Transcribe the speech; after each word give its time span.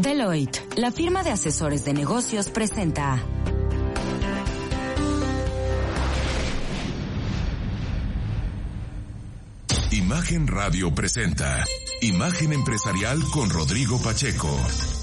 Deloitte, 0.00 0.66
la 0.76 0.90
firma 0.90 1.22
de 1.22 1.30
asesores 1.30 1.84
de 1.84 1.92
negocios, 1.92 2.48
presenta. 2.48 3.22
Imagen 9.90 10.46
Radio 10.46 10.94
presenta 10.94 11.64
Imagen 12.00 12.54
Empresarial 12.54 13.18
con 13.30 13.50
Rodrigo 13.50 14.00
Pacheco. 14.00 14.48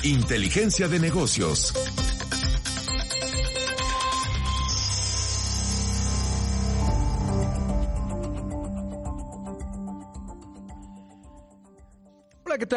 Inteligencia 0.02 0.88
de 0.88 1.00
negocios. 1.00 1.74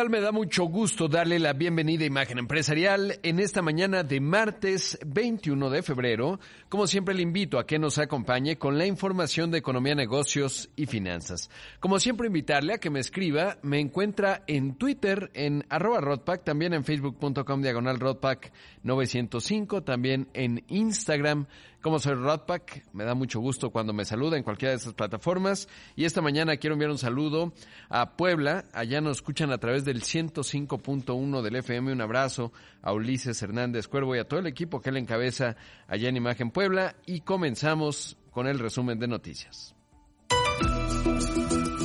Me 0.09 0.21
da 0.21 0.33
mucho 0.33 0.65
gusto 0.65 1.09
darle 1.09 1.39
la 1.39 1.53
bienvenida 1.53 2.05
a 2.05 2.07
Imagen 2.07 2.39
Empresarial 2.39 3.19
en 3.23 3.39
esta 3.39 3.61
mañana 3.61 4.03
de 4.03 4.19
martes 4.19 4.99
21 5.05 5.69
de 5.69 5.83
febrero. 5.83 6.41
Como 6.71 6.87
siempre 6.87 7.15
le 7.15 7.21
invito 7.21 7.59
a 7.59 7.67
que 7.67 7.79
nos 7.79 7.99
acompañe 7.99 8.57
con 8.57 8.79
la 8.79 8.87
información 8.87 9.51
de 9.51 9.59
economía, 9.59 9.95
negocios 9.95 10.71
y 10.75 10.87
finanzas. 10.87 11.51
Como 11.81 12.01
siempre 12.01 12.29
invitarle 12.29 12.73
a 12.73 12.79
que 12.79 12.89
me 12.89 12.99
escriba, 12.99 13.59
me 13.61 13.79
encuentra 13.79 14.43
en 14.47 14.77
Twitter 14.77 15.31
en 15.35 15.67
arroba 15.69 16.01
Rodpack, 16.01 16.45
también 16.45 16.73
en 16.73 16.85
facebook.com 16.85 17.61
diagonal 17.61 18.01
Rodpack 18.01 18.53
905, 18.83 19.83
también 19.83 20.29
en 20.33 20.65
Instagram 20.69 21.47
como 21.81 21.99
soy 21.99 22.15
Rodpack, 22.15 22.93
me 22.93 23.05
da 23.05 23.15
mucho 23.15 23.41
gusto 23.41 23.71
cuando 23.71 23.93
me 23.93 24.05
saluda 24.05 24.37
en 24.37 24.43
cualquiera 24.43 24.71
de 24.73 24.79
estas 24.79 24.95
plataformas. 24.95 25.69
Y 25.97 26.05
esta 26.05 26.21
mañana 26.21 26.57
quiero 26.57 26.75
enviar 26.75 26.91
un 26.91 26.99
saludo 26.99 27.53
a 27.89 28.17
Puebla. 28.17 28.67
Allá 28.73 29.01
nos 29.01 29.19
escuchan 29.19 29.51
a 29.51 29.59
través 29.59 29.85
del 29.85 30.03
105.1 30.03 31.43
del 31.43 31.57
FM. 31.57 31.93
Un 31.93 32.01
abrazo 32.01 32.53
a 32.83 32.93
Ulises 32.93 33.43
Hernández 33.43 33.89
Cuervo 33.89 34.15
y 34.15 34.19
a 34.19 34.29
todo 34.29 34.41
el 34.41 34.47
equipo 34.47 34.81
que 34.81 34.93
le 34.93 35.01
encabeza 35.01 35.57
allá 35.89 36.09
en 36.09 36.17
Imagen 36.17 36.51
Puebla. 36.51 36.97
Y 37.07 37.21
comenzamos 37.21 38.17
con 38.31 38.47
el 38.47 38.59
resumen 38.59 38.99
de 38.99 39.09
noticias. 39.09 39.75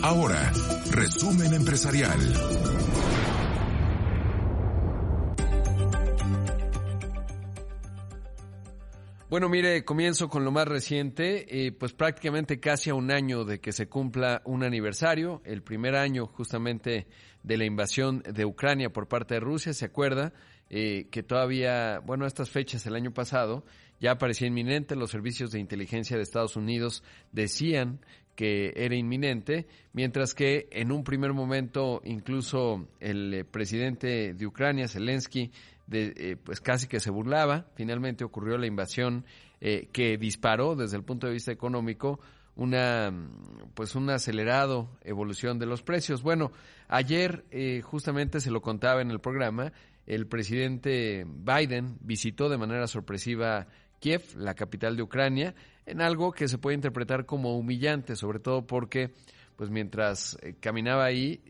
Ahora, 0.04 0.52
resumen 0.92 1.54
empresarial. 1.54 2.20
Bueno, 9.28 9.50
mire, 9.50 9.84
comienzo 9.84 10.30
con 10.30 10.46
lo 10.46 10.52
más 10.52 10.68
reciente, 10.68 11.66
eh, 11.66 11.72
pues 11.72 11.94
prácticamente 11.94 12.60
casi 12.60 12.92
a 12.92 12.94
un 12.94 13.10
año 13.10 13.44
de 13.44 13.60
que 13.60 13.72
se 13.72 13.90
cumpla 13.90 14.44
un 14.46 14.64
aniversario, 14.64 15.42
el 15.46 15.64
primer 15.64 15.96
año 15.96 16.28
justamente 16.28 17.08
de 17.42 17.58
la 17.58 17.66
invasión 17.66 18.22
de 18.22 18.46
Ucrania 18.46 18.94
por 18.94 19.08
parte 19.08 19.34
de 19.34 19.40
Rusia, 19.40 19.74
¿se 19.74 19.86
acuerda? 19.86 20.32
Eh, 20.70 21.08
que 21.10 21.24
todavía, 21.24 22.02
bueno, 22.06 22.28
estas 22.28 22.52
fechas 22.52 22.86
el 22.86 22.94
año 22.94 23.16
pasado 23.16 23.66
ya 24.00 24.18
parecía 24.18 24.48
inminente, 24.48 24.96
los 24.96 25.12
servicios 25.12 25.52
de 25.52 25.60
inteligencia 25.60 26.18
de 26.18 26.24
Estados 26.24 26.56
Unidos 26.56 27.04
decían 27.32 28.00
que 28.36 28.74
era 28.76 28.96
inminente, 28.96 29.66
mientras 29.94 30.34
que 30.34 30.68
en 30.72 30.92
un 30.92 31.04
primer 31.04 31.34
momento 31.34 32.02
incluso 32.04 32.88
el 33.00 33.34
eh, 33.34 33.44
presidente 33.46 34.34
de 34.34 34.46
Ucrania, 34.46 34.90
Zelensky, 34.90 35.52
de, 35.88 36.14
eh, 36.18 36.38
pues 36.44 36.62
casi 36.62 36.88
que 36.88 37.00
se 37.00 37.12
burlaba. 37.12 37.68
Finalmente 37.76 38.24
ocurrió 38.24 38.58
la 38.58 38.68
invasión 38.68 39.26
eh, 39.62 39.88
que 39.92 40.18
disparó 40.18 40.76
desde 40.76 40.98
el 40.98 41.04
punto 41.04 41.28
de 41.28 41.34
vista 41.34 41.52
económico 41.52 42.20
una 42.56 43.12
pues 43.74 43.96
una 43.96 44.16
acelerado 44.16 44.90
evolución 45.04 45.60
de 45.60 45.66
los 45.66 45.84
precios. 45.84 46.24
Bueno, 46.24 46.52
ayer 46.88 47.46
eh, 47.52 47.82
justamente 47.82 48.40
se 48.40 48.52
lo 48.52 48.62
contaba 48.62 49.02
en 49.02 49.12
el 49.12 49.20
programa, 49.20 49.74
el 50.06 50.28
presidente 50.28 51.26
Biden 51.28 51.98
visitó 52.02 52.48
de 52.48 52.58
manera 52.58 52.88
sorpresiva 52.88 53.68
Kiev, 54.00 54.36
la 54.38 54.54
capital 54.54 54.96
de 54.96 55.04
Ucrania, 55.04 55.56
en 55.86 56.02
algo 56.02 56.32
que 56.32 56.48
se 56.48 56.58
puede 56.58 56.76
interpretar 56.76 57.26
como 57.26 57.58
humillante, 57.58 58.16
sobre 58.16 58.40
todo 58.40 58.66
porque 58.66 59.12
pues 59.56 59.70
mientras 59.70 60.38
caminaba 60.60 61.06
ahí, 61.06 61.42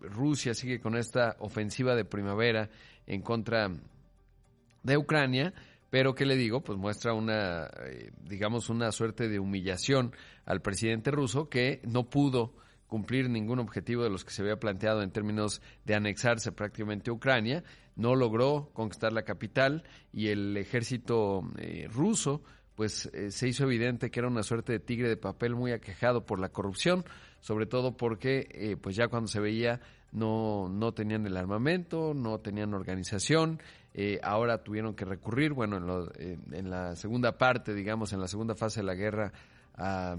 Rusia 0.00 0.54
sigue 0.54 0.80
con 0.80 0.96
esta 0.96 1.36
ofensiva 1.38 1.94
de 1.94 2.06
primavera 2.06 2.70
en 3.06 3.20
contra 3.20 3.70
de 4.82 4.96
Ucrania, 4.96 5.52
pero 5.90 6.14
que 6.14 6.24
le 6.24 6.36
digo, 6.36 6.62
pues 6.62 6.78
muestra 6.78 7.12
una, 7.12 7.66
eh, 7.84 8.12
digamos, 8.22 8.70
una 8.70 8.90
suerte 8.92 9.28
de 9.28 9.38
humillación 9.38 10.14
al 10.46 10.62
presidente 10.62 11.10
ruso 11.10 11.48
que 11.48 11.80
no 11.84 12.08
pudo 12.08 12.54
cumplir 12.86 13.28
ningún 13.28 13.58
objetivo 13.58 14.02
de 14.02 14.10
los 14.10 14.24
que 14.24 14.32
se 14.32 14.42
había 14.42 14.56
planteado 14.56 15.02
en 15.02 15.10
términos 15.10 15.60
de 15.84 15.94
anexarse 15.94 16.52
prácticamente 16.52 17.10
a 17.10 17.14
Ucrania, 17.14 17.62
no 17.96 18.14
logró 18.14 18.70
conquistar 18.72 19.12
la 19.12 19.22
capital 19.22 19.84
y 20.12 20.28
el 20.28 20.56
ejército 20.56 21.42
eh, 21.58 21.88
ruso 21.92 22.42
pues 22.74 23.06
eh, 23.12 23.30
se 23.30 23.48
hizo 23.48 23.64
evidente 23.64 24.10
que 24.10 24.20
era 24.20 24.28
una 24.28 24.42
suerte 24.42 24.72
de 24.72 24.80
tigre 24.80 25.08
de 25.08 25.16
papel 25.16 25.54
muy 25.54 25.72
aquejado 25.72 26.24
por 26.24 26.40
la 26.40 26.48
corrupción, 26.48 27.04
sobre 27.40 27.66
todo 27.66 27.96
porque 27.96 28.78
pues 28.80 28.96
ya 28.96 29.08
cuando 29.08 29.28
se 29.28 29.40
veía 29.40 29.80
no, 30.12 30.68
no 30.68 30.92
tenían 30.92 31.26
el 31.26 31.36
armamento, 31.36 32.14
no 32.14 32.38
tenían 32.40 32.74
organización, 32.74 33.60
eh, 33.94 34.20
ahora 34.22 34.62
tuvieron 34.62 34.94
que 34.94 35.04
recurrir, 35.04 35.52
bueno, 35.52 36.08
en, 36.16 36.42
en, 36.52 36.70
la 36.70 36.96
segunda 36.96 37.36
parte, 37.36 37.74
digamos, 37.74 38.12
en 38.12 38.20
la 38.20 38.28
segunda 38.28 38.54
fase 38.54 38.80
de 38.80 38.86
la 38.86 38.94
guerra, 38.94 39.32
a, 39.74 40.16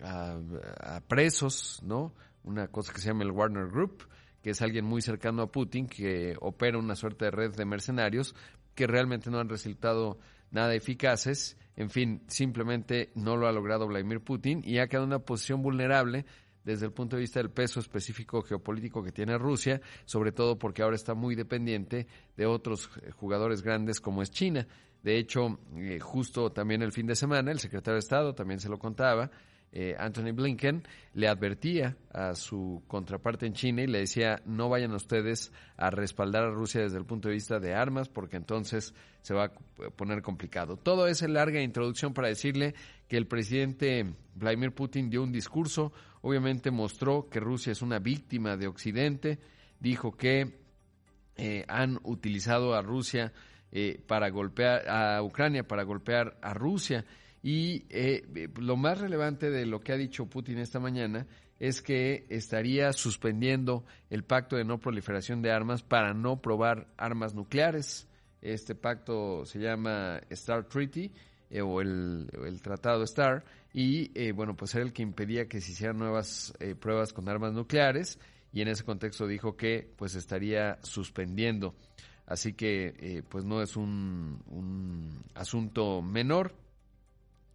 a, 0.00 1.00
presos, 1.06 1.80
¿no? 1.84 2.14
Una 2.44 2.68
cosa 2.68 2.92
que 2.92 3.00
se 3.00 3.08
llama 3.08 3.24
el 3.24 3.32
Warner 3.32 3.66
Group, 3.66 4.08
que 4.42 4.50
es 4.50 4.62
alguien 4.62 4.84
muy 4.84 5.02
cercano 5.02 5.42
a 5.42 5.50
Putin, 5.50 5.86
que 5.86 6.36
opera 6.40 6.78
una 6.78 6.96
suerte 6.96 7.26
de 7.26 7.30
red 7.30 7.54
de 7.54 7.64
mercenarios 7.64 8.34
que 8.74 8.86
realmente 8.86 9.30
no 9.30 9.38
han 9.38 9.48
resultado 9.48 10.18
nada 10.50 10.74
eficaces. 10.74 11.56
En 11.76 11.90
fin, 11.90 12.22
simplemente 12.26 13.10
no 13.14 13.36
lo 13.36 13.46
ha 13.46 13.52
logrado 13.52 13.86
Vladimir 13.86 14.20
Putin 14.20 14.62
y 14.64 14.78
ha 14.78 14.88
quedado 14.88 15.04
en 15.04 15.10
una 15.10 15.18
posición 15.20 15.62
vulnerable 15.62 16.26
desde 16.64 16.86
el 16.86 16.92
punto 16.92 17.16
de 17.16 17.22
vista 17.22 17.40
del 17.40 17.50
peso 17.50 17.80
específico 17.80 18.42
geopolítico 18.42 19.02
que 19.02 19.12
tiene 19.12 19.36
Rusia, 19.36 19.80
sobre 20.04 20.32
todo 20.32 20.58
porque 20.58 20.82
ahora 20.82 20.96
está 20.96 21.14
muy 21.14 21.34
dependiente 21.34 22.06
de 22.36 22.46
otros 22.46 22.90
eh, 23.02 23.10
jugadores 23.10 23.62
grandes 23.62 24.00
como 24.00 24.22
es 24.22 24.30
China. 24.30 24.66
De 25.02 25.18
hecho, 25.18 25.58
eh, 25.76 25.98
justo 25.98 26.50
también 26.52 26.82
el 26.82 26.92
fin 26.92 27.06
de 27.06 27.16
semana, 27.16 27.50
el 27.50 27.58
secretario 27.58 27.94
de 27.94 28.00
Estado 28.00 28.34
también 28.34 28.60
se 28.60 28.68
lo 28.68 28.78
contaba, 28.78 29.30
eh, 29.74 29.96
Anthony 29.98 30.32
Blinken 30.32 30.82
le 31.14 31.28
advertía 31.28 31.96
a 32.12 32.34
su 32.34 32.82
contraparte 32.86 33.46
en 33.46 33.54
China 33.54 33.82
y 33.82 33.86
le 33.86 34.00
decía 34.00 34.42
no 34.44 34.68
vayan 34.68 34.92
ustedes 34.92 35.50
a 35.78 35.90
respaldar 35.90 36.44
a 36.44 36.50
Rusia 36.50 36.82
desde 36.82 36.98
el 36.98 37.06
punto 37.06 37.28
de 37.28 37.34
vista 37.34 37.58
de 37.58 37.74
armas 37.74 38.10
porque 38.10 38.36
entonces 38.36 38.94
se 39.22 39.32
va 39.32 39.44
a 39.46 39.90
poner 39.96 40.20
complicado. 40.20 40.76
Todo 40.76 41.06
es 41.06 41.22
larga 41.22 41.62
introducción 41.62 42.12
para 42.12 42.28
decirle 42.28 42.74
que 43.08 43.16
el 43.16 43.26
presidente 43.26 44.14
Vladimir 44.34 44.72
Putin 44.72 45.08
dio 45.08 45.22
un 45.22 45.32
discurso, 45.32 45.92
obviamente 46.20 46.70
mostró 46.70 47.28
que 47.30 47.40
Rusia 47.40 47.72
es 47.72 47.80
una 47.80 47.98
víctima 47.98 48.58
de 48.58 48.66
Occidente, 48.66 49.38
dijo 49.80 50.12
que 50.16 50.60
eh, 51.36 51.64
han 51.66 51.98
utilizado 52.02 52.74
a 52.74 52.82
Rusia 52.82 53.32
eh, 53.70 54.02
para 54.06 54.28
golpear 54.28 54.86
a 54.86 55.22
Ucrania 55.22 55.66
para 55.66 55.82
golpear 55.84 56.36
a 56.42 56.52
Rusia 56.52 57.06
y 57.42 57.86
eh, 57.90 58.48
lo 58.56 58.76
más 58.76 59.00
relevante 59.00 59.50
de 59.50 59.66
lo 59.66 59.80
que 59.80 59.92
ha 59.92 59.96
dicho 59.96 60.26
Putin 60.26 60.58
esta 60.58 60.78
mañana 60.78 61.26
es 61.58 61.82
que 61.82 62.24
estaría 62.28 62.92
suspendiendo 62.92 63.84
el 64.10 64.24
pacto 64.24 64.56
de 64.56 64.64
no 64.64 64.78
proliferación 64.78 65.42
de 65.42 65.50
armas 65.50 65.82
para 65.82 66.14
no 66.14 66.40
probar 66.40 66.88
armas 66.96 67.34
nucleares. 67.34 68.08
Este 68.40 68.74
pacto 68.74 69.44
se 69.44 69.58
llama 69.58 70.20
Star 70.30 70.68
Treaty 70.68 71.12
eh, 71.50 71.62
o 71.62 71.80
el, 71.80 72.28
Tratado 72.62 73.02
Star 73.04 73.44
y 73.72 74.10
eh, 74.18 74.32
bueno, 74.32 74.56
pues 74.56 74.74
era 74.74 74.84
el 74.84 74.92
que 74.92 75.02
impedía 75.02 75.48
que 75.48 75.60
se 75.60 75.72
hicieran 75.72 75.98
nuevas 75.98 76.52
pruebas 76.80 77.12
con 77.12 77.28
armas 77.28 77.52
nucleares 77.52 78.20
y 78.52 78.60
en 78.60 78.68
ese 78.68 78.84
contexto 78.84 79.26
dijo 79.26 79.56
que 79.56 79.92
pues 79.96 80.14
estaría 80.14 80.78
suspendiendo. 80.82 81.74
Así 82.26 82.52
que 82.52 83.24
pues 83.28 83.44
no 83.44 83.62
es 83.62 83.76
un, 83.76 84.42
un 84.46 85.24
asunto 85.34 86.02
menor, 86.02 86.54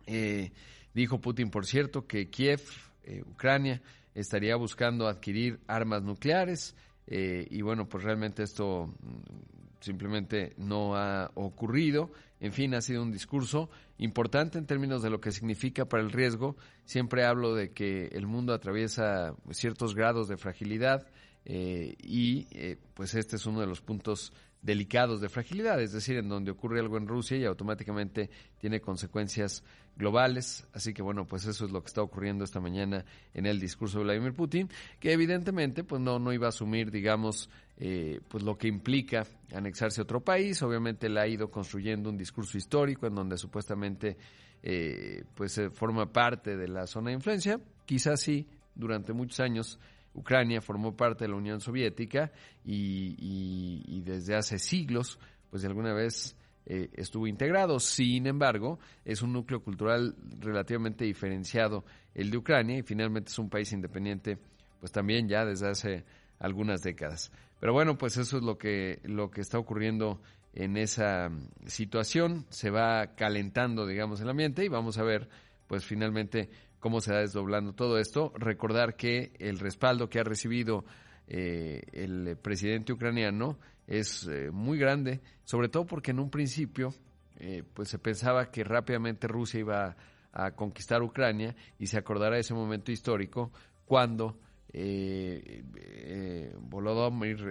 eh, 0.08 0.52
dijo 0.94 1.20
Putin, 1.20 1.50
por 1.50 1.66
cierto, 1.66 2.08
que 2.08 2.30
Kiev, 2.30 2.62
eh, 3.04 3.22
Ucrania, 3.26 3.82
estaría 4.16 4.56
buscando 4.56 5.08
adquirir 5.08 5.60
armas 5.68 6.02
nucleares 6.02 6.76
eh, 7.06 7.46
y 7.50 7.62
bueno, 7.62 7.88
pues 7.88 8.04
realmente 8.04 8.44
esto 8.44 8.88
mm, 8.88 9.82
simplemente 9.82 10.54
no 10.58 10.96
ha 10.96 11.30
ocurrido. 11.36 12.12
En 12.40 12.54
fin, 12.54 12.74
ha 12.74 12.82
sido 12.82 13.04
un 13.04 13.12
discurso 13.12 13.70
importante 13.98 14.58
en 14.58 14.66
términos 14.66 15.02
de 15.02 15.10
lo 15.10 15.20
que 15.20 15.32
significa 15.32 15.86
para 15.86 16.04
el 16.04 16.12
riesgo. 16.12 16.56
Siempre 16.86 17.26
hablo 17.26 17.54
de 17.54 17.72
que 17.72 18.08
el 18.08 18.28
mundo 18.28 18.54
atraviesa 18.54 19.36
ciertos 19.52 19.96
grados 19.96 20.28
de 20.28 20.38
fragilidad 20.38 21.08
y 21.50 22.46
pues 22.94 23.16
este 23.16 23.38
es 23.38 23.46
uno 23.46 23.62
de 23.62 23.68
los 23.68 23.80
puntos 23.82 24.34
delicados 24.62 25.22
de 25.22 25.30
fragilidad, 25.30 25.82
es 25.82 25.92
decir, 25.92 26.18
en 26.18 26.30
donde 26.30 26.52
ocurre 26.52 26.80
algo 26.80 26.98
en 26.98 27.08
Rusia 27.08 27.38
y 27.38 27.46
automáticamente 27.46 28.30
tiene 28.58 28.82
consecuencias 28.82 29.64
globales. 29.96 30.68
Así 30.74 30.94
que 30.94 31.02
bueno, 31.02 31.26
pues 31.26 31.46
eso 31.46 31.66
es 31.66 31.72
lo 31.72 31.82
que 31.82 31.88
está 31.88 32.02
ocurriendo 32.02 32.44
esta 32.44 32.60
mañana 32.60 33.06
en 33.34 33.46
el 33.46 33.60
discurso 33.60 34.00
de 34.00 34.06
Vladimir 34.06 34.34
Putin, 34.34 34.70
que 35.00 35.14
evidentemente 35.14 35.84
pues 35.84 36.02
no, 36.02 36.20
no 36.20 36.34
iba 36.34 36.48
a 36.48 36.50
asumir, 36.50 36.92
digamos, 36.92 37.50
eh, 37.78 38.20
pues 38.28 38.44
lo 38.44 38.58
que 38.58 38.68
implica 38.68 39.26
anexarse 39.54 40.02
a 40.02 40.04
otro 40.04 40.22
país. 40.22 40.62
Obviamente 40.64 41.10
le 41.10 41.20
ha 41.20 41.28
ido 41.28 41.50
construyendo 41.50 42.10
un 42.10 42.18
discurso 42.18 42.58
histórico 42.58 43.08
en 43.08 43.16
donde 43.16 43.38
supuestamente 43.38 44.18
eh, 44.64 45.24
pues 45.36 45.62
forma 45.74 46.12
parte 46.12 46.58
de 46.58 46.68
la 46.68 46.88
zona 46.88 47.10
de 47.10 47.16
influencia. 47.16 47.60
Quizás 47.86 48.20
sí, 48.22 48.48
durante 48.76 49.14
muchos 49.14 49.40
años 49.40 49.80
Ucrania 50.18 50.62
formó 50.62 50.96
parte 50.96 51.24
de 51.24 51.30
la 51.30 51.38
Unión 51.38 51.62
Soviética 51.62 52.32
y, 52.66 54.02
desde 54.02 54.36
hace 54.36 54.58
siglos, 54.58 55.20
pues 55.50 55.62
de 55.62 55.68
alguna 55.68 55.94
vez 55.94 56.36
eh, 56.66 56.90
estuvo 56.94 57.28
integrado. 57.28 57.80
Sin 57.80 58.26
embargo, 58.26 58.80
es 59.06 59.22
un 59.22 59.32
núcleo 59.32 59.62
cultural 59.62 60.16
relativamente 60.40 61.06
diferenciado 61.06 61.86
el 62.16 62.32
de 62.32 62.38
Ucrania 62.38 62.80
y 62.80 62.84
finalmente 62.84 63.30
es 63.30 63.40
un 63.40 63.50
país 63.50 63.72
independiente, 63.72 64.38
pues 64.80 64.92
también 64.92 65.30
ya 65.30 65.46
desde 65.46 65.70
hace 65.70 66.04
algunas 66.40 66.82
décadas. 66.82 67.32
Pero 67.60 67.74
bueno, 67.74 67.98
pues 67.98 68.18
eso 68.18 68.38
es 68.38 68.44
lo 68.44 68.58
que, 68.58 69.00
lo 69.04 69.30
que 69.30 69.42
está 69.42 69.60
ocurriendo 69.60 70.22
en 70.54 70.78
esa 70.78 71.30
situación. 71.68 72.46
Se 72.50 72.72
va 72.72 73.16
calentando, 73.16 73.86
digamos, 73.86 74.20
el 74.22 74.30
ambiente 74.30 74.66
y 74.66 74.68
vamos 74.68 74.98
a 74.98 75.04
ver, 75.04 75.30
pues 75.68 75.86
finalmente 75.86 76.50
cómo 76.80 77.02
se 77.02 77.14
va 77.14 77.20
desdoblando 77.20 77.74
todo 77.74 77.98
esto. 78.00 78.34
Recordar 78.36 78.96
que 78.96 79.32
el 79.40 79.60
respaldo 79.60 80.10
que 80.10 80.20
ha 80.20 80.24
recibido 80.24 80.86
eh, 81.28 81.82
el 81.92 82.38
presidente 82.38 82.94
ucraniano 82.94 83.60
es 83.88 84.28
eh, 84.28 84.52
muy 84.52 84.78
grande, 84.78 85.22
sobre 85.44 85.70
todo 85.70 85.86
porque 85.86 86.12
en 86.12 86.20
un 86.20 86.30
principio 86.30 86.94
eh, 87.38 87.64
pues 87.74 87.90
se 87.90 88.00
pensaba 88.00 88.50
que 88.52 88.64
rápidamente 88.64 89.28
Rusia 89.28 89.60
iba 89.60 89.86
a, 90.34 90.46
a 90.46 90.52
conquistar 90.52 91.02
Ucrania 91.02 91.56
y 91.80 91.88
se 91.88 91.98
acordará 91.98 92.38
ese 92.38 92.54
momento 92.54 92.92
histórico 92.92 93.52
cuando 93.86 94.38
eh, 94.74 95.64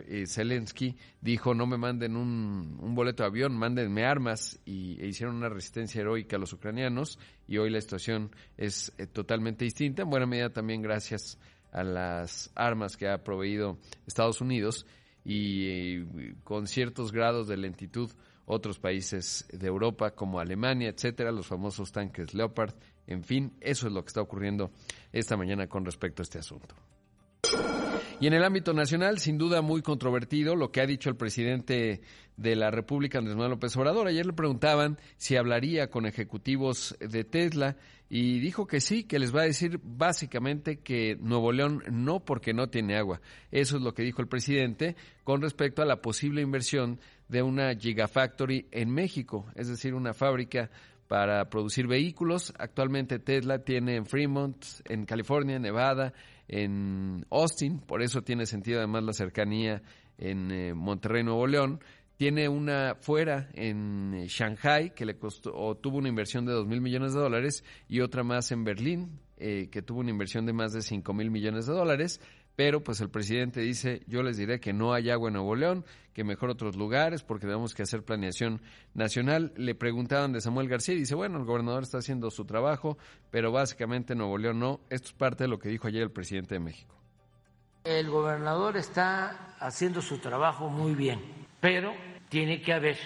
Eh, 0.06 0.26
Zelensky 0.26 0.96
dijo 1.20 1.54
no 1.54 1.66
me 1.66 1.76
manden 1.76 2.16
un, 2.16 2.78
un, 2.80 2.94
boleto 2.94 3.22
de 3.22 3.28
avión, 3.28 3.56
mándenme 3.56 4.04
armas 4.04 4.58
y 4.64 5.00
e 5.00 5.06
hicieron 5.06 5.36
una 5.36 5.48
resistencia 5.48 6.00
heroica 6.00 6.36
a 6.36 6.38
los 6.38 6.52
ucranianos 6.52 7.18
y 7.46 7.58
hoy 7.58 7.70
la 7.70 7.80
situación 7.80 8.30
es 8.56 8.92
eh, 8.98 9.06
totalmente 9.06 9.64
distinta, 9.64 10.02
en 10.02 10.10
buena 10.10 10.26
medida 10.26 10.50
también 10.50 10.82
gracias 10.82 11.38
a 11.72 11.84
las 11.84 12.50
armas 12.54 12.96
que 12.96 13.08
ha 13.08 13.22
proveído 13.22 13.78
Estados 14.06 14.40
Unidos 14.40 14.86
y 15.24 15.66
eh, 15.66 16.34
con 16.44 16.66
ciertos 16.66 17.12
grados 17.12 17.48
de 17.48 17.56
lentitud 17.56 18.10
otros 18.46 18.78
países 18.78 19.46
de 19.52 19.66
Europa 19.66 20.12
como 20.12 20.40
Alemania, 20.40 20.88
etcétera, 20.88 21.32
los 21.32 21.46
famosos 21.46 21.90
tanques 21.92 22.32
Leopard, 22.32 22.74
en 23.06 23.22
fin, 23.22 23.52
eso 23.60 23.88
es 23.88 23.92
lo 23.92 24.02
que 24.02 24.08
está 24.08 24.22
ocurriendo 24.22 24.70
esta 25.12 25.36
mañana 25.36 25.68
con 25.68 25.84
respecto 25.84 26.22
a 26.22 26.24
este 26.24 26.38
asunto. 26.38 26.74
Y 28.18 28.26
en 28.26 28.32
el 28.32 28.44
ámbito 28.44 28.72
nacional, 28.72 29.18
sin 29.18 29.36
duda 29.36 29.60
muy 29.60 29.82
controvertido 29.82 30.56
lo 30.56 30.72
que 30.72 30.80
ha 30.80 30.86
dicho 30.86 31.10
el 31.10 31.16
presidente 31.16 32.00
de 32.38 32.56
la 32.56 32.70
República, 32.70 33.18
Andrés 33.18 33.36
Manuel 33.36 33.52
López 33.52 33.76
Obrador. 33.76 34.06
Ayer 34.06 34.24
le 34.24 34.32
preguntaban 34.32 34.98
si 35.18 35.36
hablaría 35.36 35.90
con 35.90 36.06
ejecutivos 36.06 36.96
de 36.98 37.24
Tesla 37.24 37.76
y 38.08 38.38
dijo 38.38 38.66
que 38.66 38.80
sí, 38.80 39.04
que 39.04 39.18
les 39.18 39.36
va 39.36 39.42
a 39.42 39.46
decir 39.46 39.80
básicamente 39.82 40.78
que 40.78 41.18
Nuevo 41.20 41.52
León 41.52 41.82
no 41.90 42.20
porque 42.20 42.54
no 42.54 42.70
tiene 42.70 42.96
agua. 42.96 43.20
Eso 43.50 43.76
es 43.76 43.82
lo 43.82 43.92
que 43.92 44.02
dijo 44.02 44.22
el 44.22 44.28
presidente 44.28 44.96
con 45.22 45.42
respecto 45.42 45.82
a 45.82 45.86
la 45.86 46.00
posible 46.00 46.40
inversión 46.40 46.98
de 47.28 47.42
una 47.42 47.74
Gigafactory 47.74 48.68
en 48.70 48.90
México, 48.92 49.44
es 49.56 49.68
decir, 49.68 49.92
una 49.92 50.14
fábrica 50.14 50.70
para 51.06 51.48
producir 51.50 51.86
vehículos. 51.86 52.54
Actualmente 52.58 53.18
Tesla 53.18 53.58
tiene 53.58 53.96
en 53.96 54.06
Fremont, 54.06 54.64
en 54.86 55.04
California, 55.04 55.58
Nevada, 55.58 56.14
en 56.48 57.26
Austin, 57.30 57.80
por 57.80 58.02
eso 58.02 58.22
tiene 58.22 58.46
sentido 58.46 58.78
además 58.78 59.04
la 59.04 59.12
cercanía 59.12 59.82
en 60.18 60.50
eh, 60.50 60.74
Monterrey, 60.74 61.22
Nuevo 61.22 61.46
León. 61.46 61.80
Tiene 62.16 62.48
una 62.48 62.94
fuera 62.94 63.50
en 63.52 64.14
eh, 64.14 64.26
Shanghai 64.28 64.94
que 64.94 65.04
le 65.04 65.18
costó 65.18 65.54
o 65.54 65.76
tuvo 65.76 65.98
una 65.98 66.08
inversión 66.08 66.46
de 66.46 66.52
2 66.52 66.66
mil 66.66 66.80
millones 66.80 67.12
de 67.12 67.20
dólares 67.20 67.64
y 67.88 68.00
otra 68.00 68.22
más 68.22 68.50
en 68.52 68.64
Berlín 68.64 69.20
eh, 69.36 69.68
que 69.70 69.82
tuvo 69.82 70.00
una 70.00 70.10
inversión 70.10 70.46
de 70.46 70.54
más 70.54 70.72
de 70.72 70.80
5 70.80 71.12
mil 71.12 71.30
millones 71.30 71.66
de 71.66 71.74
dólares 71.74 72.20
pero 72.56 72.82
pues 72.82 73.00
el 73.02 73.10
presidente 73.10 73.60
dice, 73.60 74.02
yo 74.06 74.22
les 74.22 74.38
diré 74.38 74.58
que 74.58 74.72
no 74.72 74.94
hay 74.94 75.10
agua 75.10 75.28
en 75.28 75.34
Nuevo 75.34 75.54
León, 75.54 75.84
que 76.14 76.24
mejor 76.24 76.48
otros 76.48 76.74
lugares 76.74 77.22
porque 77.22 77.46
tenemos 77.46 77.74
que 77.74 77.82
hacer 77.82 78.02
planeación 78.02 78.62
nacional. 78.94 79.52
Le 79.56 79.74
preguntaban 79.74 80.32
de 80.32 80.40
Samuel 80.40 80.66
García 80.66 80.94
y 80.94 81.00
dice, 81.00 81.14
bueno, 81.14 81.38
el 81.38 81.44
gobernador 81.44 81.82
está 81.82 81.98
haciendo 81.98 82.30
su 82.30 82.46
trabajo, 82.46 82.96
pero 83.30 83.52
básicamente 83.52 84.14
Nuevo 84.14 84.38
León 84.38 84.58
no. 84.58 84.80
Esto 84.88 85.08
es 85.08 85.12
parte 85.12 85.44
de 85.44 85.48
lo 85.48 85.58
que 85.58 85.68
dijo 85.68 85.86
ayer 85.86 86.02
el 86.02 86.10
presidente 86.10 86.54
de 86.54 86.60
México. 86.60 86.96
El 87.84 88.08
gobernador 88.08 88.78
está 88.78 89.54
haciendo 89.60 90.00
su 90.00 90.18
trabajo 90.18 90.70
muy 90.70 90.94
bien, 90.94 91.20
pero 91.60 91.92
tiene 92.30 92.62
que 92.62 92.72
haber 92.72 92.96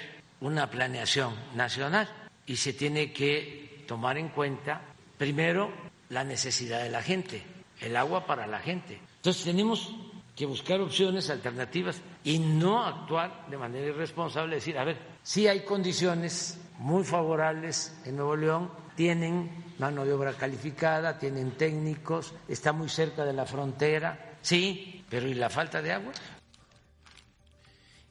una 0.41 0.71
planeación 0.71 1.35
nacional 1.57 2.09
y 2.47 2.57
se 2.57 2.73
tiene 2.73 3.13
que 3.13 3.85
tomar 3.87 4.17
en 4.17 4.29
cuenta 4.29 4.81
primero 5.19 5.71
la 6.09 6.25
necesidad 6.25 6.83
de 6.83 6.91
la 6.91 7.03
gente, 7.03 7.43
el 7.83 7.97
agua 7.97 8.27
para 8.27 8.47
la 8.47 8.59
gente 8.59 9.01
entonces 9.21 9.45
tenemos 9.45 9.95
que 10.35 10.47
buscar 10.47 10.81
opciones 10.81 11.29
alternativas 11.29 12.01
y 12.25 12.39
no 12.39 12.83
actuar 12.83 13.47
de 13.51 13.59
manera 13.59 13.89
irresponsable, 13.89 14.55
decir, 14.55 14.79
a 14.79 14.85
ver, 14.85 14.97
sí 15.23 15.47
hay 15.47 15.61
condiciones 15.61 16.59
muy 16.79 17.05
favorables 17.05 18.01
en 18.07 18.17
Nuevo 18.17 18.35
León, 18.35 18.71
tienen 18.97 19.51
mano 19.79 20.07
de 20.07 20.15
obra 20.15 20.33
calificada, 20.33 21.19
tienen 21.19 21.51
técnicos, 21.51 22.33
está 22.49 22.73
muy 22.73 22.89
cerca 22.89 23.27
de 23.27 23.35
la 23.35 23.45
frontera, 23.45 24.39
sí, 24.41 25.05
pero 25.11 25.29
¿y 25.29 25.35
la 25.35 25.51
falta 25.51 25.83
de 25.83 25.93
agua? 25.93 26.13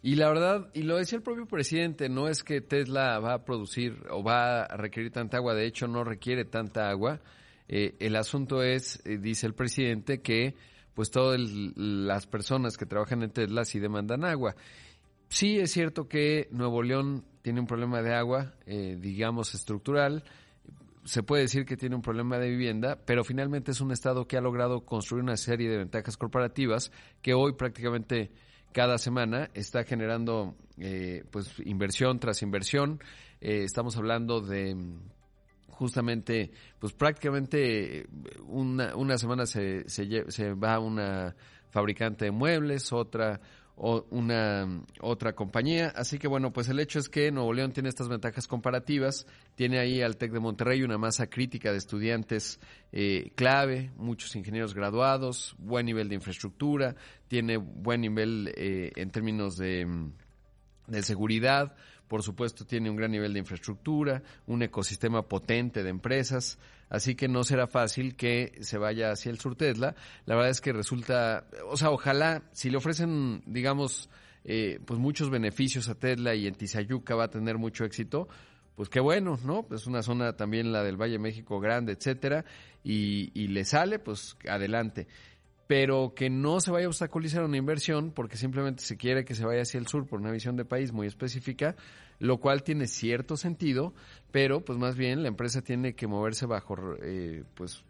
Y 0.03 0.13
la 0.13 0.29
verdad, 0.29 0.69
y 0.75 0.83
lo 0.83 0.97
decía 0.97 1.17
el 1.17 1.23
propio 1.23 1.47
presidente, 1.47 2.07
no 2.07 2.27
es 2.27 2.43
que 2.43 2.61
Tesla 2.61 3.17
va 3.17 3.33
a 3.33 3.43
producir 3.45 4.05
o 4.11 4.21
va 4.21 4.61
a 4.61 4.77
requerir 4.77 5.11
tanta 5.11 5.37
agua, 5.37 5.55
de 5.55 5.65
hecho 5.65 5.87
no 5.87 6.03
requiere 6.03 6.45
tanta 6.45 6.87
agua. 6.91 7.19
Eh, 7.69 7.95
el 7.99 8.17
asunto 8.17 8.61
es, 8.61 9.01
eh, 9.05 9.17
dice 9.17 9.47
el 9.47 9.53
presidente, 9.53 10.21
que 10.21 10.55
pues 10.93 11.11
todas 11.11 11.39
las 11.39 12.27
personas 12.27 12.75
que 12.75 12.85
trabajan 12.85 13.23
en 13.23 13.31
Tesla 13.31 13.63
sí 13.63 13.79
demandan 13.79 14.25
agua. 14.25 14.55
Sí 15.29 15.59
es 15.59 15.71
cierto 15.71 16.09
que 16.09 16.49
Nuevo 16.51 16.83
León 16.83 17.23
tiene 17.41 17.59
un 17.61 17.67
problema 17.67 18.01
de 18.01 18.13
agua, 18.13 18.55
eh, 18.65 18.97
digamos, 18.99 19.53
estructural. 19.53 20.23
Se 21.05 21.23
puede 21.23 21.43
decir 21.43 21.65
que 21.65 21.77
tiene 21.77 21.95
un 21.95 22.01
problema 22.01 22.37
de 22.37 22.49
vivienda, 22.49 22.99
pero 23.05 23.23
finalmente 23.23 23.71
es 23.71 23.79
un 23.79 23.91
estado 23.91 24.27
que 24.27 24.37
ha 24.37 24.41
logrado 24.41 24.81
construir 24.81 25.23
una 25.23 25.37
serie 25.37 25.69
de 25.69 25.77
ventajas 25.77 26.17
corporativas 26.17 26.91
que 27.21 27.33
hoy 27.33 27.53
prácticamente 27.53 28.31
cada 28.73 28.97
semana 28.97 29.49
está 29.53 29.83
generando 29.83 30.55
eh, 30.77 31.23
pues 31.31 31.59
inversión 31.63 32.19
tras 32.19 32.41
inversión. 32.41 32.99
Eh, 33.39 33.63
estamos 33.63 33.95
hablando 33.97 34.41
de 34.41 34.75
justamente, 35.79 36.51
pues 36.77 36.91
prácticamente 36.91 38.05
una, 38.47 38.97
una 38.97 39.17
semana 39.17 39.45
se, 39.45 39.87
se, 39.87 40.29
se 40.29 40.53
va 40.53 40.77
una 40.77 41.37
fabricante 41.69 42.25
de 42.25 42.31
muebles, 42.31 42.91
otra 42.91 43.39
o 43.77 44.05
una 44.09 44.83
otra 44.99 45.31
compañía. 45.33 45.93
Así 45.95 46.19
que 46.19 46.27
bueno, 46.27 46.51
pues 46.51 46.67
el 46.67 46.81
hecho 46.81 46.99
es 46.99 47.07
que 47.07 47.31
Nuevo 47.31 47.53
León 47.53 47.71
tiene 47.71 47.87
estas 47.87 48.09
ventajas 48.09 48.45
comparativas, 48.45 49.25
tiene 49.55 49.79
ahí 49.79 50.01
al 50.01 50.17
TEC 50.17 50.33
de 50.33 50.41
Monterrey 50.41 50.83
una 50.83 50.97
masa 50.97 51.27
crítica 51.27 51.71
de 51.71 51.77
estudiantes 51.77 52.59
eh, 52.91 53.31
clave, 53.35 53.93
muchos 53.95 54.35
ingenieros 54.35 54.73
graduados, 54.73 55.55
buen 55.59 55.85
nivel 55.85 56.09
de 56.09 56.15
infraestructura, 56.15 56.97
tiene 57.29 57.55
buen 57.55 58.01
nivel 58.01 58.51
eh, 58.57 58.91
en 58.97 59.11
términos 59.11 59.55
de, 59.55 59.87
de 60.87 61.03
seguridad, 61.03 61.73
por 62.09 62.23
supuesto 62.23 62.65
tiene 62.65 62.89
un 62.89 62.97
gran 62.97 63.11
nivel 63.11 63.31
de 63.31 63.39
infraestructura, 63.39 64.21
un 64.47 64.63
ecosistema 64.63 65.21
potente 65.21 65.83
de 65.83 65.89
empresas, 65.89 66.57
así 66.89 67.15
que 67.15 67.29
no 67.29 67.43
será 67.43 67.67
fácil 67.67 68.15
que 68.15 68.57
se 68.61 68.77
vaya 68.77 69.11
hacia 69.11 69.29
el 69.29 69.39
sur 69.39 69.55
Tesla. 69.55 69.95
La 70.25 70.35
verdad 70.35 70.49
es 70.49 70.59
que 70.59 70.73
resulta, 70.73 71.45
o 71.67 71.77
sea, 71.77 71.91
ojalá, 71.91 72.41
si 72.51 72.71
le 72.71 72.77
ofrecen, 72.77 73.43
digamos, 73.45 74.09
eh, 74.43 74.79
pues 74.85 74.99
muchos 74.99 75.29
beneficios 75.29 75.87
a 75.87 75.95
Tesla 75.95 76.33
y 76.33 76.47
en 76.47 76.55
Tizayuca 76.55 77.15
va 77.15 77.25
a 77.25 77.29
tener 77.29 77.59
mucho 77.59 77.85
éxito, 77.85 78.27
pues 78.75 78.89
qué 78.89 78.99
bueno, 78.99 79.37
¿no? 79.45 79.67
Es 79.71 79.85
una 79.85 80.01
zona 80.01 80.35
también 80.35 80.71
la 80.71 80.83
del 80.83 80.97
Valle 80.97 81.13
de 81.13 81.19
México 81.19 81.59
grande, 81.59 81.93
etcétera, 81.93 82.43
y, 82.83 83.29
y 83.39 83.49
le 83.49 83.65
sale, 83.65 83.99
pues 83.99 84.35
adelante 84.49 85.07
pero 85.69 86.15
que 86.15 86.31
no 86.31 86.61
se 86.61 86.71
vaya 86.71 86.87
a 86.87 86.89
obstaculizar 86.89 87.43
una 87.43 87.55
inversión 87.55 88.09
porque 88.09 88.37
simplemente 88.37 88.83
se 88.83 88.97
quiere 88.97 89.23
que 89.23 89.35
se 89.35 89.45
vaya 89.45 89.61
hacia 89.61 89.77
el 89.77 89.85
sur 89.85 90.07
por 90.07 90.19
una 90.19 90.31
visión 90.31 90.55
de 90.55 90.65
país 90.65 90.91
muy 90.91 91.05
específica, 91.05 91.75
lo 92.17 92.39
cual 92.39 92.63
tiene 92.63 92.87
cierto 92.87 93.37
sentido, 93.37 93.93
pero 94.31 94.65
pues 94.65 94.79
más 94.79 94.95
bien 94.95 95.21
la 95.21 95.27
empresa 95.27 95.61
tiene 95.61 95.93
que 95.93 96.07
moverse 96.07 96.47
bajo 96.47 96.75
eh, 97.03 97.43
pues 97.53 97.85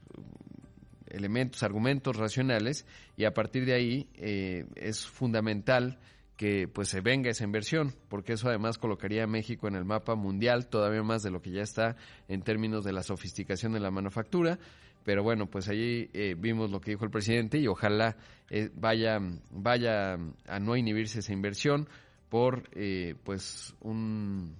elementos, 1.07 1.63
argumentos 1.63 2.17
racionales 2.17 2.85
y 3.15 3.23
a 3.23 3.33
partir 3.33 3.65
de 3.65 3.73
ahí 3.75 4.09
eh, 4.15 4.65
es 4.75 5.07
fundamental 5.07 5.99
que 6.35 6.67
pues 6.67 6.89
se 6.89 6.99
venga 6.99 7.29
esa 7.29 7.45
inversión, 7.45 7.93
porque 8.09 8.33
eso 8.33 8.49
además 8.49 8.77
colocaría 8.77 9.23
a 9.23 9.27
México 9.27 9.69
en 9.69 9.75
el 9.75 9.85
mapa 9.85 10.15
mundial 10.15 10.67
todavía 10.67 11.03
más 11.03 11.23
de 11.23 11.31
lo 11.31 11.41
que 11.41 11.51
ya 11.51 11.61
está 11.61 11.95
en 12.27 12.41
términos 12.41 12.83
de 12.83 12.91
la 12.91 13.03
sofisticación 13.03 13.71
de 13.71 13.79
la 13.79 13.89
manufactura. 13.89 14.59
Pero 15.09 15.23
bueno, 15.23 15.47
pues 15.47 15.67
allí 15.69 16.07
eh, 16.13 16.35
vimos 16.37 16.69
lo 16.69 16.79
que 16.79 16.91
dijo 16.91 17.03
el 17.03 17.09
presidente 17.09 17.57
y 17.57 17.65
ojalá 17.65 18.15
eh, 18.51 18.69
vaya, 18.75 19.17
vaya 19.49 20.19
a 20.45 20.59
no 20.59 20.75
inhibirse 20.77 21.17
esa 21.17 21.33
inversión 21.33 21.89
por 22.29 22.69
eh, 22.73 23.15
pues 23.23 23.73
un, 23.81 24.55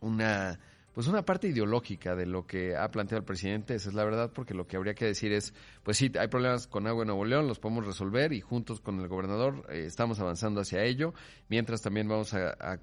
una 0.00 0.58
pues 0.94 1.06
una 1.06 1.24
parte 1.24 1.48
ideológica 1.48 2.14
de 2.14 2.26
lo 2.26 2.46
que 2.46 2.76
ha 2.76 2.90
planteado 2.90 3.20
el 3.20 3.24
presidente, 3.24 3.74
esa 3.74 3.88
es 3.88 3.94
la 3.94 4.04
verdad, 4.04 4.30
porque 4.34 4.54
lo 4.54 4.66
que 4.66 4.76
habría 4.76 4.94
que 4.94 5.04
decir 5.04 5.32
es, 5.32 5.54
pues 5.82 5.96
sí, 5.96 6.10
hay 6.18 6.28
problemas 6.28 6.66
con 6.66 6.86
agua 6.86 7.02
en 7.02 7.08
Nuevo 7.08 7.24
León, 7.24 7.46
los 7.46 7.58
podemos 7.58 7.86
resolver 7.86 8.32
y 8.32 8.40
juntos 8.40 8.80
con 8.80 9.00
el 9.00 9.08
gobernador 9.08 9.64
eh, 9.68 9.84
estamos 9.86 10.18
avanzando 10.20 10.60
hacia 10.60 10.82
ello, 10.84 11.14
mientras 11.48 11.80
también 11.80 12.08
vamos 12.08 12.34
a, 12.34 12.78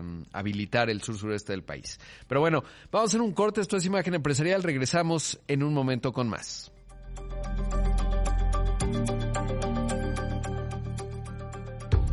um, 0.00 0.24
habilitar 0.32 0.90
el 0.90 1.02
sur 1.02 1.16
sureste 1.16 1.52
del 1.52 1.62
país. 1.62 1.98
Pero 2.28 2.40
bueno, 2.40 2.62
vamos 2.90 3.08
a 3.08 3.10
hacer 3.10 3.20
un 3.20 3.32
corte, 3.32 3.60
esto 3.60 3.76
es 3.76 3.84
Imagen 3.84 4.14
Empresarial, 4.14 4.62
regresamos 4.62 5.40
en 5.48 5.62
un 5.62 5.72
momento 5.72 6.12
con 6.12 6.28
más. 6.28 6.72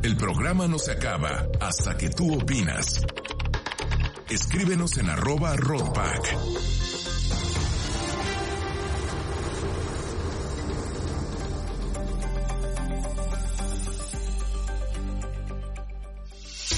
El 0.03 0.17
programa 0.17 0.67
no 0.67 0.77
se 0.77 0.91
acaba 0.91 1.47
hasta 1.61 1.95
que 1.95 2.09
tú 2.09 2.33
opinas. 2.35 3.05
Escríbenos 4.33 4.97
en 4.97 5.11
arroba 5.11 5.55
roadback. 5.55 6.37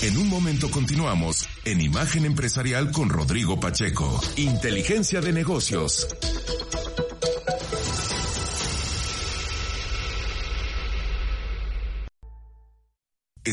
En 0.01 0.17
un 0.17 0.27
momento 0.27 0.69
continuamos 0.69 1.47
en 1.63 1.79
Imagen 1.79 2.25
Empresarial 2.25 2.91
con 2.91 3.07
Rodrigo 3.07 3.57
Pacheco. 3.57 4.21
Inteligencia 4.35 5.21
de 5.21 5.31
negocios. 5.31 6.09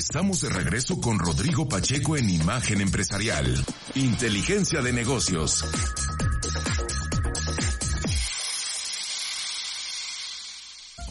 Estamos 0.04 0.40
de 0.40 0.48
regreso 0.48 1.00
con 1.00 1.16
Rodrigo 1.16 1.68
Pacheco 1.68 2.16
en 2.16 2.28
Imagen 2.28 2.80
Empresarial. 2.80 3.54
Inteligencia 3.94 4.82
de 4.82 4.92
negocios. 4.92 5.64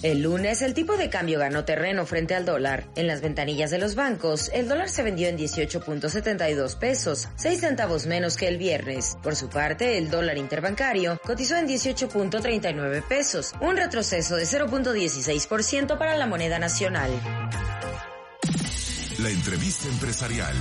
El 0.04 0.22
lunes 0.24 0.62
el 0.62 0.74
tipo 0.74 0.98
de 0.98 1.10
cambio 1.10 1.40
ganó 1.40 1.64
terreno 1.64 2.06
frente 2.06 2.36
al 2.36 2.44
dólar. 2.44 2.84
En 2.96 3.08
las 3.08 3.22
ventanillas 3.22 3.72
de 3.72 3.78
los 3.78 3.96
bancos, 3.96 4.52
el 4.54 4.68
dólar 4.68 4.90
se 4.90 5.04
vendió 5.04 5.30
en 5.30 5.38
18.72 5.38 6.78
pesos, 6.78 7.30
6 7.38 7.62
centavos 7.62 8.08
menos 8.08 8.36
que 8.36 8.50
el 8.50 8.58
viernes. 8.58 9.18
Por 9.24 9.38
su 9.38 9.48
parte, 9.48 9.98
el 9.98 10.10
dólar 10.10 10.38
interbancario 10.38 11.18
cotizó 11.26 11.56
en 11.56 11.68
18.39 11.68 13.08
pesos, 13.08 13.54
un 13.62 13.78
retroceso 13.78 14.36
de 14.36 14.44
0.16% 14.44 15.98
para 15.98 16.18
la 16.18 16.28
moneda 16.28 16.60
nacional. 16.60 17.10
La 19.22 19.30
entrevista 19.30 19.88
empresarial. 19.88 20.56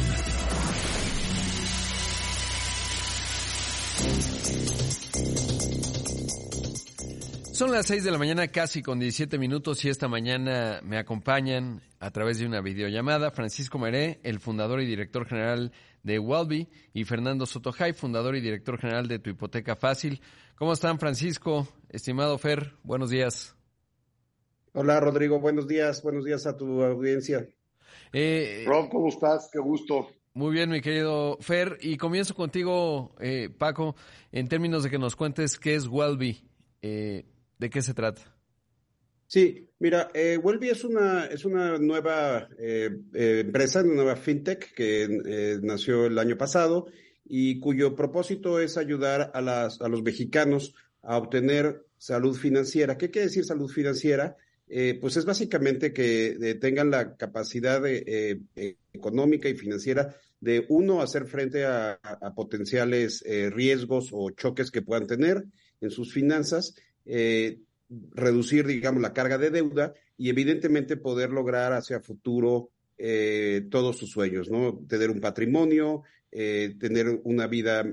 Son 7.54 7.70
las 7.70 7.86
6 7.86 8.04
de 8.04 8.10
la 8.10 8.18
mañana, 8.18 8.48
casi 8.48 8.82
con 8.82 8.98
17 8.98 9.38
minutos, 9.38 9.82
y 9.86 9.88
esta 9.88 10.08
mañana 10.08 10.80
me 10.82 10.98
acompañan 10.98 11.80
a 12.00 12.10
través 12.10 12.38
de 12.38 12.44
una 12.44 12.60
videollamada 12.60 13.30
Francisco 13.30 13.78
Meré, 13.78 14.20
el 14.24 14.40
fundador 14.40 14.82
y 14.82 14.86
director 14.86 15.26
general 15.26 15.72
de 16.02 16.18
Walby, 16.18 16.68
y 16.92 17.04
Fernando 17.04 17.46
Sotojay, 17.46 17.94
fundador 17.94 18.36
y 18.36 18.42
director 18.42 18.78
general 18.78 19.08
de 19.08 19.20
Tu 19.20 19.30
Hipoteca 19.30 19.74
Fácil. 19.74 20.20
¿Cómo 20.56 20.74
están, 20.74 20.98
Francisco? 20.98 21.66
Estimado 21.88 22.36
Fer, 22.36 22.74
buenos 22.82 23.08
días. 23.08 23.56
Hola, 24.74 25.00
Rodrigo, 25.00 25.40
buenos 25.40 25.66
días, 25.66 26.02
buenos 26.02 26.26
días 26.26 26.46
a 26.46 26.58
tu 26.58 26.82
audiencia. 26.82 27.48
Eh, 28.12 28.64
Rob, 28.66 28.88
¿cómo 28.88 29.08
estás? 29.08 29.48
Qué 29.52 29.58
gusto. 29.58 30.08
Muy 30.34 30.52
bien, 30.52 30.70
mi 30.70 30.80
querido 30.80 31.38
Fer. 31.40 31.78
Y 31.80 31.96
comienzo 31.96 32.34
contigo, 32.34 33.14
eh, 33.20 33.50
Paco, 33.56 33.96
en 34.32 34.48
términos 34.48 34.84
de 34.84 34.90
que 34.90 34.98
nos 34.98 35.16
cuentes 35.16 35.58
qué 35.58 35.74
es 35.74 35.86
Welby. 35.86 36.40
Eh, 36.82 37.24
¿De 37.58 37.70
qué 37.70 37.82
se 37.82 37.94
trata? 37.94 38.22
Sí, 39.26 39.68
mira, 39.78 40.10
eh, 40.14 40.38
Welby 40.42 40.70
es 40.70 40.82
una, 40.82 41.26
es 41.26 41.44
una 41.44 41.78
nueva 41.78 42.48
eh, 42.58 42.90
empresa, 43.12 43.82
una 43.82 43.94
nueva 43.94 44.16
fintech 44.16 44.74
que 44.74 45.58
nació 45.62 46.06
el 46.06 46.18
año 46.18 46.36
pasado 46.36 46.86
y 47.24 47.60
cuyo 47.60 47.94
propósito 47.94 48.58
es 48.58 48.76
ayudar 48.76 49.30
a, 49.34 49.40
las, 49.40 49.80
a 49.80 49.88
los 49.88 50.02
mexicanos 50.02 50.74
a 51.02 51.16
obtener 51.16 51.86
salud 51.96 52.36
financiera. 52.36 52.98
¿Qué 52.98 53.10
quiere 53.10 53.28
decir 53.28 53.44
salud 53.44 53.70
financiera? 53.70 54.36
Eh, 54.72 54.96
pues 55.00 55.16
es 55.16 55.24
básicamente 55.24 55.92
que 55.92 56.28
eh, 56.40 56.54
tengan 56.54 56.92
la 56.92 57.16
capacidad 57.16 57.82
de, 57.82 58.40
eh, 58.54 58.76
económica 58.92 59.48
y 59.48 59.56
financiera 59.56 60.14
de 60.38 60.64
uno 60.68 61.02
hacer 61.02 61.26
frente 61.26 61.64
a, 61.64 61.98
potenciales 62.36 63.22
riesgos 63.50 64.08
o 64.12 64.30
choques 64.30 64.70
que 64.70 64.80
puedan 64.80 65.06
tener 65.06 65.44
en 65.82 65.90
sus 65.90 66.14
finanzas, 66.14 66.74
reducir, 68.14 68.66
digamos, 68.66 69.02
la 69.02 69.12
carga 69.12 69.36
de 69.36 69.50
deuda 69.50 69.92
y 70.16 70.30
evidentemente 70.30 70.96
poder 70.96 71.28
lograr 71.28 71.74
hacia 71.74 72.00
futuro 72.00 72.70
todos 72.96 73.98
sus 73.98 74.10
sueños, 74.10 74.48
¿no? 74.48 74.82
Tener 74.88 75.10
un 75.10 75.20
patrimonio, 75.20 76.04
tener 76.30 77.20
una 77.24 77.46
vida 77.46 77.84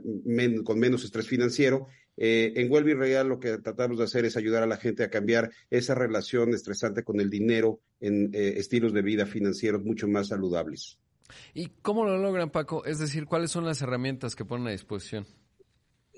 con 0.64 0.80
menos 0.80 1.04
estrés 1.04 1.28
financiero 1.28 1.88
eh, 2.18 2.54
en 2.56 2.72
Huelva 2.72 2.96
Real 2.96 3.30
lo 3.30 3.40
que 3.40 3.58
tratamos 3.60 4.00
de 4.00 4.06
hacer 4.06 4.26
es 4.26 4.36
ayudar 4.36 4.64
a 4.64 4.68
la 4.68 4.78
gente 4.78 5.04
a 5.04 5.10
cambiar 5.10 5.52
esa 5.70 5.96
relación 5.96 6.54
estresante 6.54 7.04
con 7.04 7.20
el 7.20 7.30
dinero 7.30 7.80
en 8.00 8.32
eh, 8.34 8.56
estilos 8.58 8.94
de 8.94 9.04
vida 9.04 9.26
financieros 9.26 9.84
mucho 9.84 10.08
más 10.08 10.28
saludables. 10.28 10.98
¿Y 11.54 11.70
cómo 11.82 12.06
lo 12.06 12.18
logran, 12.18 12.50
Paco? 12.50 12.86
Es 12.86 13.00
decir, 13.00 13.26
¿cuáles 13.26 13.52
son 13.52 13.66
las 13.66 13.82
herramientas 13.82 14.36
que 14.36 14.46
ponen 14.46 14.68
a 14.68 14.72
disposición? 14.72 15.26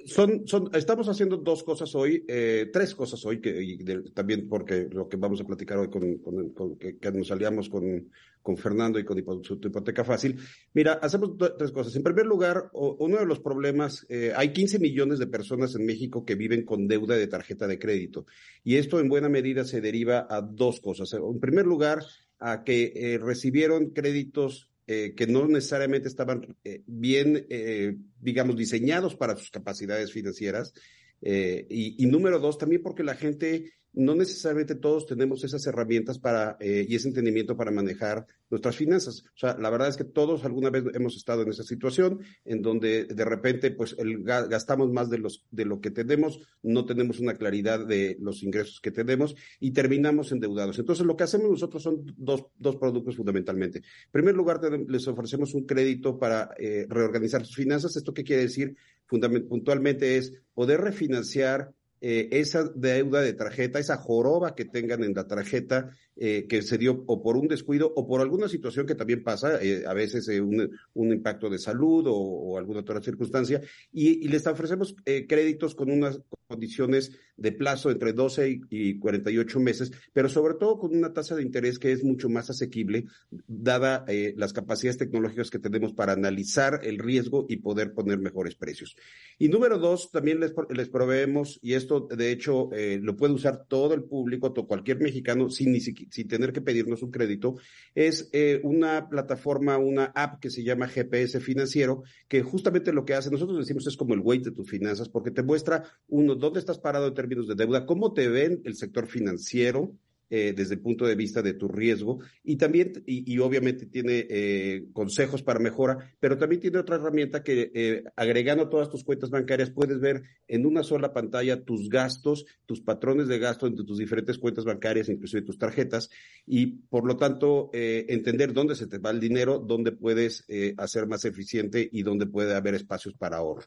Son, 0.10 0.48
son, 0.48 0.70
estamos 0.74 1.08
haciendo 1.08 1.38
dos 1.38 1.64
cosas 1.64 1.94
hoy, 1.94 2.26
eh, 2.28 2.70
tres 2.74 2.96
cosas 2.96 3.24
hoy, 3.26 3.40
que 3.40 3.78
también 4.14 4.48
porque 4.50 4.88
lo 4.92 5.08
que 5.08 5.18
vamos 5.18 5.40
a 5.40 5.44
platicar 5.44 5.78
hoy 5.78 5.90
con, 5.90 6.18
con, 6.20 6.78
que, 6.78 7.12
nos 7.12 7.30
aliamos 7.32 7.70
con, 7.70 8.10
con 8.42 8.58
Fernando 8.58 8.98
y 8.98 9.06
con 9.06 9.44
su 9.44 9.54
hipoteca 9.54 10.04
fácil. 10.04 10.40
Mira, 10.74 10.94
hacemos 10.94 11.38
tres 11.58 11.72
cosas. 11.72 11.96
En 11.96 12.02
primer 12.04 12.26
lugar, 12.26 12.70
uno 12.74 13.18
de 13.18 13.26
los 13.26 13.40
problemas, 13.40 14.06
eh, 14.10 14.34
hay 14.36 14.52
15 14.52 14.80
millones 14.80 15.20
de 15.20 15.28
personas 15.28 15.76
en 15.76 15.86
México 15.86 16.26
que 16.26 16.36
viven 16.36 16.66
con 16.66 16.88
deuda 16.88 17.16
de 17.16 17.28
tarjeta 17.28 17.68
de 17.68 17.78
crédito. 17.78 18.26
Y 18.64 18.78
esto 18.78 19.00
en 19.00 19.10
buena 19.10 19.30
medida 19.30 19.64
se 19.64 19.80
deriva 19.80 20.26
a 20.30 20.42
dos 20.42 20.80
cosas. 20.82 21.14
En 21.14 21.40
primer 21.40 21.68
lugar, 21.68 22.00
a 22.40 22.64
que 22.64 22.94
eh, 22.96 23.18
recibieron 23.20 23.92
créditos 23.92 24.70
eh, 24.92 25.14
que 25.16 25.28
no 25.28 25.48
necesariamente 25.48 26.08
estaban 26.08 26.58
eh, 26.64 26.82
bien, 26.88 27.46
eh, 27.52 27.96
digamos, 28.20 28.58
diseñados 28.58 29.16
para 29.16 29.36
sus 29.36 29.52
capacidades 29.52 30.12
financieras. 30.12 30.74
y, 31.22 32.08
número 32.08 32.40
dos, 32.40 32.58
también 32.58 32.82
porque 32.82 33.04
la 33.04 33.14
gente 33.14 33.72
no 33.94 34.16
necesariamente 34.16 34.76
todos 34.76 35.06
tenemos 35.06 35.44
esas 35.44 35.66
herramientas 35.68 36.20
para 36.20 36.58
eh, 36.60 36.86
y 36.88 36.96
ese 36.96 37.08
entendimiento 37.08 37.58
para 37.58 37.72
manejar 37.72 38.26
nuestras 38.50 38.76
finanzas. 38.76 39.24
O 39.36 39.38
sea, 39.38 39.58
la 39.58 39.70
verdad 39.70 39.90
es 39.90 39.98
que 39.98 40.04
todos 40.04 40.44
alguna 40.46 40.70
vez 40.70 40.84
hemos 40.94 41.16
estado 41.16 41.44
en 41.44 41.50
esa 41.50 41.64
situación 41.64 42.22
en 42.46 42.62
donde 42.62 43.06
de 43.06 43.26
repente 43.26 43.72
pues 43.72 43.96
el, 43.98 44.24
gastamos 44.24 44.92
más 44.92 45.10
de 45.10 45.20
los 45.20 45.46
de 45.52 45.66
lo 45.66 45.82
que 45.82 45.92
tenemos, 45.92 46.40
no 46.64 46.86
tenemos 46.86 47.20
una 47.20 47.36
claridad 47.36 47.86
de 47.86 48.18
los 48.20 48.44
ingresos 48.44 48.80
que 48.82 48.92
tenemos 48.92 49.36
y 49.60 49.72
terminamos 49.72 50.32
endeudados. 50.32 50.80
Entonces, 50.80 51.06
lo 51.06 51.16
que 51.16 51.24
hacemos 51.24 51.50
nosotros 51.50 51.84
son 51.84 52.04
dos, 52.18 52.46
dos 52.58 52.76
productos 52.78 53.16
fundamentalmente. 53.16 53.80
En 53.80 54.12
primer 54.12 54.36
lugar, 54.36 54.60
les 54.88 55.08
ofrecemos 55.08 55.54
un 55.54 55.66
crédito 55.66 56.18
para 56.18 56.52
eh, 56.58 56.86
reorganizar 56.90 57.46
sus 57.46 57.56
finanzas. 57.56 57.96
¿Esto 57.96 58.14
qué 58.14 58.24
quiere 58.24 58.44
decir? 58.44 58.76
puntualmente 59.10 60.18
es 60.18 60.34
poder 60.54 60.82
refinanciar 60.82 61.74
eh, 62.02 62.30
esa 62.32 62.64
deuda 62.64 63.22
de 63.22 63.34
tarjeta, 63.34 63.80
esa 63.80 63.98
joroba 63.98 64.56
que 64.56 64.66
tengan 64.66 65.04
en 65.04 65.14
la 65.14 65.28
tarjeta 65.28 65.92
eh, 66.22 66.48
que 66.50 66.62
se 66.62 66.78
dio 66.78 67.06
o 67.08 67.22
por 67.24 67.38
un 67.38 67.48
descuido 67.48 67.94
o 67.96 68.06
por 68.06 68.20
alguna 68.20 68.50
situación 68.50 68.86
que 68.86 68.94
también 68.94 69.24
pasa, 69.24 69.64
eh, 69.64 69.86
a 69.88 69.94
veces 69.94 70.28
un, 70.28 70.70
un, 70.94 71.14
impacto 71.14 71.50
de 71.50 71.58
salud 71.58 72.04
o, 72.10 72.58
alguna 72.58 72.82
otra 72.82 73.02
circunstancia, 73.02 73.62
y, 73.94 74.28
les 74.28 74.46
ofrecemos 74.46 74.96
créditos 75.06 75.76
con 75.76 75.90
unas 75.90 76.20
condiciones 76.48 77.14
de 77.38 77.54
plazo 77.54 77.90
entre 77.90 78.12
12 78.12 78.60
y, 78.70 79.00
48 79.00 79.60
meses, 79.62 79.92
pero 80.12 80.28
sobre 80.28 80.56
todo 80.56 80.78
con 80.78 80.94
una 80.94 81.14
tasa 81.14 81.36
de 81.36 81.42
interés 81.42 81.80
que 81.80 81.94
es 81.94 82.04
mucho 82.04 82.28
más 82.28 82.50
asequible, 82.50 83.06
dada 83.48 84.04
las 84.36 84.52
capacidades 84.52 84.98
tecnológicas 84.98 85.50
que 85.50 85.60
tenemos 85.60 85.94
para 85.94 86.14
analizar 86.14 86.82
el 86.84 86.98
riesgo 86.98 87.46
y 87.48 87.58
poder 87.58 87.94
poner 87.94 88.20
mejores 88.20 88.56
precios. 88.56 88.98
Y 89.38 89.48
número 89.48 89.78
dos, 89.78 90.12
también 90.12 90.42
les, 90.42 90.54
les 90.70 90.90
proveemos, 90.90 91.60
y 91.62 91.74
esto 91.74 92.02
de 92.02 92.32
hecho 92.32 92.70
lo 93.02 93.16
puede 93.16 93.34
usar 93.34 93.66
todo 93.68 93.94
el 93.94 94.04
público, 94.04 94.54
cualquier 94.68 95.00
mexicano, 95.00 95.50
sin 95.50 95.72
ni 95.72 95.80
siquiera 95.80 96.09
sin 96.10 96.28
tener 96.28 96.52
que 96.54 96.62
pedirnos 96.62 97.04
un 97.04 97.12
crédito, 97.12 97.56
es 97.96 98.30
eh, 98.34 98.60
una 98.64 99.10
plataforma, 99.10 99.78
una 99.78 100.06
app 100.16 100.40
que 100.40 100.50
se 100.50 100.64
llama 100.64 100.88
GPS 100.88 101.40
financiero, 101.40 102.04
que 102.28 102.42
justamente 102.44 102.94
lo 102.94 103.06
que 103.06 103.14
hace, 103.14 103.32
nosotros 103.32 103.58
decimos 103.58 103.88
es 103.88 103.98
como 103.98 104.14
el 104.14 104.22
weight 104.22 104.46
de 104.46 104.52
tus 104.52 104.70
finanzas, 104.70 105.10
porque 105.10 105.32
te 105.32 105.44
muestra, 105.44 105.84
uno, 106.08 106.36
dónde 106.36 106.60
estás 106.60 106.80
parado 106.80 107.08
en 107.08 107.14
términos 107.14 107.48
de 107.48 107.56
deuda, 107.56 107.86
cómo 107.86 108.14
te 108.14 108.28
ven 108.28 108.62
el 108.66 108.76
sector 108.76 109.08
financiero, 109.08 109.96
eh, 110.32 110.54
desde 110.56 110.76
el 110.76 110.82
punto 110.82 111.08
de 111.08 111.16
vista 111.16 111.42
de 111.42 111.56
tu 111.56 111.68
riesgo 111.68 112.20
y 112.44 112.58
también, 112.58 113.04
y, 113.08 113.40
obviamente 113.40 113.88
tiene 113.88 114.28
eh, 114.30 114.86
consejos 114.94 115.42
para 115.42 115.60
mejora, 115.60 116.14
pero 116.20 116.38
también 116.38 116.62
tiene 116.62 116.78
otra 116.78 116.98
herramienta 116.98 117.42
que 117.42 117.72
eh, 117.74 118.04
agregando 118.16 118.70
todas 118.70 118.92
tus 118.92 119.04
cuentas 119.04 119.32
bancarias 119.32 119.72
puedes 119.72 120.00
ver 120.00 120.22
en 120.48 120.68
una 120.68 120.84
sola 120.84 121.14
pantalla 121.14 121.64
tus 121.64 121.90
gastos, 121.90 122.46
tus 122.68 122.80
patrones 122.80 123.28
de 123.28 123.40
gasto 123.40 123.66
entre 123.66 123.84
tus 123.86 123.98
diferentes 123.98 124.38
cuentas 124.38 124.66
bancarias, 124.66 125.10
inclusive 125.10 125.42
tus 125.42 125.58
tarjetas, 125.58 126.12
y 126.46 126.68
por 126.68 127.08
lo 127.08 127.18
tanto 127.18 127.72
entender 127.74 128.54
dónde 128.54 128.76
se 128.76 128.86
te 128.86 129.00
va 129.00 129.10
el 129.10 129.20
dinero, 129.20 129.58
dónde 129.58 129.94
puedes 129.94 130.46
hacer 130.78 131.08
más 131.08 131.26
eficiente 131.26 131.90
y 131.92 132.04
dónde 132.04 132.28
puede 132.28 132.54
haber 132.54 132.76
espacios 132.76 133.16
para 133.16 133.38
ahorro. 133.38 133.66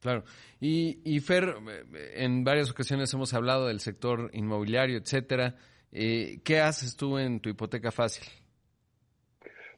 Claro. 0.00 0.24
Y, 0.60 0.98
y 1.04 1.20
Fer, 1.20 1.54
en 2.16 2.42
varias 2.42 2.72
ocasiones 2.72 3.14
hemos 3.14 3.34
hablado 3.34 3.68
del 3.68 3.78
sector 3.78 4.30
inmobiliario, 4.32 4.98
etcétera. 4.98 5.56
Eh, 5.92 6.40
¿Qué 6.42 6.58
haces 6.58 6.96
tú 6.96 7.18
en 7.18 7.38
tu 7.38 7.50
hipoteca 7.50 7.92
fácil? 7.92 8.24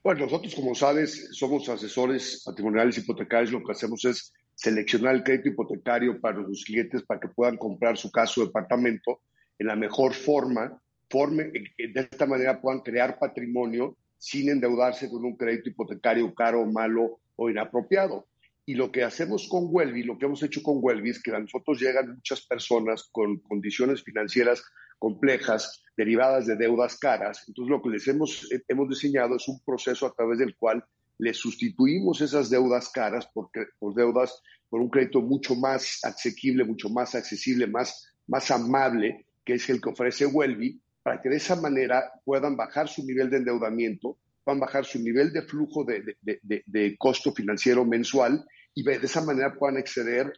Bueno, 0.02 0.20
nosotros, 0.20 0.54
como 0.54 0.74
sabes, 0.74 1.30
somos 1.32 1.68
asesores 1.68 2.42
patrimoniales 2.44 2.98
hipotecarios. 2.98 3.50
Lo 3.50 3.64
que 3.64 3.72
hacemos 3.72 4.04
es 4.04 4.32
seleccionar 4.54 5.16
el 5.16 5.24
crédito 5.24 5.48
hipotecario 5.48 6.20
para 6.20 6.38
los 6.38 6.64
clientes 6.64 7.02
para 7.02 7.20
que 7.20 7.28
puedan 7.28 7.56
comprar 7.56 7.96
su 7.96 8.10
casa 8.10 8.40
o 8.40 8.44
departamento 8.44 9.22
en 9.58 9.66
la 9.66 9.76
mejor 9.76 10.14
forma, 10.14 10.80
forme, 11.10 11.44
de 11.44 12.00
esta 12.00 12.26
manera 12.26 12.60
puedan 12.60 12.80
crear 12.80 13.18
patrimonio 13.18 13.96
sin 14.18 14.48
endeudarse 14.50 15.08
con 15.08 15.24
un 15.24 15.36
crédito 15.36 15.70
hipotecario 15.70 16.32
caro, 16.34 16.64
malo 16.66 17.20
o 17.36 17.50
inapropiado. 17.50 18.26
Y 18.66 18.74
lo 18.74 18.90
que 18.90 19.04
hacemos 19.04 19.48
con 19.48 19.66
Welby, 19.68 20.04
lo 20.04 20.16
que 20.16 20.26
hemos 20.26 20.42
hecho 20.42 20.62
con 20.62 20.78
Welby 20.80 21.10
es 21.10 21.22
que 21.22 21.34
a 21.34 21.38
nosotros 21.38 21.80
llegan 21.80 22.14
muchas 22.14 22.46
personas 22.46 23.08
con 23.12 23.38
condiciones 23.40 24.02
financieras 24.02 24.64
complejas 24.98 25.82
derivadas 25.96 26.46
de 26.46 26.56
deudas 26.56 26.98
caras. 26.98 27.44
Entonces, 27.46 27.70
lo 27.70 27.82
que 27.82 27.90
les 27.90 28.06
hemos, 28.08 28.50
eh, 28.52 28.62
hemos 28.68 28.88
diseñado 28.88 29.36
es 29.36 29.48
un 29.48 29.60
proceso 29.60 30.06
a 30.06 30.14
través 30.14 30.38
del 30.38 30.56
cual 30.56 30.84
les 31.18 31.36
sustituimos 31.36 32.20
esas 32.20 32.50
deudas 32.50 32.88
caras 32.90 33.26
por, 33.32 33.50
por 33.78 33.94
deudas 33.94 34.42
por 34.68 34.80
un 34.80 34.90
crédito 34.90 35.20
mucho 35.20 35.54
más 35.54 36.00
asequible, 36.02 36.64
mucho 36.64 36.88
más 36.88 37.14
accesible, 37.14 37.66
más, 37.66 38.12
más 38.26 38.50
amable, 38.50 39.26
que 39.44 39.54
es 39.54 39.70
el 39.70 39.80
que 39.80 39.90
ofrece 39.90 40.26
Welby, 40.26 40.80
para 41.02 41.20
que 41.20 41.28
de 41.28 41.36
esa 41.36 41.54
manera 41.54 42.10
puedan 42.24 42.56
bajar 42.56 42.88
su 42.88 43.04
nivel 43.04 43.30
de 43.30 43.36
endeudamiento, 43.36 44.18
puedan 44.42 44.58
bajar 44.58 44.84
su 44.84 44.98
nivel 44.98 45.32
de 45.32 45.42
flujo 45.42 45.84
de, 45.84 46.16
de, 46.22 46.62
de 46.66 46.96
costo 46.98 47.32
financiero 47.32 47.84
mensual 47.84 48.44
y 48.74 48.82
de 48.82 48.94
esa 48.94 49.20
manera 49.24 49.54
puedan 49.54 49.76
exceder, 49.76 50.32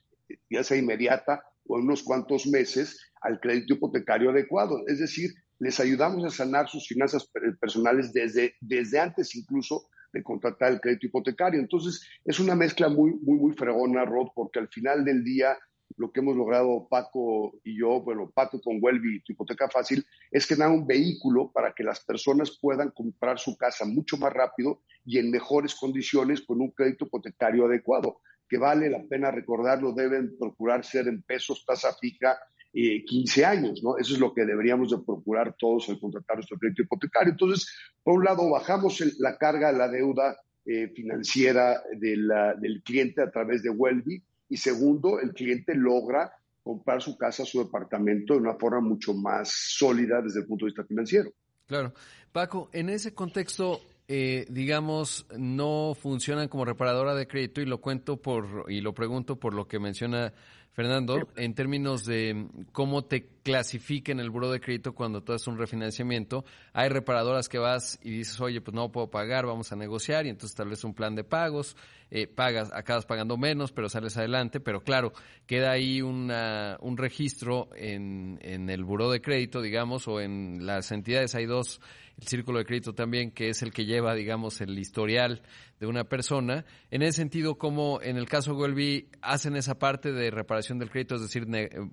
ya 0.51 0.63
sea 0.63 0.77
inmediata 0.77 1.43
o 1.69 1.79
en 1.79 1.85
unos 1.85 2.03
cuantos 2.03 2.47
meses, 2.47 3.01
al 3.23 3.41
crédito 3.41 3.75
hipotecario 3.75 4.31
adecuado. 4.31 4.83
Es 4.87 4.99
decir, 4.99 5.31
les 5.59 5.81
ayudamos 5.81 6.25
a 6.25 6.31
sanar 6.31 6.69
sus 6.69 6.87
finanzas 6.87 7.29
personales 7.61 8.13
desde, 8.13 8.55
desde 8.61 8.99
antes 8.99 9.35
incluso 9.35 9.89
de 10.13 10.23
contratar 10.23 10.73
el 10.73 10.81
crédito 10.81 11.07
hipotecario. 11.07 11.61
Entonces, 11.61 12.07
es 12.25 12.39
una 12.41 12.55
mezcla 12.55 12.89
muy, 12.89 13.13
muy, 13.23 13.39
muy 13.39 13.53
fregona, 13.55 14.05
Rod, 14.05 14.29
porque 14.35 14.59
al 14.59 14.69
final 14.69 15.05
del 15.05 15.25
día 15.25 15.57
lo 15.97 16.11
que 16.11 16.21
hemos 16.21 16.37
logrado 16.37 16.89
Paco 16.89 17.59
y 17.65 17.79
yo, 17.79 18.01
bueno, 18.01 18.31
Paco 18.35 18.61
con 18.61 18.79
Welby, 18.81 19.23
tu 19.23 19.33
hipoteca 19.33 19.69
fácil, 19.69 20.05
es 20.31 20.47
que 20.47 20.57
dan 20.57 20.73
un 20.73 20.87
vehículo 20.87 21.53
para 21.53 21.73
que 21.73 21.85
las 21.85 22.05
personas 22.05 22.59
puedan 22.61 22.91
comprar 22.91 23.39
su 23.39 23.57
casa 23.57 23.85
mucho 23.85 24.17
más 24.17 24.33
rápido 24.33 24.83
y 25.05 25.19
en 25.19 25.31
mejores 25.31 25.75
condiciones 25.75 26.43
con 26.43 26.61
un 26.61 26.71
crédito 26.73 27.07
hipotecario 27.07 27.67
adecuado, 27.67 28.21
que 28.49 28.59
vale 28.59 28.91
la 28.91 29.03
pena 29.05 29.31
recordarlo, 29.31 29.93
deben 29.93 30.37
procurar 30.39 30.85
ser 30.85 31.09
en 31.09 31.23
pesos, 31.23 31.65
tasa 31.67 31.93
fija, 31.95 32.39
15 32.73 33.45
años, 33.45 33.83
¿no? 33.83 33.97
Eso 33.97 34.13
es 34.13 34.21
lo 34.21 34.35
que 34.35 34.45
deberíamos 34.45 34.91
de 34.91 34.99
procurar 34.99 35.55
todos 35.59 35.89
al 35.89 35.99
contratar 35.99 36.37
nuestro 36.37 36.59
crédito 36.59 36.83
hipotecario. 36.83 37.33
Entonces, 37.33 37.75
por 38.03 38.19
un 38.19 38.25
lado, 38.25 38.51
bajamos 38.51 39.03
la 39.19 39.39
carga 39.39 39.73
de 39.73 39.79
la 39.79 39.89
deuda 39.89 40.37
eh, 40.67 40.89
financiera 40.95 41.83
del 41.93 42.83
cliente 42.85 43.23
a 43.23 43.31
través 43.31 43.63
de 43.63 43.71
Welby 43.71 44.23
y 44.49 44.57
segundo, 44.57 45.21
el 45.21 45.33
cliente 45.33 45.75
logra 45.75 46.33
comprar 46.63 47.01
su 47.01 47.17
casa, 47.17 47.45
su 47.45 47.65
departamento 47.65 48.35
de 48.35 48.41
una 48.41 48.55
forma 48.55 48.81
mucho 48.81 49.15
más 49.15 49.49
sólida 49.49 50.21
desde 50.21 50.41
el 50.41 50.47
punto 50.47 50.65
de 50.65 50.71
vista 50.71 50.85
financiero. 50.85 51.31
Claro. 51.67 51.93
Paco, 52.33 52.69
en 52.73 52.91
ese 52.91 53.15
contexto, 53.15 53.81
eh, 54.09 54.47
digamos, 54.49 55.27
no 55.37 55.95
funcionan 55.95 56.49
como 56.49 56.65
reparadora 56.65 57.15
de 57.15 57.27
crédito 57.27 57.61
y 57.61 57.67
lo 57.67 57.81
cuento 57.81 58.17
por 58.17 58.67
y 58.69 58.81
lo 58.81 58.95
pregunto 58.95 59.37
por 59.37 59.53
lo 59.53 59.67
que 59.67 59.79
menciona 59.79 60.33
Fernando, 60.77 61.31
en 61.37 61.55
términos 61.55 62.05
de 62.05 62.49
cómo 62.73 63.03
te 63.03 63.27
clasifica 63.43 64.13
en 64.13 64.21
el 64.21 64.29
buro 64.29 64.51
de 64.51 64.61
crédito 64.61 64.95
cuando 64.95 65.23
tú 65.23 65.33
haces 65.33 65.49
un 65.49 65.57
refinanciamiento, 65.57 66.45
hay 66.75 66.91
reparadoras 66.91 67.49
que 67.49 67.57
vas 67.57 67.99
y 68.03 68.11
dices, 68.11 68.39
oye, 68.43 68.61
pues 68.61 68.75
no 68.75 68.93
puedo 68.93 69.09
pagar, 69.09 69.47
vamos 69.47 69.73
a 69.73 69.77
negociar 69.77 70.27
y 70.27 70.29
entonces 70.29 70.55
tal 70.55 70.69
vez 70.69 70.85
un 70.85 70.93
plan 70.93 71.15
de 71.15 71.25
pagos, 71.25 71.79
eh, 72.11 72.27
pagas, 72.27 72.71
acabas 72.75 73.07
pagando 73.07 73.39
menos, 73.39 73.73
pero 73.73 73.89
sales 73.89 74.19
adelante, 74.19 74.61
pero 74.61 74.83
claro, 74.83 75.15
queda 75.47 75.71
ahí 75.71 76.03
una, 76.03 76.77
un 76.83 76.99
registro 76.99 77.71
en, 77.75 78.39
en 78.43 78.69
el 78.69 78.85
buro 78.85 79.11
de 79.11 79.23
crédito, 79.23 79.63
digamos, 79.63 80.07
o 80.09 80.21
en 80.21 80.67
las 80.67 80.93
entidades, 80.93 81.35
hay 81.35 81.47
dos 81.47 81.81
el 82.19 82.27
círculo 82.27 82.59
de 82.59 82.65
crédito 82.65 82.95
también, 82.95 83.31
que 83.31 83.51
es 83.51 83.63
el 83.63 83.73
que 83.73 83.85
lleva, 83.85 84.15
digamos, 84.15 84.61
el 84.61 84.79
historial 84.79 85.43
de 85.79 85.87
una 85.87 86.05
persona. 86.05 86.65
En 86.91 87.03
ese 87.03 87.19
sentido, 87.19 87.59
¿cómo 87.59 88.01
en 88.03 88.17
el 88.17 88.29
caso 88.29 88.53
de 88.53 88.61
Welby 88.61 89.11
hacen 89.21 89.57
esa 89.57 89.79
parte 89.79 90.13
de 90.13 90.31
reparación 90.31 90.79
del 90.79 90.91
crédito? 90.91 91.17
Es 91.17 91.23
decir, 91.23 91.47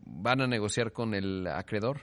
¿van 0.05 0.41
a 0.41 0.47
negociar 0.47 0.91
con 0.91 1.13
el 1.13 1.47
acreedor? 1.47 2.01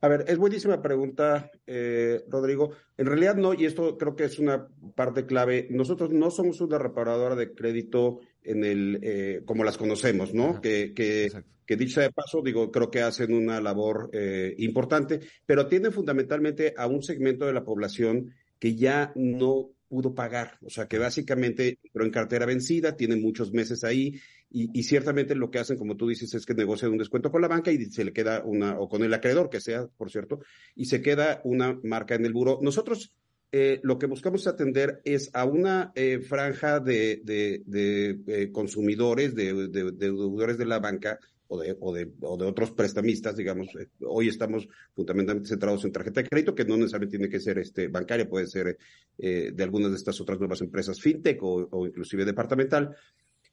A 0.00 0.08
ver, 0.08 0.24
es 0.26 0.36
buenísima 0.36 0.82
pregunta, 0.82 1.52
eh, 1.64 2.24
Rodrigo. 2.28 2.72
En 2.96 3.06
realidad 3.06 3.36
no, 3.36 3.54
y 3.54 3.66
esto 3.66 3.96
creo 3.98 4.16
que 4.16 4.24
es 4.24 4.40
una 4.40 4.66
parte 4.96 5.26
clave. 5.26 5.68
Nosotros 5.70 6.10
no 6.10 6.32
somos 6.32 6.60
una 6.60 6.76
reparadora 6.76 7.36
de 7.36 7.54
crédito 7.54 8.18
en 8.42 8.64
el 8.64 8.98
eh, 9.02 9.42
como 9.44 9.62
las 9.62 9.78
conocemos, 9.78 10.34
¿no? 10.34 10.60
que, 10.60 10.92
que, 10.92 11.30
que 11.72 11.84
dicho 11.84 12.02
de 12.02 12.10
paso, 12.10 12.42
digo, 12.42 12.70
creo 12.70 12.90
que 12.90 13.00
hacen 13.00 13.32
una 13.32 13.58
labor 13.58 14.10
eh, 14.12 14.54
importante, 14.58 15.20
pero 15.46 15.62
atienden 15.62 15.90
fundamentalmente 15.90 16.74
a 16.76 16.86
un 16.86 17.02
segmento 17.02 17.46
de 17.46 17.54
la 17.54 17.64
población 17.64 18.34
que 18.58 18.76
ya 18.76 19.10
no 19.16 19.70
pudo 19.88 20.14
pagar, 20.14 20.58
o 20.60 20.68
sea, 20.68 20.86
que 20.86 20.98
básicamente 20.98 21.78
pero 21.90 22.04
en 22.04 22.10
cartera 22.10 22.44
vencida, 22.44 22.94
tiene 22.94 23.16
muchos 23.16 23.52
meses 23.52 23.84
ahí 23.84 24.20
y, 24.50 24.82
ciertamente 24.82 25.34
lo 25.34 25.50
que 25.50 25.60
hacen, 25.60 25.78
como 25.78 25.96
tú 25.96 26.08
dices, 26.08 26.34
es 26.34 26.44
que 26.44 26.52
negocian 26.52 26.92
un 26.92 26.98
descuento 26.98 27.30
con 27.30 27.40
la 27.40 27.48
banca 27.48 27.72
y 27.72 27.82
se 27.86 28.04
le 28.04 28.12
queda 28.12 28.42
una, 28.44 28.78
o 28.78 28.86
con 28.86 29.02
el 29.02 29.14
acreedor 29.14 29.48
que 29.48 29.62
sea, 29.62 29.86
por 29.96 30.10
cierto, 30.10 30.40
y 30.74 30.84
se 30.84 31.00
queda 31.00 31.40
una 31.44 31.78
marca 31.84 32.16
en 32.16 32.26
el 32.26 32.34
buro. 32.34 32.58
Nosotros 32.60 33.16
eh, 33.54 33.80
lo 33.82 33.98
que 33.98 34.06
buscamos 34.06 34.46
atender 34.46 35.02
es 35.04 35.30
a 35.34 35.44
una 35.44 35.92
eh, 35.94 36.20
franja 36.20 36.80
de, 36.80 37.20
de, 37.22 38.18
eh, 38.26 38.50
consumidores, 38.50 39.34
de, 39.34 39.68
deudores 39.68 40.56
de 40.56 40.64
la 40.64 40.78
banca 40.78 41.18
o 41.52 41.60
de, 41.60 41.76
o, 41.80 41.92
de, 41.92 42.10
o 42.20 42.36
de 42.36 42.46
otros 42.46 42.70
prestamistas, 42.70 43.36
digamos. 43.36 43.68
hoy 44.00 44.28
estamos 44.28 44.66
fundamentalmente 44.94 45.48
centrados 45.50 45.84
en 45.84 45.92
tarjeta 45.92 46.22
de 46.22 46.28
crédito, 46.28 46.54
que 46.54 46.64
no 46.64 46.76
necesariamente 46.76 47.18
tiene 47.18 47.30
que 47.30 47.40
ser 47.40 47.58
este, 47.58 47.88
bancaria, 47.88 48.28
puede 48.28 48.46
ser 48.46 48.78
de 49.18 49.62
algunas 49.62 49.90
de 49.90 49.96
estas 49.96 50.20
otras 50.20 50.38
nuevas 50.38 50.60
empresas 50.62 51.00
fintech 51.00 51.42
o, 51.42 51.68
o 51.70 51.86
inclusive 51.86 52.24
departamental. 52.24 52.96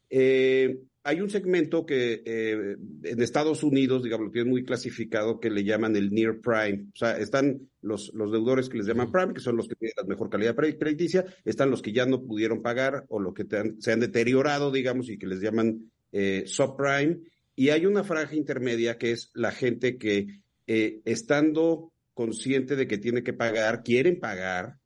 Eh, 0.09 0.79
hay 1.03 1.21
un 1.21 1.29
segmento 1.29 1.85
que 1.85 2.21
eh, 2.25 2.75
en 3.03 3.21
Estados 3.21 3.63
Unidos, 3.63 4.03
digamos, 4.03 4.27
lo 4.27 4.31
tienen 4.31 4.51
muy 4.51 4.63
clasificado, 4.63 5.39
que 5.39 5.49
le 5.49 5.63
llaman 5.63 5.95
el 5.95 6.11
near 6.11 6.39
prime. 6.39 6.87
O 6.93 6.97
sea, 6.97 7.17
están 7.17 7.69
los, 7.81 8.11
los 8.13 8.31
deudores 8.31 8.69
que 8.69 8.77
les 8.77 8.87
llaman 8.87 9.11
prime, 9.11 9.33
que 9.33 9.39
son 9.39 9.55
los 9.55 9.67
que 9.67 9.75
tienen 9.75 9.93
la 9.97 10.03
mejor 10.03 10.29
calidad 10.29 10.55
crediticia, 10.55 11.25
están 11.45 11.71
los 11.71 11.81
que 11.81 11.93
ya 11.93 12.05
no 12.05 12.21
pudieron 12.21 12.61
pagar 12.61 13.05
o 13.09 13.19
los 13.19 13.33
que 13.33 13.45
se 13.79 13.91
han 13.91 13.99
deteriorado, 13.99 14.71
digamos, 14.71 15.09
y 15.09 15.17
que 15.17 15.27
les 15.27 15.41
llaman 15.41 15.89
eh, 16.11 16.43
subprime. 16.45 17.19
Y 17.59 17.71
hay 17.71 17.85
una 17.85 18.05
franja 18.05 18.37
intermedia 18.37 18.97
que 18.97 19.11
es 19.11 19.31
la 19.33 19.51
gente 19.51 19.97
que, 19.97 20.27
eh, 20.65 21.01
estando 21.03 21.91
consciente 22.13 22.77
de 22.77 22.87
que 22.87 22.97
tiene 22.97 23.21
que 23.21 23.33
pagar, 23.33 23.83
quieren 23.83 24.17
pagar, 24.17 24.77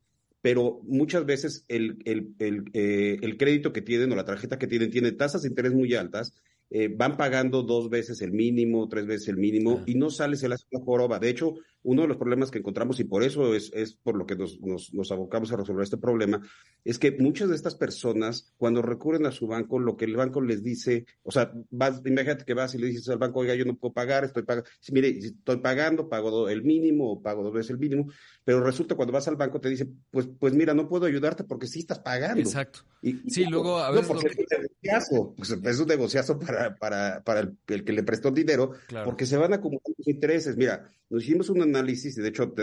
pero 0.41 0.79
muchas 0.81 1.23
veces 1.23 1.65
el, 1.67 1.99
el, 2.03 2.33
el, 2.39 2.63
eh, 2.73 3.19
el, 3.21 3.37
crédito 3.37 3.71
que 3.71 3.83
tienen 3.83 4.11
o 4.11 4.15
la 4.15 4.25
tarjeta 4.25 4.57
que 4.57 4.65
tienen 4.65 4.89
tiene 4.89 5.11
tasas 5.11 5.43
de 5.43 5.49
interés 5.49 5.71
muy 5.71 5.93
altas, 5.93 6.33
eh, 6.75 6.87
van 6.87 7.17
pagando 7.17 7.61
dos 7.61 7.87
veces 7.87 8.19
el 8.23 8.31
mínimo, 8.31 8.89
tres 8.89 9.05
veces 9.05 9.27
el 9.27 9.37
mínimo 9.37 9.83
y 9.85 9.93
no 9.93 10.09
sale, 10.09 10.35
se 10.35 10.49
les 10.49 10.55
hace 10.55 10.65
una 10.71 10.83
joroba. 10.83 11.19
De 11.19 11.29
hecho, 11.29 11.53
uno 11.83 12.01
de 12.01 12.07
los 12.07 12.17
problemas 12.17 12.49
que 12.49 12.57
encontramos, 12.57 12.99
y 12.99 13.03
por 13.03 13.23
eso 13.23 13.53
es, 13.53 13.71
es 13.75 13.93
por 13.93 14.15
lo 14.15 14.25
que 14.25 14.35
nos, 14.35 14.59
nos, 14.61 14.93
nos, 14.93 15.11
abocamos 15.11 15.51
a 15.51 15.57
resolver 15.57 15.83
este 15.83 15.97
problema, 15.97 16.41
es 16.83 16.97
que 16.97 17.11
muchas 17.11 17.49
de 17.49 17.55
estas 17.55 17.75
personas, 17.75 18.53
cuando 18.57 18.81
recurren 18.81 19.25
a 19.25 19.31
su 19.31 19.45
banco, 19.47 19.77
lo 19.77 19.97
que 19.97 20.05
el 20.05 20.15
banco 20.15 20.41
les 20.41 20.63
dice, 20.63 21.05
o 21.21 21.31
sea, 21.31 21.51
vas, 21.69 22.01
imagínate 22.05 22.45
que 22.45 22.53
vas 22.53 22.73
y 22.73 22.79
le 22.79 22.87
dices 22.87 23.07
al 23.09 23.17
banco, 23.17 23.41
oiga, 23.41 23.53
yo 23.53 23.65
no 23.65 23.75
puedo 23.75 23.93
pagar, 23.93 24.23
estoy 24.23 24.43
pagando, 24.43 24.67
mire, 24.91 25.09
estoy 25.09 25.57
pagando, 25.57 26.09
pago 26.09 26.49
el 26.49 26.63
mínimo 26.63 27.11
o 27.11 27.21
pago 27.21 27.43
dos 27.43 27.53
veces 27.53 27.71
el 27.71 27.79
mínimo, 27.79 28.07
pero 28.43 28.63
resulta 28.63 28.95
cuando 28.95 29.13
vas 29.13 29.27
al 29.27 29.35
banco 29.35 29.59
te 29.59 29.69
dice, 29.69 29.87
pues, 30.09 30.27
pues 30.39 30.53
mira, 30.53 30.73
no 30.73 30.87
puedo 30.87 31.05
ayudarte 31.05 31.43
porque 31.43 31.67
sí 31.67 31.79
estás 31.79 31.99
pagando. 31.99 32.39
Exacto. 32.39 32.79
Y, 33.01 33.29
sí, 33.29 33.45
luego 33.45 33.77
a 33.77 33.91
veces... 33.91 34.09
es 34.09 34.37
un 34.37 34.45
negociazo, 34.49 35.33
pues, 35.35 35.51
es 35.51 35.79
un 35.79 35.87
negociazo 35.87 36.39
para, 36.39 36.62
para, 36.71 37.23
para 37.23 37.41
el, 37.41 37.57
el, 37.67 37.83
que 37.83 37.93
le 37.93 38.03
prestó 38.03 38.31
dinero, 38.31 38.71
porque 39.05 39.25
se 39.25 39.37
van 39.37 39.53
acumulando 39.53 39.93
intereses. 40.05 40.57
Mira, 40.57 40.87
nos 41.09 41.23
hicimos 41.23 41.49
un 41.49 41.61
análisis 41.61 42.17
y 42.17 42.21
de 42.21 42.29
hecho 42.29 42.53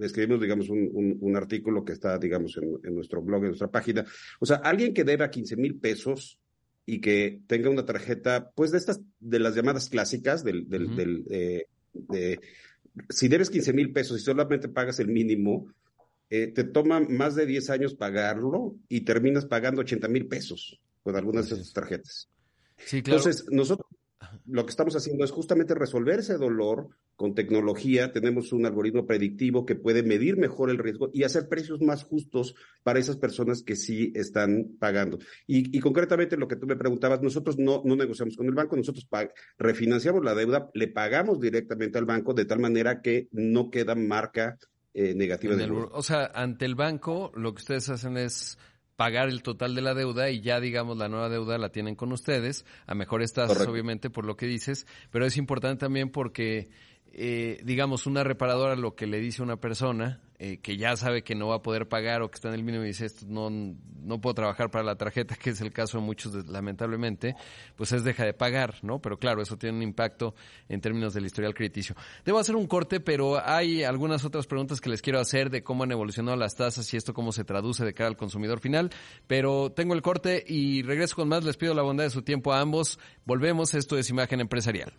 escribimos, 0.00 0.40
digamos, 0.40 0.68
un, 0.68 1.18
un, 1.20 1.36
artículo 1.36 1.84
que 1.84 1.92
está, 1.92 2.18
digamos, 2.18 2.56
en, 2.56 2.78
en, 2.84 2.94
nuestro 2.94 3.22
blog, 3.22 3.42
en 3.42 3.48
nuestra 3.48 3.70
página. 3.70 4.04
O 4.40 4.46
sea, 4.46 4.56
alguien 4.56 4.94
que 4.94 5.04
deba 5.04 5.30
15 5.30 5.56
mil 5.56 5.78
pesos 5.78 6.38
y 6.84 7.00
que 7.00 7.40
tenga 7.46 7.70
una 7.70 7.84
tarjeta, 7.84 8.50
pues 8.54 8.70
de 8.70 8.78
estas, 8.78 9.00
de 9.18 9.38
las 9.40 9.54
llamadas 9.54 9.88
clásicas, 9.88 10.44
del, 10.44 10.68
del, 10.68 10.96
del 10.96 11.24
eh, 11.30 11.66
de, 11.92 12.40
si 13.08 13.28
debes 13.28 13.50
15 13.50 13.72
mil 13.72 13.92
pesos 13.92 14.20
y 14.20 14.24
solamente 14.24 14.68
pagas 14.68 15.00
el 15.00 15.08
mínimo, 15.08 15.66
eh, 16.30 16.48
te 16.48 16.64
toma 16.64 17.00
más 17.00 17.34
de 17.34 17.46
10 17.46 17.70
años 17.70 17.94
pagarlo 17.94 18.76
y 18.88 19.02
terminas 19.02 19.46
pagando 19.46 19.82
80 19.82 20.08
mil 20.08 20.26
pesos 20.26 20.80
con 21.02 21.16
algunas 21.16 21.48
de 21.48 21.56
esas 21.56 21.72
tarjetas. 21.72 22.28
Sí, 22.78 23.02
claro. 23.02 23.18
Entonces, 23.18 23.46
nosotros 23.50 23.86
lo 24.46 24.64
que 24.64 24.70
estamos 24.70 24.94
haciendo 24.94 25.24
es 25.24 25.30
justamente 25.30 25.74
resolver 25.74 26.20
ese 26.20 26.36
dolor 26.36 26.88
con 27.16 27.34
tecnología. 27.34 28.12
Tenemos 28.12 28.52
un 28.52 28.66
algoritmo 28.66 29.06
predictivo 29.06 29.66
que 29.66 29.74
puede 29.74 30.02
medir 30.02 30.36
mejor 30.36 30.70
el 30.70 30.78
riesgo 30.78 31.10
y 31.12 31.24
hacer 31.24 31.48
precios 31.48 31.80
más 31.80 32.04
justos 32.04 32.54
para 32.82 32.98
esas 32.98 33.16
personas 33.16 33.62
que 33.62 33.76
sí 33.76 34.12
están 34.14 34.76
pagando. 34.78 35.18
Y, 35.46 35.78
concretamente 35.80 36.36
lo 36.36 36.48
que 36.48 36.56
tú 36.56 36.66
me 36.66 36.76
preguntabas, 36.76 37.22
nosotros 37.22 37.58
no, 37.58 37.82
no 37.84 37.96
negociamos 37.96 38.36
con 38.36 38.46
el 38.46 38.54
banco, 38.54 38.76
nosotros 38.76 39.08
refinanciamos 39.58 40.24
la 40.24 40.34
deuda, 40.34 40.70
le 40.74 40.88
pagamos 40.88 41.40
directamente 41.40 41.98
al 41.98 42.04
banco 42.04 42.34
de 42.34 42.44
tal 42.44 42.60
manera 42.60 43.00
que 43.02 43.28
no 43.32 43.70
queda 43.70 43.94
marca 43.94 44.58
eh, 44.94 45.14
negativa. 45.14 45.54
El, 45.54 45.72
o 45.72 46.02
sea, 46.02 46.30
ante 46.34 46.64
el 46.64 46.74
banco 46.74 47.32
lo 47.34 47.52
que 47.54 47.60
ustedes 47.60 47.88
hacen 47.88 48.16
es 48.16 48.58
pagar 48.96 49.28
el 49.28 49.42
total 49.42 49.74
de 49.74 49.82
la 49.82 49.94
deuda 49.94 50.30
y 50.30 50.40
ya 50.40 50.58
digamos 50.58 50.96
la 50.96 51.08
nueva 51.08 51.28
deuda 51.28 51.58
la 51.58 51.70
tienen 51.70 51.94
con 51.94 52.12
ustedes. 52.12 52.64
A 52.86 52.94
mejores 52.94 53.32
tasas 53.32 53.66
obviamente 53.66 54.10
por 54.10 54.24
lo 54.24 54.36
que 54.36 54.46
dices, 54.46 54.86
pero 55.10 55.26
es 55.26 55.36
importante 55.36 55.80
también 55.80 56.10
porque 56.10 56.68
eh, 57.12 57.60
digamos 57.64 58.06
una 58.06 58.24
reparadora 58.24 58.76
lo 58.76 58.94
que 58.94 59.06
le 59.06 59.20
dice 59.20 59.42
a 59.42 59.44
una 59.44 59.56
persona 59.56 60.20
eh, 60.38 60.58
que 60.58 60.76
ya 60.76 60.96
sabe 60.96 61.22
que 61.22 61.34
no 61.34 61.48
va 61.48 61.56
a 61.56 61.62
poder 61.62 61.88
pagar 61.88 62.20
o 62.20 62.30
que 62.30 62.34
está 62.34 62.48
en 62.48 62.54
el 62.54 62.62
mínimo 62.62 62.84
y 62.84 62.88
dice 62.88 63.06
esto 63.06 63.24
no, 63.26 63.48
no 63.48 64.20
puedo 64.20 64.34
trabajar 64.34 64.70
para 64.70 64.84
la 64.84 64.96
tarjeta, 64.96 65.34
que 65.42 65.50
es 65.50 65.60
el 65.60 65.72
caso 65.72 65.98
de 65.98 66.04
muchos 66.04 66.46
lamentablemente, 66.48 67.36
pues 67.74 67.92
es 67.92 68.04
deja 68.04 68.24
de 68.24 68.34
pagar, 68.34 68.74
¿no? 68.82 69.00
Pero 69.00 69.18
claro, 69.18 69.40
eso 69.40 69.56
tiene 69.56 69.78
un 69.78 69.82
impacto 69.82 70.34
en 70.68 70.80
términos 70.80 71.14
del 71.14 71.24
historial 71.24 71.54
crediticio. 71.54 71.96
Debo 72.24 72.38
hacer 72.38 72.54
un 72.54 72.66
corte, 72.66 73.00
pero 73.00 73.40
hay 73.42 73.82
algunas 73.82 74.24
otras 74.24 74.46
preguntas 74.46 74.80
que 74.80 74.90
les 74.90 75.00
quiero 75.00 75.20
hacer 75.20 75.48
de 75.48 75.62
cómo 75.62 75.84
han 75.84 75.92
evolucionado 75.92 76.36
las 76.36 76.54
tasas 76.54 76.92
y 76.92 76.96
esto 76.96 77.14
cómo 77.14 77.32
se 77.32 77.44
traduce 77.44 77.84
de 77.84 77.94
cara 77.94 78.08
al 78.08 78.16
consumidor 78.16 78.60
final, 78.60 78.90
pero 79.26 79.72
tengo 79.72 79.94
el 79.94 80.02
corte 80.02 80.44
y 80.46 80.82
regreso 80.82 81.16
con 81.16 81.28
más, 81.28 81.44
les 81.44 81.56
pido 81.56 81.72
la 81.72 81.82
bondad 81.82 82.04
de 82.04 82.10
su 82.10 82.22
tiempo 82.22 82.52
a 82.52 82.60
ambos. 82.60 82.98
Volvemos, 83.24 83.74
esto 83.74 83.96
es 83.96 84.10
Imagen 84.10 84.40
Empresarial. 84.40 84.92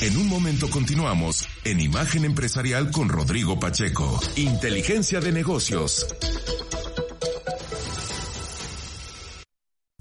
En 0.00 0.16
un 0.16 0.28
momento 0.28 0.68
continuamos 0.68 1.48
en 1.64 1.80
Imagen 1.80 2.24
Empresarial 2.26 2.90
con 2.90 3.08
Rodrigo 3.08 3.58
Pacheco. 3.58 4.20
Inteligencia 4.36 5.20
de 5.20 5.32
negocios. 5.32 6.06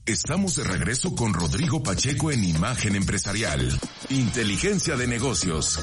Estamos 0.05 0.55
de 0.55 0.63
regreso 0.65 1.15
con 1.15 1.33
Rodrigo 1.33 1.81
Pacheco 1.81 2.31
en 2.31 2.43
Imagen 2.43 2.95
Empresarial. 2.95 3.67
Inteligencia 4.09 4.95
de 4.95 5.07
negocios. 5.07 5.79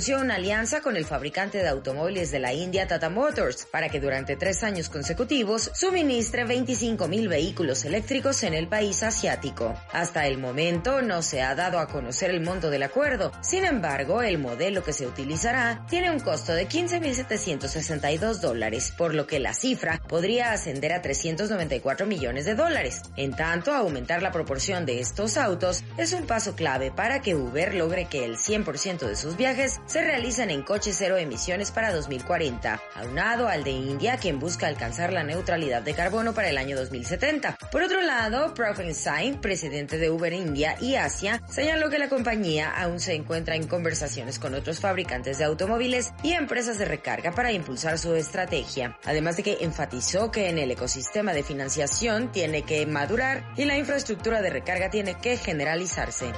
Anunció 0.00 0.18
una 0.18 0.36
alianza 0.36 0.80
con 0.80 0.96
el 0.96 1.04
fabricante 1.04 1.58
de 1.58 1.68
automóviles 1.68 2.30
de 2.30 2.38
la 2.38 2.54
India 2.54 2.88
Tata 2.88 3.10
Motors 3.10 3.66
para 3.70 3.90
que 3.90 4.00
durante 4.00 4.34
tres 4.34 4.62
años 4.62 4.88
consecutivos 4.88 5.70
suministre 5.74 6.44
25 6.44 7.06
mil 7.06 7.28
vehículos 7.28 7.84
eléctricos 7.84 8.42
en 8.44 8.54
el 8.54 8.66
país 8.66 9.02
asiático. 9.02 9.74
Hasta 9.92 10.26
el 10.26 10.38
momento 10.38 11.02
no 11.02 11.20
se 11.20 11.42
ha 11.42 11.54
dado 11.54 11.78
a 11.78 11.86
conocer 11.88 12.30
el 12.30 12.40
monto 12.40 12.70
del 12.70 12.82
acuerdo. 12.82 13.30
Sin 13.42 13.66
embargo, 13.66 14.22
el 14.22 14.38
modelo 14.38 14.82
que 14.82 14.94
se 14.94 15.06
utilizará 15.06 15.84
tiene 15.90 16.10
un 16.10 16.20
costo 16.20 16.54
de 16.54 16.66
15.762 16.66 18.40
dólares, 18.40 18.94
por 18.96 19.14
lo 19.14 19.26
que 19.26 19.38
la 19.38 19.52
cifra 19.52 20.00
podría 20.08 20.52
ascender 20.52 20.94
a 20.94 21.02
394 21.02 22.06
millones 22.06 22.46
de 22.46 22.54
dólares. 22.54 23.02
En 23.18 23.32
tanto, 23.32 23.74
aumentar 23.74 24.22
la 24.22 24.32
proporción 24.32 24.86
de 24.86 25.00
estos 25.00 25.36
autos 25.36 25.84
es 25.98 26.14
un 26.14 26.26
paso 26.26 26.54
clave 26.56 26.90
para 26.90 27.20
que 27.20 27.34
Uber 27.34 27.74
logre 27.74 28.06
que 28.06 28.24
el 28.24 28.38
100% 28.38 29.00
de 29.00 29.16
sus 29.16 29.36
viajes 29.36 29.78
se 29.90 30.04
realizan 30.04 30.50
en 30.50 30.62
coches 30.62 30.94
cero 30.96 31.18
emisiones 31.18 31.72
para 31.72 31.92
2040, 31.92 32.80
aunado 32.94 33.48
al 33.48 33.64
de 33.64 33.72
India, 33.72 34.18
quien 34.18 34.38
busca 34.38 34.68
alcanzar 34.68 35.12
la 35.12 35.24
neutralidad 35.24 35.82
de 35.82 35.94
carbono 35.94 36.32
para 36.32 36.48
el 36.48 36.58
año 36.58 36.76
2070. 36.76 37.58
Por 37.72 37.82
otro 37.82 38.00
lado, 38.00 38.54
Profil 38.54 38.94
Sain, 38.94 39.40
presidente 39.40 39.98
de 39.98 40.08
Uber 40.08 40.32
India 40.32 40.76
y 40.80 40.94
Asia, 40.94 41.42
señaló 41.48 41.90
que 41.90 41.98
la 41.98 42.08
compañía 42.08 42.70
aún 42.70 43.00
se 43.00 43.14
encuentra 43.14 43.56
en 43.56 43.66
conversaciones 43.66 44.38
con 44.38 44.54
otros 44.54 44.78
fabricantes 44.78 45.38
de 45.38 45.44
automóviles 45.44 46.12
y 46.22 46.34
empresas 46.34 46.78
de 46.78 46.84
recarga 46.84 47.32
para 47.32 47.50
impulsar 47.50 47.98
su 47.98 48.14
estrategia, 48.14 48.96
además 49.04 49.38
de 49.38 49.42
que 49.42 49.58
enfatizó 49.60 50.30
que 50.30 50.50
en 50.50 50.58
el 50.58 50.70
ecosistema 50.70 51.32
de 51.32 51.42
financiación 51.42 52.30
tiene 52.30 52.62
que 52.62 52.86
madurar 52.86 53.42
y 53.56 53.64
la 53.64 53.76
infraestructura 53.76 54.40
de 54.40 54.50
recarga 54.50 54.88
tiene 54.88 55.16
que 55.18 55.36
generalizarse. 55.36 56.32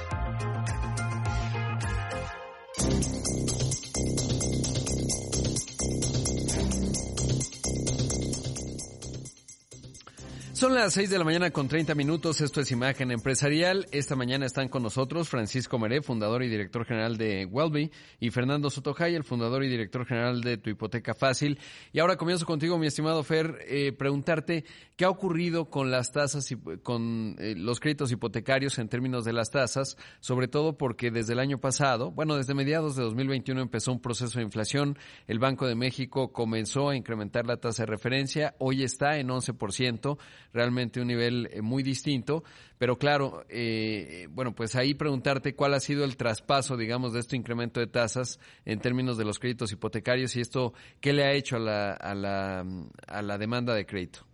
Son 10.53 10.75
las 10.75 10.93
6 10.93 11.09
de 11.09 11.17
la 11.17 11.23
mañana 11.23 11.49
con 11.49 11.67
30 11.67 11.95
minutos. 11.95 12.39
Esto 12.39 12.61
es 12.61 12.69
Imagen 12.69 13.09
Empresarial. 13.09 13.87
Esta 13.91 14.15
mañana 14.15 14.45
están 14.45 14.69
con 14.69 14.83
nosotros 14.83 15.27
Francisco 15.27 15.79
Meré, 15.79 16.03
fundador 16.03 16.43
y 16.43 16.47
director 16.47 16.85
general 16.85 17.17
de 17.17 17.47
Welby, 17.47 17.91
y 18.19 18.29
Fernando 18.29 18.69
Sotojay, 18.69 19.15
el 19.15 19.23
fundador 19.23 19.63
y 19.63 19.67
director 19.67 20.05
general 20.05 20.41
de 20.41 20.57
Tu 20.57 20.69
Hipoteca 20.69 21.15
Fácil. 21.15 21.57
Y 21.91 21.99
ahora 21.99 22.17
comienzo 22.17 22.45
contigo, 22.45 22.77
mi 22.77 22.85
estimado 22.85 23.23
Fer, 23.23 23.65
eh, 23.67 23.93
preguntarte 23.93 24.63
qué 24.95 25.05
ha 25.05 25.09
ocurrido 25.09 25.71
con 25.71 25.89
las 25.89 26.11
tasas 26.11 26.51
y 26.51 26.55
con 26.83 27.35
eh, 27.39 27.55
los 27.57 27.79
créditos 27.79 28.11
hipotecarios 28.11 28.77
en 28.77 28.89
términos 28.89 29.25
de 29.25 29.33
las 29.33 29.49
tasas, 29.49 29.97
sobre 30.19 30.47
todo 30.47 30.77
porque 30.77 31.09
desde 31.09 31.33
el 31.33 31.39
año 31.39 31.57
pasado, 31.57 32.11
bueno, 32.11 32.35
desde 32.35 32.53
mediados 32.53 32.95
de 32.95 33.01
2021 33.01 33.59
empezó 33.59 33.91
un 33.91 34.01
proceso 34.01 34.37
de 34.37 34.45
inflación. 34.45 34.99
El 35.25 35.39
Banco 35.39 35.65
de 35.65 35.73
México 35.73 36.31
comenzó 36.31 36.89
a 36.89 36.95
incrementar 36.95 37.47
la 37.47 37.57
tasa 37.57 37.83
de 37.83 37.87
referencia. 37.87 38.53
Hoy 38.59 38.83
está 38.83 39.17
en 39.17 39.29
11% 39.29 40.19
realmente 40.53 41.01
un 41.01 41.07
nivel 41.07 41.49
eh, 41.51 41.61
muy 41.61 41.83
distinto. 41.83 42.43
Pero 42.77 42.97
claro, 42.97 43.43
eh, 43.49 44.27
bueno, 44.29 44.53
pues 44.53 44.75
ahí 44.75 44.93
preguntarte 44.93 45.55
cuál 45.55 45.73
ha 45.73 45.79
sido 45.79 46.05
el 46.05 46.15
traspaso, 46.15 46.77
digamos, 46.77 47.13
de 47.13 47.19
este 47.19 47.35
incremento 47.35 47.79
de 47.79 47.87
tasas 47.87 48.39
en 48.65 48.79
términos 48.79 49.17
de 49.17 49.25
los 49.25 49.39
créditos 49.39 49.71
hipotecarios 49.71 50.35
y 50.35 50.41
esto, 50.41 50.73
¿qué 51.01 51.13
le 51.13 51.23
ha 51.23 51.33
hecho 51.33 51.57
a 51.57 51.59
la, 51.59 51.91
a 51.93 52.13
la, 52.13 52.65
a 53.07 53.21
la 53.21 53.37
demanda 53.37 53.73
de 53.73 53.85
crédito? 53.85 54.25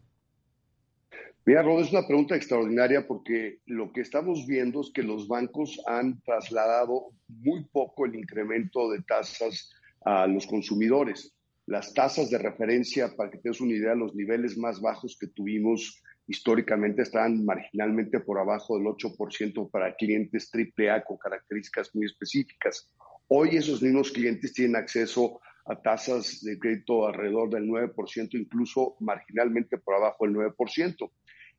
Mira, 1.46 1.64
Rod, 1.64 1.82
es 1.82 1.92
una 1.92 2.06
pregunta 2.06 2.36
extraordinaria 2.36 3.08
porque 3.08 3.60
lo 3.66 3.92
que 3.92 4.02
estamos 4.02 4.46
viendo 4.46 4.82
es 4.82 4.92
que 4.94 5.02
los 5.02 5.28
bancos 5.28 5.82
han 5.88 6.22
trasladado 6.22 7.08
muy 7.28 7.64
poco 7.72 8.06
el 8.06 8.16
incremento 8.16 8.92
de 8.92 9.02
tasas 9.02 9.72
a 10.06 10.28
los 10.28 10.46
consumidores. 10.46 11.34
Las 11.70 11.94
tasas 11.94 12.32
de 12.32 12.40
referencia, 12.40 13.16
para 13.16 13.30
que 13.30 13.38
tengas 13.38 13.62
una 13.62 13.74
idea, 13.74 13.94
los 13.94 14.16
niveles 14.16 14.58
más 14.58 14.82
bajos 14.82 15.16
que 15.20 15.28
tuvimos 15.28 16.02
históricamente 16.26 17.04
estaban 17.04 17.46
marginalmente 17.46 18.22
por 18.22 18.40
abajo 18.40 18.80
del 18.80 18.88
8% 18.88 19.70
para 19.70 19.94
clientes 19.94 20.50
AAA 20.52 21.04
con 21.04 21.18
características 21.18 21.94
muy 21.94 22.08
específicas. 22.08 22.92
Hoy 23.28 23.56
esos 23.56 23.84
mismos 23.84 24.12
clientes 24.12 24.52
tienen 24.54 24.78
acceso 24.78 25.42
a 25.66 25.80
tasas 25.80 26.42
de 26.42 26.58
crédito 26.58 27.06
alrededor 27.06 27.52
del 27.52 27.68
9%, 27.68 28.30
incluso 28.34 28.96
marginalmente 29.00 29.78
por 29.78 29.94
abajo 29.94 30.26
del 30.26 30.34
9%. 30.34 31.12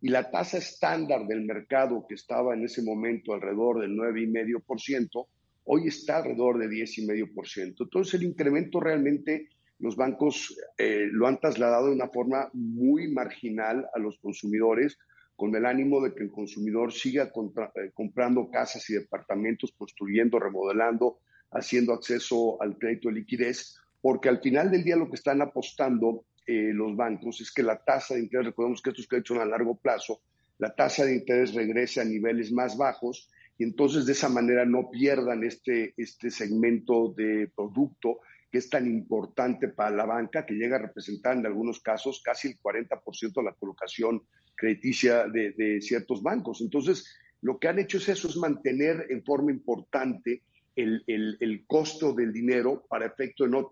y 0.03 0.09
la 0.09 0.29
tasa 0.29 0.59
estándar 0.59 1.25
del 1.29 1.43
mercado 1.43 2.05
que 2.09 2.17
estaba 2.17 2.55
en 2.55 2.65
ese 2.65 2.83
momento 2.83 3.33
alrededor 3.33 3.81
del 3.81 3.93
9,5%, 3.93 5.29
hoy 5.67 5.87
está 5.87 6.17
alrededor 6.17 6.59
de 6.59 6.69
10,5%. 6.69 7.85
Entonces 7.85 8.15
el 8.15 8.25
incremento 8.25 8.81
realmente 8.81 9.51
los 9.81 9.97
bancos 9.97 10.57
eh, 10.79 11.09
lo 11.11 11.27
han 11.27 11.41
trasladado 11.41 11.87
de 11.87 11.95
una 11.95 12.09
forma 12.09 12.51
muy 12.53 13.09
marginal 13.09 13.89
a 13.95 13.99
los 13.99 14.19
consumidores, 14.19 14.99
con 15.37 15.55
el 15.57 15.65
ánimo 15.65 16.03
de 16.03 16.15
que 16.15 16.23
el 16.23 16.31
consumidor 16.31 16.93
siga 16.93 17.33
eh, 17.33 17.91
comprando 17.95 18.51
casas 18.51 18.89
y 18.91 18.95
departamentos, 18.95 19.73
construyendo, 19.73 20.39
remodelando, 20.39 21.19
haciendo 21.51 21.95
acceso 21.95 22.61
al 22.61 22.77
crédito 22.77 23.09
de 23.09 23.15
liquidez, 23.15 23.81
porque 24.03 24.29
al 24.29 24.41
final 24.41 24.71
del 24.71 24.85
día 24.85 24.97
lo 24.97 25.09
que 25.09 25.17
están 25.17 25.41
apostando 25.41 26.25
eh, 26.47 26.73
los 26.75 26.95
bancos 26.95 27.41
es 27.41 27.51
que 27.51 27.63
la 27.63 27.83
tasa 27.83 28.15
de 28.15 28.21
interés, 28.21 28.47
recordemos 28.47 28.83
que 28.83 28.91
estos 28.91 29.07
créditos 29.07 29.37
son 29.37 29.43
a 29.43 29.51
largo 29.51 29.77
plazo, 29.77 30.21
la 30.59 30.75
tasa 30.75 31.07
de 31.07 31.15
interés 31.15 31.55
regrese 31.55 32.03
a 32.03 32.05
niveles 32.05 32.53
más 32.53 32.77
bajos 32.77 33.31
y 33.57 33.65
entonces 33.65 34.05
de 34.05 34.13
esa 34.13 34.29
manera 34.29 34.67
no 34.67 34.91
pierdan 34.91 35.43
este, 35.43 35.95
este 35.97 36.31
segmento 36.31 37.15
de 37.17 37.51
producto 37.55 38.21
que 38.51 38.59
es 38.59 38.69
tan 38.69 38.87
importante 38.87 39.69
para 39.69 39.95
la 39.95 40.05
banca, 40.05 40.45
que 40.45 40.55
llega 40.55 40.77
a 40.77 40.81
representar 40.81 41.37
en 41.37 41.47
algunos 41.47 41.81
casos 41.81 42.21
casi 42.23 42.49
el 42.49 42.59
40% 42.61 43.35
de 43.35 43.43
la 43.43 43.53
colocación 43.53 44.23
crediticia 44.57 45.27
de, 45.29 45.81
ciertos 45.81 46.23
bancos. 46.23 46.61
Entonces, 46.61 47.17
lo 47.43 47.59
que 47.59 47.69
han 47.69 47.79
hecho 47.79 47.99
es 47.99 48.09
eso, 48.09 48.29
es 48.29 48.37
mantener 48.37 49.07
en 49.09 49.25
forma 49.25 49.53
importante 49.53 50.43
el, 50.75 51.65
costo 51.67 52.13
del 52.13 52.33
dinero 52.33 52.85
para 52.89 53.07
efecto 53.07 53.45
de 53.45 53.51
no 53.51 53.69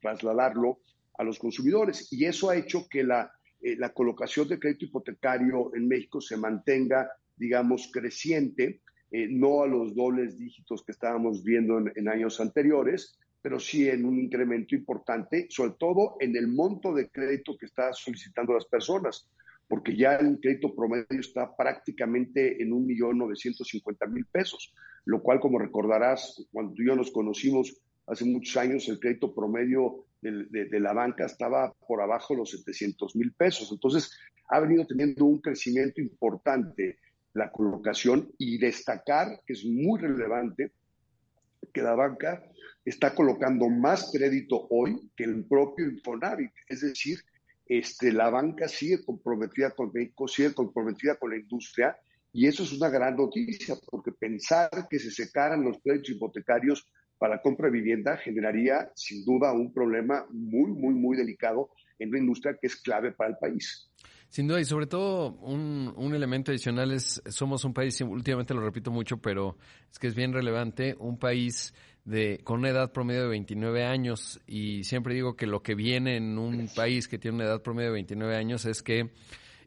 trasladarlo 0.00 0.80
a 1.18 1.24
los 1.24 1.38
consumidores. 1.38 2.12
Y 2.12 2.24
eso 2.24 2.50
ha 2.50 2.56
hecho 2.56 2.88
que 2.88 3.04
la, 3.04 3.30
eh, 3.60 3.76
colocación 3.94 4.48
de 4.48 4.58
crédito 4.58 4.86
hipotecario 4.86 5.74
en 5.74 5.86
México 5.88 6.20
se 6.20 6.36
mantenga, 6.36 7.10
digamos, 7.36 7.90
creciente, 7.92 8.80
eh, 9.10 9.28
no 9.30 9.62
a 9.62 9.66
los 9.66 9.94
dobles 9.94 10.38
dígitos 10.38 10.82
que 10.84 10.92
estábamos 10.92 11.44
viendo 11.44 11.78
en 11.78 12.08
años 12.08 12.40
anteriores, 12.40 13.18
pero 13.46 13.60
sí 13.60 13.88
en 13.88 14.04
un 14.04 14.18
incremento 14.18 14.74
importante, 14.74 15.46
sobre 15.50 15.74
todo 15.78 16.16
en 16.18 16.34
el 16.34 16.48
monto 16.48 16.92
de 16.92 17.08
crédito 17.10 17.56
que 17.56 17.66
está 17.66 17.92
solicitando 17.92 18.52
las 18.52 18.64
personas, 18.64 19.28
porque 19.68 19.96
ya 19.96 20.16
el 20.16 20.40
crédito 20.40 20.74
promedio 20.74 21.20
está 21.20 21.54
prácticamente 21.54 22.60
en 22.60 22.72
un 22.72 22.84
millón 22.84 23.18
novecientos 23.18 23.70
mil 24.08 24.26
pesos, 24.26 24.74
lo 25.04 25.22
cual, 25.22 25.38
como 25.38 25.60
recordarás, 25.60 26.44
cuando 26.50 26.74
tú 26.74 26.82
y 26.82 26.86
yo 26.86 26.96
nos 26.96 27.12
conocimos 27.12 27.80
hace 28.08 28.24
muchos 28.24 28.56
años, 28.56 28.88
el 28.88 28.98
crédito 28.98 29.32
promedio 29.32 30.06
de, 30.22 30.80
la 30.80 30.92
banca 30.92 31.26
estaba 31.26 31.72
por 31.86 32.00
abajo 32.02 32.34
de 32.34 32.40
los 32.40 32.50
700 32.50 33.14
mil 33.14 33.30
pesos. 33.30 33.70
Entonces, 33.70 34.10
ha 34.48 34.58
venido 34.58 34.84
teniendo 34.88 35.24
un 35.24 35.40
crecimiento 35.40 36.00
importante 36.00 36.98
la 37.32 37.52
colocación 37.52 38.28
y 38.38 38.58
destacar 38.58 39.40
que 39.46 39.52
es 39.52 39.64
muy 39.64 40.00
relevante 40.00 40.72
que 41.76 41.82
la 41.82 41.94
banca 41.94 42.42
está 42.86 43.14
colocando 43.14 43.68
más 43.68 44.10
crédito 44.10 44.66
hoy 44.70 45.10
que 45.14 45.24
el 45.24 45.44
propio 45.44 45.84
Infonavit. 45.84 46.50
Es 46.66 46.80
decir, 46.80 47.18
este, 47.66 48.12
la 48.12 48.30
banca 48.30 48.66
sigue 48.66 49.04
comprometida 49.04 49.72
con 49.72 49.90
México, 49.92 50.26
sigue 50.26 50.54
comprometida 50.54 51.16
con 51.16 51.32
la 51.32 51.36
industria, 51.36 51.94
y 52.32 52.46
eso 52.46 52.62
es 52.62 52.72
una 52.72 52.88
gran 52.88 53.14
noticia, 53.14 53.74
porque 53.90 54.10
pensar 54.10 54.70
que 54.88 54.98
se 54.98 55.10
secaran 55.10 55.64
los 55.64 55.76
créditos 55.82 56.16
hipotecarios 56.16 56.88
para 57.18 57.42
compra 57.42 57.66
de 57.66 57.72
vivienda 57.72 58.16
generaría 58.16 58.90
sin 58.94 59.22
duda 59.26 59.52
un 59.52 59.74
problema 59.74 60.26
muy, 60.30 60.70
muy, 60.70 60.94
muy 60.94 61.14
delicado 61.14 61.68
en 61.98 62.08
una 62.08 62.20
industria 62.20 62.56
que 62.58 62.68
es 62.68 62.76
clave 62.76 63.12
para 63.12 63.30
el 63.30 63.36
país. 63.36 63.90
Sin 64.28 64.48
duda, 64.48 64.60
y 64.60 64.64
sobre 64.64 64.86
todo 64.86 65.32
un, 65.40 65.92
un, 65.96 66.14
elemento 66.14 66.50
adicional 66.50 66.92
es, 66.92 67.22
somos 67.28 67.64
un 67.64 67.72
país, 67.72 68.00
últimamente 68.00 68.54
lo 68.54 68.60
repito 68.60 68.90
mucho, 68.90 69.18
pero 69.18 69.56
es 69.90 69.98
que 69.98 70.08
es 70.08 70.14
bien 70.14 70.32
relevante, 70.32 70.96
un 70.98 71.18
país 71.18 71.72
de, 72.04 72.40
con 72.44 72.60
una 72.60 72.70
edad 72.70 72.92
promedio 72.92 73.22
de 73.22 73.28
29 73.28 73.84
años, 73.84 74.40
y 74.46 74.84
siempre 74.84 75.14
digo 75.14 75.36
que 75.36 75.46
lo 75.46 75.62
que 75.62 75.74
viene 75.74 76.16
en 76.16 76.38
un 76.38 76.68
país 76.74 77.08
que 77.08 77.18
tiene 77.18 77.36
una 77.36 77.44
edad 77.46 77.62
promedio 77.62 77.90
de 77.90 77.94
29 77.94 78.36
años 78.36 78.64
es 78.66 78.82
que 78.82 79.10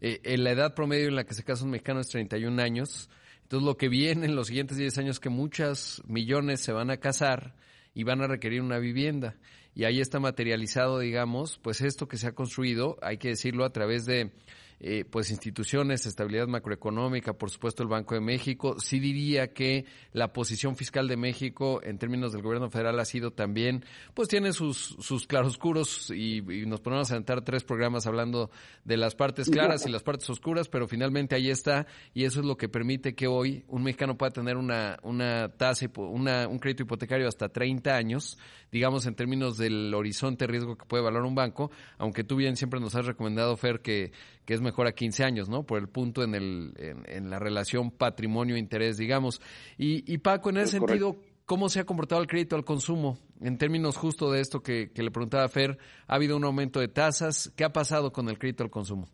eh, 0.01 0.21
en 0.23 0.43
la 0.43 0.51
edad 0.51 0.75
promedio 0.75 1.07
en 1.07 1.15
la 1.15 1.25
que 1.25 1.33
se 1.33 1.43
casa 1.43 1.63
un 1.65 1.71
mexicano 1.71 2.01
es 2.01 2.09
31 2.09 2.61
años, 2.61 3.09
entonces 3.43 3.65
lo 3.65 3.77
que 3.77 3.89
viene 3.89 4.25
en 4.25 4.35
los 4.35 4.47
siguientes 4.47 4.77
10 4.77 4.97
años 4.99 5.19
que 5.19 5.29
muchas 5.29 6.03
millones 6.05 6.61
se 6.61 6.71
van 6.71 6.91
a 6.91 6.97
casar 6.97 7.55
y 7.93 8.03
van 8.03 8.21
a 8.21 8.27
requerir 8.27 8.61
una 8.61 8.77
vivienda. 8.77 9.35
Y 9.79 9.85
ahí 9.85 10.01
está 10.01 10.19
materializado, 10.19 10.99
digamos, 10.99 11.57
pues 11.63 11.79
esto 11.79 12.09
que 12.09 12.17
se 12.17 12.27
ha 12.27 12.33
construido, 12.33 12.97
hay 13.01 13.17
que 13.17 13.29
decirlo, 13.29 13.63
a 13.63 13.71
través 13.71 14.05
de 14.05 14.33
eh, 14.81 15.05
pues 15.09 15.29
instituciones, 15.29 16.05
estabilidad 16.05 16.47
macroeconómica, 16.47 17.33
por 17.33 17.49
supuesto 17.49 17.83
el 17.83 17.89
Banco 17.89 18.15
de 18.15 18.21
México. 18.21 18.79
Sí 18.79 18.99
diría 18.99 19.53
que 19.53 19.85
la 20.13 20.31
posición 20.31 20.75
fiscal 20.75 21.07
de 21.07 21.17
México 21.17 21.81
en 21.83 21.97
términos 21.97 22.31
del 22.31 22.41
gobierno 22.41 22.69
federal 22.69 22.99
ha 22.99 23.05
sido 23.05 23.31
también, 23.31 23.83
pues 24.13 24.29
tiene 24.29 24.53
sus, 24.53 24.95
sus 24.99 25.27
claroscuros 25.27 26.11
y, 26.11 26.37
y 26.37 26.65
nos 26.65 26.79
ponemos 26.79 27.11
a 27.11 27.15
sentar 27.15 27.43
tres 27.43 27.63
programas 27.63 28.07
hablando 28.07 28.51
de 28.85 28.97
las 28.97 29.15
partes 29.15 29.49
claras 29.49 29.85
y 29.85 29.89
las 29.89 30.03
partes 30.03 30.29
oscuras, 30.29 30.69
pero 30.69 30.87
finalmente 30.87 31.35
ahí 31.35 31.49
está 31.49 31.85
y 32.13 32.23
eso 32.23 32.39
es 32.39 32.45
lo 32.45 32.55
que 32.57 32.69
permite 32.69 33.15
que 33.15 33.27
hoy 33.27 33.65
un 33.67 33.83
mexicano 33.83 34.17
pueda 34.17 34.31
tener 34.31 34.57
una, 34.57 34.97
una 35.03 35.49
tasa, 35.49 35.87
una, 35.97 36.47
un 36.47 36.59
crédito 36.59 36.83
hipotecario 36.83 37.27
hasta 37.27 37.49
30 37.49 37.95
años, 37.95 38.37
digamos 38.71 39.05
en 39.05 39.15
términos 39.15 39.57
del 39.57 39.93
horizonte 39.93 40.47
riesgo 40.47 40.77
que 40.77 40.85
puede 40.85 41.03
valorar 41.03 41.27
un 41.27 41.35
banco, 41.35 41.71
aunque 41.97 42.23
tú 42.23 42.35
bien 42.35 42.55
siempre 42.55 42.79
nos 42.79 42.95
has 42.95 43.05
recomendado, 43.05 43.55
Fer, 43.57 43.81
que, 43.81 44.11
que 44.49 44.55
es 44.55 44.61
mejor 44.61 44.87
a 44.87 44.93
15 44.93 45.23
años, 45.23 45.47
¿no? 45.47 45.61
Por 45.61 45.77
el 45.77 45.89
punto 45.89 46.23
en, 46.23 46.33
el, 46.33 46.73
en, 47.05 47.29
la 47.29 47.37
relación 47.37 47.91
patrimonio-interés, 47.91 48.97
digamos. 48.97 49.41
Y, 49.77 50.11
y, 50.11 50.17
Paco, 50.17 50.49
en 50.49 50.57
ese 50.57 50.79
sentido, 50.79 51.17
¿cómo 51.45 51.69
se 51.69 51.79
ha 51.79 51.85
comportado 51.85 52.19
el 52.19 52.27
crédito 52.27 52.55
al 52.55 52.65
consumo? 52.65 53.19
En 53.41 53.59
términos 53.59 53.95
justo 53.95 54.31
de 54.31 54.41
esto 54.41 54.63
que, 54.63 54.91
que 54.91 55.03
le 55.03 55.11
preguntaba 55.11 55.47
Fer, 55.49 55.77
¿ha 56.07 56.15
habido 56.15 56.35
un 56.35 56.45
aumento 56.45 56.79
de 56.79 56.87
tasas? 56.87 57.53
¿Qué 57.55 57.63
ha 57.63 57.71
pasado 57.71 58.11
con 58.11 58.27
el 58.27 58.39
crédito 58.39 58.63
al 58.63 58.71
consumo? 58.71 59.07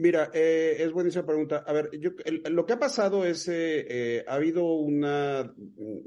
Mira, 0.00 0.30
eh, 0.32 0.76
es 0.78 0.92
buenísima 0.92 1.26
pregunta. 1.26 1.62
A 1.66 1.74
ver, 1.74 1.90
yo, 2.00 2.12
lo 2.50 2.64
que 2.64 2.72
ha 2.72 2.78
pasado 2.78 3.22
es, 3.26 3.46
eh, 3.48 3.84
eh, 3.86 4.24
ha 4.26 4.36
habido 4.36 4.64
una, 4.72 5.52
mm, 5.54 5.98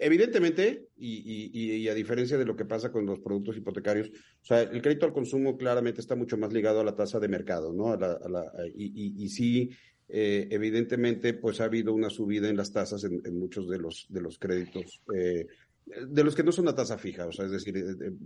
evidentemente, 0.00 0.88
y, 0.96 1.86
a 1.86 1.94
diferencia 1.94 2.38
de 2.38 2.44
lo 2.44 2.56
que 2.56 2.64
pasa 2.64 2.90
con 2.90 3.06
los 3.06 3.20
productos 3.20 3.56
hipotecarios, 3.56 4.08
o 4.08 4.44
sea, 4.44 4.62
el 4.62 4.82
crédito 4.82 5.06
al 5.06 5.12
consumo 5.12 5.56
claramente 5.56 6.00
está 6.00 6.16
mucho 6.16 6.36
más 6.36 6.52
ligado 6.52 6.80
a 6.80 6.84
la 6.84 6.96
tasa 6.96 7.20
de 7.20 7.28
mercado, 7.28 7.72
¿no? 7.72 7.92
A 7.92 7.96
la, 7.96 8.50
y, 8.74 9.28
sí, 9.28 9.70
evidentemente, 10.08 11.34
pues 11.34 11.60
ha 11.60 11.66
habido 11.66 11.94
una 11.94 12.10
subida 12.10 12.48
en 12.48 12.56
las 12.56 12.72
tasas 12.72 13.04
en, 13.04 13.22
en 13.24 13.38
muchos 13.38 13.68
de 13.68 13.78
los, 13.78 14.06
de 14.08 14.22
los 14.22 14.40
créditos 14.40 15.02
de 15.86 16.24
los 16.24 16.34
que 16.34 16.42
no 16.42 16.52
son 16.52 16.68
a 16.68 16.74
tasa 16.74 16.98
fija, 16.98 17.26
o 17.26 17.32
sea, 17.32 17.46
es 17.46 17.52
decir, 17.52 17.74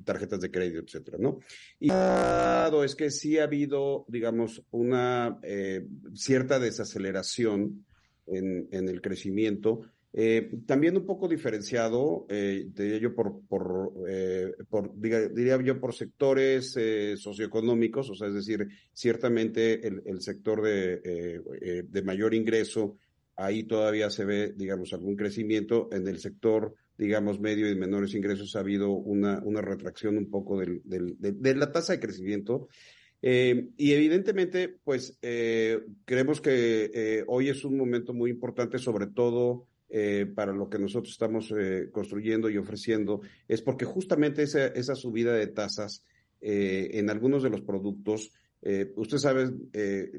tarjetas 0.05 0.41
de 0.41 0.51
crédito, 0.51 0.81
etcétera, 0.81 1.19
¿no? 1.21 1.41
Y 1.79 1.91
es 1.91 2.95
que 2.95 3.11
sí 3.11 3.39
ha 3.39 3.45
habido, 3.45 4.07
digamos, 4.09 4.63
una 4.71 5.39
eh, 5.43 5.87
cierta 6.15 6.59
desaceleración 6.59 7.85
en, 8.27 8.69
en 8.73 8.89
el 8.89 9.01
crecimiento, 9.03 9.83
eh, 10.13 10.51
también 10.67 10.97
un 10.97 11.07
poco 11.07 11.29
diferenciado, 11.29 12.27
eh, 12.29 12.67
diría 12.75 12.99
yo, 12.99 13.15
por, 13.15 13.43
por, 13.47 13.93
eh, 14.09 14.53
por 14.69 14.93
diría 14.99 15.61
yo, 15.63 15.79
por 15.79 15.95
sectores 15.95 16.77
eh, 16.77 17.15
socioeconómicos, 17.17 18.11
o 18.11 18.15
sea, 18.15 18.29
es 18.29 18.35
decir, 18.35 18.67
ciertamente 18.93 19.87
el, 19.87 20.03
el 20.05 20.21
sector 20.21 20.63
de, 20.63 21.01
eh, 21.05 21.85
de 21.89 22.03
mayor 22.03 22.35
ingreso, 22.35 22.97
ahí 23.37 23.63
todavía 23.65 24.11
se 24.11 24.25
ve, 24.25 24.53
digamos, 24.57 24.93
algún 24.93 25.15
crecimiento 25.15 25.89
en 25.93 26.09
el 26.09 26.19
sector 26.19 26.75
digamos, 27.01 27.41
medio 27.41 27.71
y 27.71 27.75
menores 27.75 28.15
ingresos 28.15 28.55
ha 28.55 28.61
habido 28.61 28.91
una, 28.91 29.41
una 29.43 29.63
retracción 29.63 30.19
un 30.19 30.29
poco 30.29 30.61
del, 30.61 30.83
de, 30.85 31.55
la 31.55 31.73
tasa 31.73 31.95
de 31.95 32.01
crecimiento. 32.01 32.69
Eh, 33.23 33.71
y 33.79 33.93
evidentemente, 33.93 34.69
pues 34.85 35.19
eh, 35.23 35.81
creemos 36.05 36.43
que 36.43 36.91
eh, 36.93 37.25
hoy 37.27 37.49
es 37.49 37.65
un 37.65 37.79
momento 37.79 38.13
muy 38.13 38.31
importante, 38.31 38.79
sobre 38.79 39.07
todo 39.07 39.67
para 40.37 40.53
lo 40.53 40.71
que 40.71 40.79
nosotros 40.79 41.11
estamos 41.11 41.53
construyendo 41.91 42.49
y 42.49 42.57
ofreciendo, 42.57 43.23
es 43.49 43.61
porque 43.61 43.85
justamente 43.85 44.45
esa, 44.45 44.69
esa 44.69 44.95
subida 44.95 45.33
de 45.33 45.49
tasas 45.49 46.05
en 46.41 47.11
algunos 47.11 47.43
de 47.43 47.51
los 47.51 47.63
productos 47.63 48.31
eh, 48.63 48.93
usted 48.97 49.17
sabe, 49.17 49.51
eh, 49.73 50.11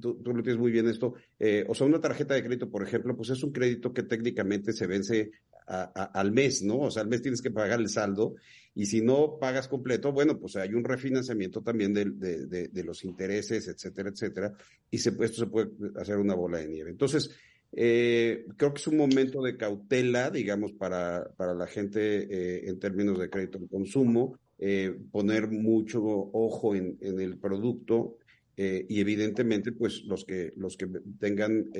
tú, 0.00 0.20
lo 0.24 0.42
tienes 0.42 0.58
muy 0.58 0.70
bien 0.70 0.88
esto, 0.88 1.14
eh, 1.38 1.64
o 1.68 1.74
sea, 1.74 1.86
una 1.86 2.00
tarjeta 2.00 2.34
de 2.34 2.44
crédito, 2.44 2.70
por 2.70 2.84
ejemplo, 2.84 3.16
pues 3.16 3.30
es 3.30 3.42
un 3.42 3.50
crédito 3.50 3.92
que 3.92 4.04
técnicamente 4.04 4.72
se 4.72 4.86
vence 4.86 5.32
al 5.68 6.32
mes, 6.32 6.62
¿no? 6.62 6.80
O 6.80 6.90
sea, 6.90 7.02
al 7.02 7.08
mes 7.08 7.22
tienes 7.22 7.42
que 7.42 7.50
pagar 7.50 7.80
el 7.80 7.88
saldo 7.88 8.34
y 8.74 8.86
si 8.86 9.00
no 9.00 9.38
pagas 9.40 9.68
completo, 9.68 10.12
bueno, 10.12 10.38
pues 10.38 10.56
hay 10.56 10.72
un 10.72 10.84
refinanciamiento 10.84 11.62
también 11.62 11.92
de, 11.92 12.84
los 12.84 13.04
intereses, 13.04 13.66
etcétera, 13.68 14.10
etcétera, 14.10 14.52
y 14.90 14.98
se, 14.98 15.10
esto 15.10 15.44
se 15.44 15.46
puede 15.46 15.70
hacer 15.96 16.16
una 16.16 16.34
bola 16.34 16.58
de 16.58 16.68
nieve. 16.68 16.90
Entonces, 16.90 17.30
eh, 17.72 18.46
creo 18.56 18.72
que 18.72 18.80
es 18.80 18.86
un 18.86 18.96
momento 18.96 19.42
de 19.42 19.56
cautela, 19.56 20.30
digamos, 20.30 20.72
para, 20.72 21.28
para 21.36 21.54
la 21.54 21.66
gente 21.66 22.28
eh, 22.30 22.68
en 22.68 22.78
términos 22.78 23.18
de 23.18 23.28
crédito 23.28 23.58
de 23.58 23.68
consumo, 23.68 24.38
eh, 24.58 24.96
poner 25.10 25.48
mucho 25.48 26.00
ojo 26.04 26.74
en, 26.74 26.98
en 27.00 27.20
el 27.20 27.36
producto 27.36 28.16
eh, 28.56 28.86
y 28.88 29.00
evidentemente 29.00 29.72
pues 29.72 30.02
los 30.04 30.24
que, 30.24 30.52
los 30.56 30.76
que 30.76 30.88
tengan, 31.18 31.70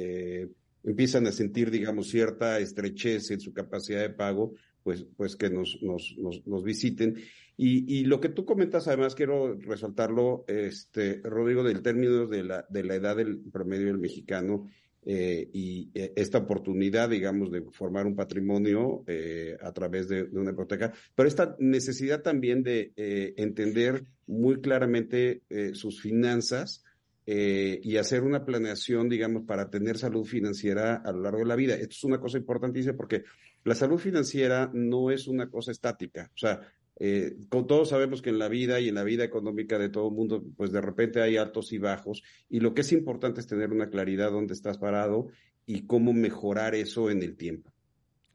empiezan 0.88 1.26
a 1.26 1.32
sentir 1.32 1.70
digamos 1.70 2.08
cierta 2.08 2.58
estrechez 2.58 3.30
en 3.30 3.40
su 3.40 3.52
capacidad 3.52 4.00
de 4.00 4.10
pago, 4.10 4.54
pues, 4.82 5.06
pues 5.16 5.36
que 5.36 5.50
nos, 5.50 5.78
nos, 5.82 6.16
nos, 6.18 6.64
visiten. 6.64 7.16
Y, 7.56 7.92
y, 7.92 8.04
lo 8.04 8.20
que 8.20 8.28
tú 8.28 8.44
comentas, 8.44 8.88
además, 8.88 9.14
quiero 9.14 9.54
resaltarlo, 9.54 10.44
este, 10.46 11.20
Rodrigo, 11.22 11.62
del 11.62 11.82
término 11.82 12.26
de 12.26 12.44
la, 12.44 12.64
de 12.70 12.84
la 12.84 12.94
edad 12.94 13.16
del 13.16 13.40
promedio 13.50 13.88
del 13.88 13.98
mexicano 13.98 14.66
eh, 15.04 15.48
y 15.52 15.90
eh, 15.94 16.12
esta 16.16 16.38
oportunidad, 16.38 17.10
digamos, 17.10 17.50
de 17.50 17.62
formar 17.72 18.06
un 18.06 18.16
patrimonio 18.16 19.04
eh, 19.06 19.56
a 19.60 19.72
través 19.72 20.08
de, 20.08 20.24
de, 20.24 20.38
una 20.38 20.52
hipoteca, 20.52 20.92
pero 21.14 21.28
esta 21.28 21.56
necesidad 21.58 22.22
también 22.22 22.62
de 22.62 22.92
eh, 22.96 23.34
entender 23.36 24.04
muy 24.26 24.60
claramente 24.60 25.42
sus 25.72 26.02
finanzas 26.02 26.84
y 27.30 27.96
hacer 27.98 28.22
una 28.22 28.42
planeación, 28.42 29.06
digamos, 29.08 29.42
para 29.44 29.68
tener 29.68 29.98
salud 29.98 30.24
financiera 30.24 30.96
a 30.96 31.12
lo 31.12 31.20
largo 31.20 31.40
de 31.40 31.44
la 31.44 31.56
vida. 31.56 31.74
Esto 31.74 31.94
es 31.94 32.04
una 32.04 32.18
cosa 32.18 32.38
importantísima 32.38 32.96
porque 32.96 33.24
la 33.64 33.74
salud 33.74 33.98
financiera 33.98 34.70
no 34.72 35.10
es 35.10 35.28
una 35.28 35.50
cosa 35.50 35.70
estática. 35.72 36.30
O 36.34 36.38
sea, 36.38 36.60
eh, 37.00 37.36
todos 37.50 37.90
sabemos 37.90 38.22
que 38.22 38.30
en 38.30 38.38
la 38.38 38.48
vida 38.48 38.80
y 38.80 38.88
en 38.88 38.94
la 38.94 39.04
vida 39.04 39.24
económica 39.24 39.78
de 39.78 39.88
todo 39.88 40.08
el 40.08 40.14
mundo, 40.14 40.42
pues 40.56 40.72
de 40.72 40.80
repente 40.80 41.20
hay 41.20 41.36
altos 41.36 41.72
y 41.72 41.78
bajos, 41.78 42.22
y 42.48 42.60
lo 42.60 42.74
que 42.74 42.80
es 42.80 42.92
importante 42.92 43.40
es 43.40 43.46
tener 43.46 43.72
una 43.72 43.88
claridad 43.88 44.32
dónde 44.32 44.54
estás 44.54 44.78
parado 44.78 45.28
y 45.64 45.86
cómo 45.86 46.12
mejorar 46.12 46.74
eso 46.74 47.10
en 47.10 47.22
el 47.22 47.36
tiempo. 47.36 47.72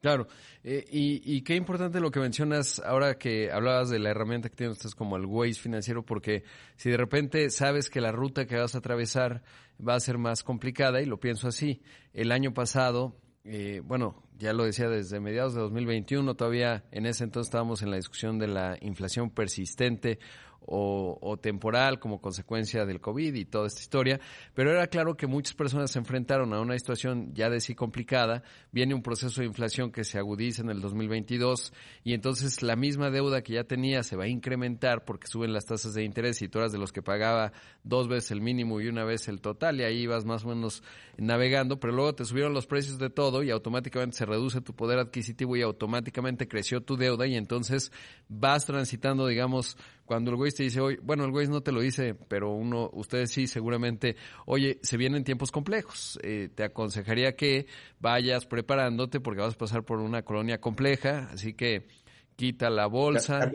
Claro, 0.04 0.28
eh, 0.66 0.84
y, 0.92 1.22
y, 1.34 1.44
qué 1.44 1.56
importante 1.56 2.02
lo 2.02 2.12
que 2.12 2.20
mencionas 2.20 2.82
ahora 2.86 3.18
que 3.18 3.50
hablabas 3.50 3.90
de 3.90 4.00
la 4.00 4.10
herramienta 4.10 4.50
que 4.50 4.56
tienes 4.58 4.94
como 4.96 5.16
el 5.16 5.26
Waze 5.26 5.54
financiero, 5.54 6.04
porque 6.04 6.44
si 6.76 6.90
de 6.90 6.98
repente 6.98 7.50
sabes 7.50 7.90
que 7.90 8.02
la 8.02 8.12
ruta 8.12 8.46
que 8.46 8.58
vas 8.58 8.76
a 8.76 8.80
atravesar 8.80 9.44
va 9.80 9.96
a 9.96 10.00
ser 10.02 10.18
más 10.18 10.44
complicada, 10.44 11.02
y 11.02 11.06
lo 11.06 11.22
pienso 11.22 11.48
así, 11.48 11.82
el 12.12 12.34
año 12.34 12.54
pasado 12.54 13.16
eh, 13.46 13.82
bueno, 13.84 14.24
ya 14.38 14.54
lo 14.54 14.64
decía 14.64 14.88
desde 14.88 15.20
mediados 15.20 15.54
de 15.54 15.60
2021, 15.62 16.36
todavía 16.36 16.86
en 16.92 17.06
ese 17.06 17.26
entonces 17.26 17.50
estábamos 17.50 17.82
en 17.82 17.92
la 17.92 17.98
discusión 17.98 18.40
de 18.40 18.48
la 18.48 18.78
inflación 18.80 19.30
persistente 19.30 20.20
o, 20.66 21.18
o, 21.22 21.38
temporal 21.38 22.00
como 22.00 22.22
consecuencia 22.22 22.86
del 22.86 23.02
COVID 23.02 23.34
y 23.34 23.46
toda 23.46 23.68
esta 23.68 23.82
historia, 23.82 24.20
pero 24.54 24.72
era 24.72 24.88
claro 24.88 25.16
que 25.16 25.28
muchas 25.28 25.54
personas 25.54 25.92
se 25.92 26.00
enfrentaron 26.00 26.54
a 26.54 26.62
una 26.62 26.78
situación 26.78 27.34
ya 27.34 27.50
de 27.50 27.60
sí 27.60 27.76
complicada, 27.76 28.44
viene 28.72 28.94
un 28.94 29.02
proceso 29.02 29.42
de 29.42 29.48
inflación 29.48 29.92
que 29.92 30.04
se 30.04 30.18
agudiza 30.18 30.62
en 30.62 30.70
el 30.70 30.82
2022 30.82 31.74
y 32.04 32.14
entonces 32.14 32.62
la 32.64 32.76
misma 32.76 33.10
deuda 33.10 33.42
que 33.42 33.54
ya 33.54 33.64
tenía 33.64 34.04
se 34.04 34.16
va 34.16 34.26
a 34.26 34.28
incrementar 34.28 35.06
porque 35.06 35.28
suben 35.28 35.54
las 35.54 35.66
tasas 35.66 35.94
de 35.94 36.04
interés 36.04 36.42
y 36.42 36.48
tú 36.48 36.60
eras 36.60 36.72
de 36.72 36.78
los 36.78 36.92
que 36.92 37.02
pagaba 37.02 37.52
dos 37.84 38.08
veces 38.08 38.32
el 38.32 38.42
mínimo 38.42 38.80
y 38.82 38.88
una 38.88 39.04
vez 39.04 39.28
el 39.28 39.42
total 39.42 39.80
y 39.80 39.84
ahí 39.84 40.02
ibas 40.02 40.26
más 40.26 40.46
o 40.46 40.50
menos 40.50 40.84
navegando, 41.18 41.80
pero 41.80 41.94
luego 41.94 42.16
te 42.16 42.26
subieron 42.26 42.54
los 42.54 42.68
precios 42.68 42.98
de 42.98 43.10
todo 43.10 43.44
y 43.44 43.52
automáticamente 43.52 44.18
se 44.18 44.26
reduce 44.26 44.62
tu 44.62 44.74
poder 44.74 45.00
adquisitivo 45.00 45.56
y 45.56 45.62
automáticamente 45.62 46.48
creció 46.48 46.82
tu 46.82 46.98
deuda 46.98 47.28
y 47.28 47.36
entonces 47.36 47.92
vas 48.30 48.66
transitando, 48.66 49.28
digamos, 49.28 49.78
cuando 50.14 50.30
el 50.30 50.38
güey 50.38 50.52
te 50.52 50.62
dice, 50.62 50.80
bueno, 51.02 51.26
el 51.26 51.32
güey 51.32 51.48
no 51.48 51.62
te 51.62 51.72
lo 51.72 51.82
dice, 51.82 52.14
pero 52.14 52.52
uno, 52.52 52.88
ustedes 52.94 53.32
sí, 53.32 53.48
seguramente, 53.48 54.16
oye, 54.46 54.78
se 54.84 54.96
vienen 54.96 55.24
tiempos 55.24 55.50
complejos. 55.50 56.20
Eh, 56.22 56.50
te 56.54 56.64
aconsejaría 56.64 57.36
que 57.36 57.66
vayas 58.00 58.46
preparándote 58.46 59.20
porque 59.20 59.42
vas 59.42 59.56
a 59.56 59.58
pasar 59.58 59.84
por 59.86 59.98
una 59.98 60.22
colonia 60.22 60.62
compleja, 60.62 61.32
así 61.34 61.56
que 61.56 61.88
quita 62.36 62.70
la 62.70 62.88
bolsa. 62.88 63.52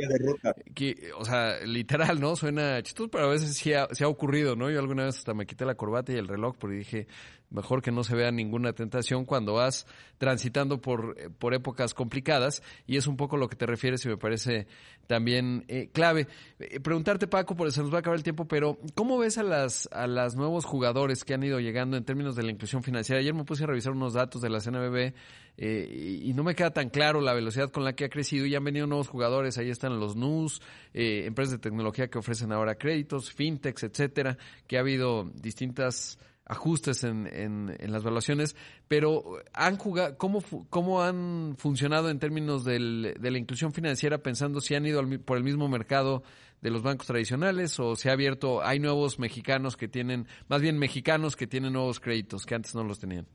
Que, 0.75 1.11
o 1.17 1.25
sea, 1.25 1.61
literal, 1.65 2.21
¿no? 2.21 2.37
Suena 2.37 2.83
chistoso, 2.83 3.11
pero 3.11 3.25
a 3.27 3.31
veces 3.31 3.57
sí 3.57 3.73
ha, 3.73 3.89
sí 3.93 4.05
ha, 4.05 4.09
ocurrido, 4.09 4.57
¿no? 4.57 4.71
Yo 4.71 4.79
alguna 4.79 5.05
vez 5.05 5.19
hasta 5.19 5.35
me 5.35 5.47
quité 5.47 5.65
la 5.65 5.75
corbata 5.75 6.13
y 6.13 6.17
el 6.17 6.29
reloj 6.29 6.57
porque 6.59 6.77
dije, 6.77 7.07
mejor 7.51 7.83
que 7.83 7.91
no 7.91 8.05
se 8.05 8.15
vea 8.15 8.31
ninguna 8.31 8.73
tentación 8.73 9.25
cuando 9.25 9.55
vas 9.55 9.87
transitando 10.19 10.81
por, 10.81 11.33
por 11.39 11.55
épocas 11.55 11.95
complicadas 11.95 12.63
y 12.87 12.97
es 12.97 13.07
un 13.07 13.17
poco 13.17 13.37
lo 13.37 13.49
que 13.49 13.57
te 13.57 13.67
refieres 13.67 14.05
y 14.05 14.09
me 14.09 14.17
parece 14.17 14.67
también 15.07 15.65
eh, 15.69 15.89
clave. 15.93 16.29
Eh, 16.59 16.81
preguntarte, 16.81 17.27
Paco, 17.27 17.57
porque 17.57 17.73
se 17.73 17.81
nos 17.81 17.93
va 17.93 17.97
a 17.97 18.01
acabar 18.01 18.17
el 18.17 18.23
tiempo, 18.23 18.47
pero 18.47 18.79
¿cómo 18.95 19.19
ves 19.19 19.39
a 19.39 19.43
las, 19.43 19.89
a 19.93 20.07
las 20.07 20.37
nuevos 20.37 20.65
jugadores 20.65 21.25
que 21.25 21.35
han 21.35 21.43
ido 21.43 21.61
llegando 21.61 21.97
en 21.97 22.05
términos 22.05 22.37
de 22.37 22.43
la 22.43 22.51
inclusión 22.51 22.83
financiera? 22.83 23.21
Ayer 23.21 23.35
me 23.35 23.45
puse 23.45 23.65
a 23.65 23.67
revisar 23.67 23.93
unos 23.93 24.13
datos 24.13 24.43
de 24.43 24.51
la 24.51 24.61
CNBB 24.61 25.15
eh, 25.61 26.23
y 26.23 26.33
no 26.35 26.45
me 26.45 26.55
queda 26.55 26.71
tan 26.71 26.89
claro 26.89 27.21
la 27.21 27.35
velocidad 27.35 27.71
con 27.71 27.85
la 27.85 27.95
que 27.95 28.05
ha 28.05 28.09
crecido. 28.09 28.47
Y 28.47 28.55
han 28.55 28.63
venido 28.63 28.87
nuevos 28.87 29.09
jugadores, 29.09 29.59
ahí 29.59 29.71
están 29.71 29.99
los 29.99 30.15
NUS, 30.15 30.63
eh, 30.95 31.25
empresas 31.27 31.53
de 31.53 31.59
tecnología 31.59 32.09
que 32.09 32.19
ofrecen 32.19 32.53
ahora 32.53 32.77
créditos, 32.77 33.33
fintechs, 33.33 33.83
etcétera, 33.83 34.39
que 34.69 34.77
ha 34.77 34.81
habido 34.81 35.25
distintas 35.35 36.19
ajustes 36.47 37.05
en, 37.05 37.27
en, 37.27 37.77
en, 37.79 37.93
las 37.93 38.05
valuaciones, 38.05 38.57
pero 38.87 39.37
han 39.53 39.77
jugado, 39.77 40.17
¿cómo, 40.17 40.43
cómo 40.71 41.03
han 41.03 41.57
funcionado 41.59 42.09
en 42.09 42.19
términos 42.19 42.65
del, 42.65 43.17
de 43.21 43.31
la 43.31 43.37
inclusión 43.37 43.75
financiera 43.75 44.19
pensando 44.19 44.63
si 44.63 44.75
han 44.75 44.87
ido 44.87 45.01
al, 45.01 45.21
por 45.21 45.37
el 45.37 45.45
mismo 45.45 45.69
mercado 45.69 46.23
de 46.63 46.71
los 46.71 46.83
bancos 46.83 47.07
tradicionales 47.07 47.79
o 47.79 47.97
se 47.97 48.09
ha 48.09 48.15
abierto, 48.15 48.65
hay 48.65 48.81
nuevos 48.81 49.19
mexicanos 49.19 49.77
que 49.77 49.89
tienen, 49.89 50.27
más 50.49 50.63
bien 50.63 50.79
mexicanos 50.79 51.37
que 51.37 51.47
tienen 51.47 51.75
nuevos 51.75 52.01
créditos 52.01 52.47
que 52.47 52.55
antes 52.55 52.75
no 52.75 52.83
los 52.83 52.99
tenían? 52.99 53.27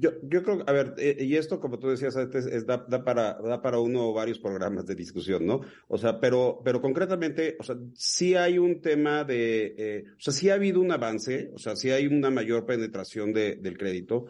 Yo, 0.00 0.12
yo 0.22 0.44
creo, 0.44 0.62
a 0.64 0.72
ver, 0.72 0.94
eh, 0.98 1.16
y 1.20 1.34
esto, 1.34 1.58
como 1.58 1.78
tú 1.78 1.88
decías 1.88 2.16
antes, 2.16 2.46
es, 2.46 2.64
da, 2.64 2.86
da, 2.88 3.02
para, 3.02 3.34
da 3.34 3.60
para 3.60 3.80
uno 3.80 4.08
o 4.08 4.12
varios 4.12 4.38
programas 4.38 4.86
de 4.86 4.94
discusión, 4.94 5.44
¿no? 5.44 5.60
O 5.88 5.98
sea, 5.98 6.20
pero, 6.20 6.60
pero 6.64 6.80
concretamente, 6.80 7.56
o 7.58 7.64
sea, 7.64 7.76
sí 7.94 8.36
hay 8.36 8.58
un 8.58 8.80
tema 8.80 9.24
de, 9.24 9.74
eh, 9.76 10.04
o 10.16 10.20
sea, 10.20 10.32
sí 10.32 10.50
ha 10.50 10.54
habido 10.54 10.80
un 10.80 10.92
avance, 10.92 11.50
o 11.52 11.58
sea, 11.58 11.74
sí 11.74 11.90
hay 11.90 12.06
una 12.06 12.30
mayor 12.30 12.64
penetración 12.64 13.32
de, 13.32 13.56
del 13.56 13.76
crédito. 13.76 14.26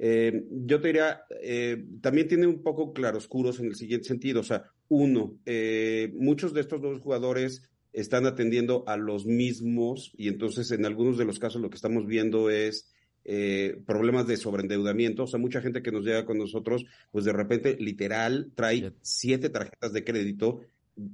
Eh, 0.00 0.44
yo 0.50 0.80
te 0.80 0.88
diría, 0.88 1.22
eh, 1.42 1.84
también 2.00 2.28
tiene 2.28 2.46
un 2.46 2.62
poco 2.62 2.92
claroscuros 2.92 3.58
en 3.58 3.66
el 3.66 3.74
siguiente 3.74 4.06
sentido, 4.06 4.40
o 4.40 4.44
sea, 4.44 4.70
uno, 4.88 5.36
eh, 5.44 6.12
muchos 6.14 6.54
de 6.54 6.60
estos 6.60 6.80
dos 6.80 7.00
jugadores 7.00 7.68
están 7.92 8.24
atendiendo 8.26 8.84
a 8.86 8.96
los 8.96 9.26
mismos 9.26 10.12
y 10.16 10.28
entonces 10.28 10.70
en 10.70 10.86
algunos 10.86 11.18
de 11.18 11.24
los 11.24 11.40
casos 11.40 11.60
lo 11.60 11.68
que 11.68 11.76
estamos 11.76 12.06
viendo 12.06 12.48
es 12.48 12.92
eh, 13.30 13.78
problemas 13.84 14.26
de 14.26 14.38
sobreendeudamiento. 14.38 15.24
O 15.24 15.26
sea, 15.26 15.38
mucha 15.38 15.60
gente 15.60 15.82
que 15.82 15.92
nos 15.92 16.02
llega 16.02 16.24
con 16.24 16.38
nosotros, 16.38 16.86
pues 17.10 17.26
de 17.26 17.34
repente, 17.34 17.76
literal, 17.78 18.50
trae 18.54 18.90
siete 19.02 19.50
tarjetas 19.50 19.92
de 19.92 20.02
crédito, 20.02 20.62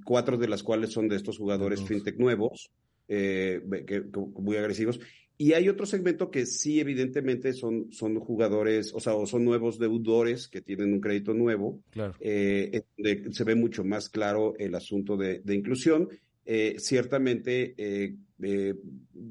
cuatro 0.04 0.38
de 0.38 0.46
las 0.46 0.62
cuales 0.62 0.92
son 0.92 1.08
de 1.08 1.16
estos 1.16 1.38
jugadores 1.38 1.82
-huh. 1.82 1.86
fintech 1.86 2.16
nuevos, 2.16 2.70
eh, 3.08 3.60
que, 3.84 3.84
que, 3.84 4.20
muy 4.36 4.56
agresivos. 4.56 5.00
Y 5.36 5.54
hay 5.54 5.68
otro 5.68 5.86
segmento 5.86 6.30
que 6.30 6.46
sí, 6.46 6.78
evidentemente, 6.78 7.52
son, 7.52 7.90
son 7.90 8.20
jugadores, 8.20 8.94
o 8.94 9.00
sea, 9.00 9.14
o 9.16 9.26
son 9.26 9.44
nuevos 9.44 9.80
deudores 9.80 10.46
que 10.46 10.60
tienen 10.60 10.92
un 10.92 11.00
crédito 11.00 11.34
nuevo, 11.34 11.80
claro. 11.90 12.14
eh, 12.20 12.84
donde 12.96 13.32
se 13.32 13.42
ve 13.42 13.56
mucho 13.56 13.82
más 13.82 14.08
claro 14.08 14.54
el 14.56 14.76
asunto 14.76 15.16
de, 15.16 15.40
de 15.40 15.54
inclusión. 15.56 16.08
Eh, 16.46 16.76
ciertamente, 16.78 17.74
eh, 17.78 18.16
eh, 18.42 18.74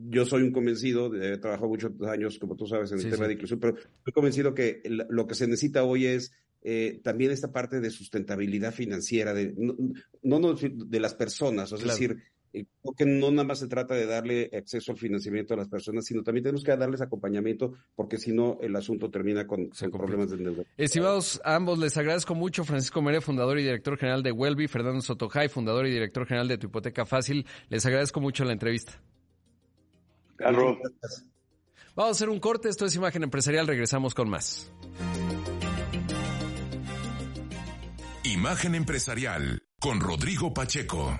yo 0.10 0.26
soy 0.26 0.44
un 0.44 0.52
convencido, 0.52 1.14
he 1.16 1.38
trabajado 1.38 1.68
muchos 1.70 1.92
años, 2.08 2.40
como 2.40 2.56
tú 2.56 2.66
sabes, 2.66 2.92
en 2.92 2.98
el 2.98 3.04
sí, 3.04 3.10
tema 3.10 3.26
sí. 3.26 3.28
de 3.28 3.34
inclusión, 3.34 3.60
pero 3.60 3.76
estoy 3.76 4.14
convencido 4.14 4.54
que 4.54 4.82
lo 4.86 5.28
que 5.28 5.36
se 5.36 5.48
necesita 5.48 5.84
hoy 5.84 6.08
es 6.08 6.32
eh, 6.66 7.02
también 7.04 7.32
esta 7.32 7.52
parte 7.52 7.82
de 7.82 7.90
sustentabilidad 7.90 8.74
financiera, 8.74 9.34
de, 9.34 9.54
no, 9.58 9.76
no 10.40 10.54
de 10.54 11.00
las 11.02 11.14
personas, 11.14 11.74
es 11.74 11.82
claro. 11.82 11.94
decir, 11.94 12.18
creo 12.54 12.94
que 12.96 13.06
no 13.06 13.32
nada 13.32 13.44
más 13.44 13.60
se 13.60 13.68
trata 13.68 13.96
de 13.96 14.06
darle 14.06 14.50
acceso 14.54 14.92
al 14.92 14.98
financiamiento 14.98 15.54
a 15.54 15.58
las 15.58 15.68
personas, 15.68 16.06
sino 16.06 16.24
también 16.24 16.44
tenemos 16.44 16.64
que 16.64 16.76
darles 16.76 17.02
acompañamiento, 17.02 17.74
porque 17.96 18.18
si 18.18 18.32
no, 18.32 18.58
el 18.62 18.76
asunto 18.76 19.10
termina 19.10 19.48
con, 19.48 19.70
con 19.70 19.92
problemas 19.92 20.30
de 20.30 20.38
endeudamiento. 20.38 20.72
Estimados 20.78 21.42
ambos, 21.44 21.80
les 21.80 21.98
agradezco 21.98 22.36
mucho. 22.36 22.64
Francisco 22.64 23.02
Mere, 23.02 23.22
fundador 23.22 23.60
y 23.60 23.64
director 23.64 23.98
general 23.98 24.24
de 24.24 24.32
Welby, 24.32 24.68
Fernando 24.68 25.02
Sotojay, 25.02 25.50
fundador 25.50 25.88
y 25.88 25.92
director 25.92 26.26
general 26.26 26.48
de 26.48 26.58
Tu 26.58 26.68
Hipoteca 26.68 27.06
Fácil. 27.06 27.46
Les 27.70 27.86
agradezco 27.86 28.22
mucho 28.22 28.44
la 28.44 28.54
entrevista. 28.54 29.02
Carlos. 30.36 30.78
Vamos 31.96 32.10
a 32.10 32.12
hacer 32.12 32.30
un 32.30 32.40
corte. 32.40 32.70
Esto 32.70 32.86
es 32.86 32.96
Imagen 32.96 33.24
Empresarial. 33.24 33.68
Regresamos 33.68 34.14
con 34.14 34.30
más. 34.30 34.72
Imagen 38.24 38.76
Empresarial 38.76 39.64
con 39.80 40.00
Rodrigo 40.00 40.54
Pacheco. 40.54 41.20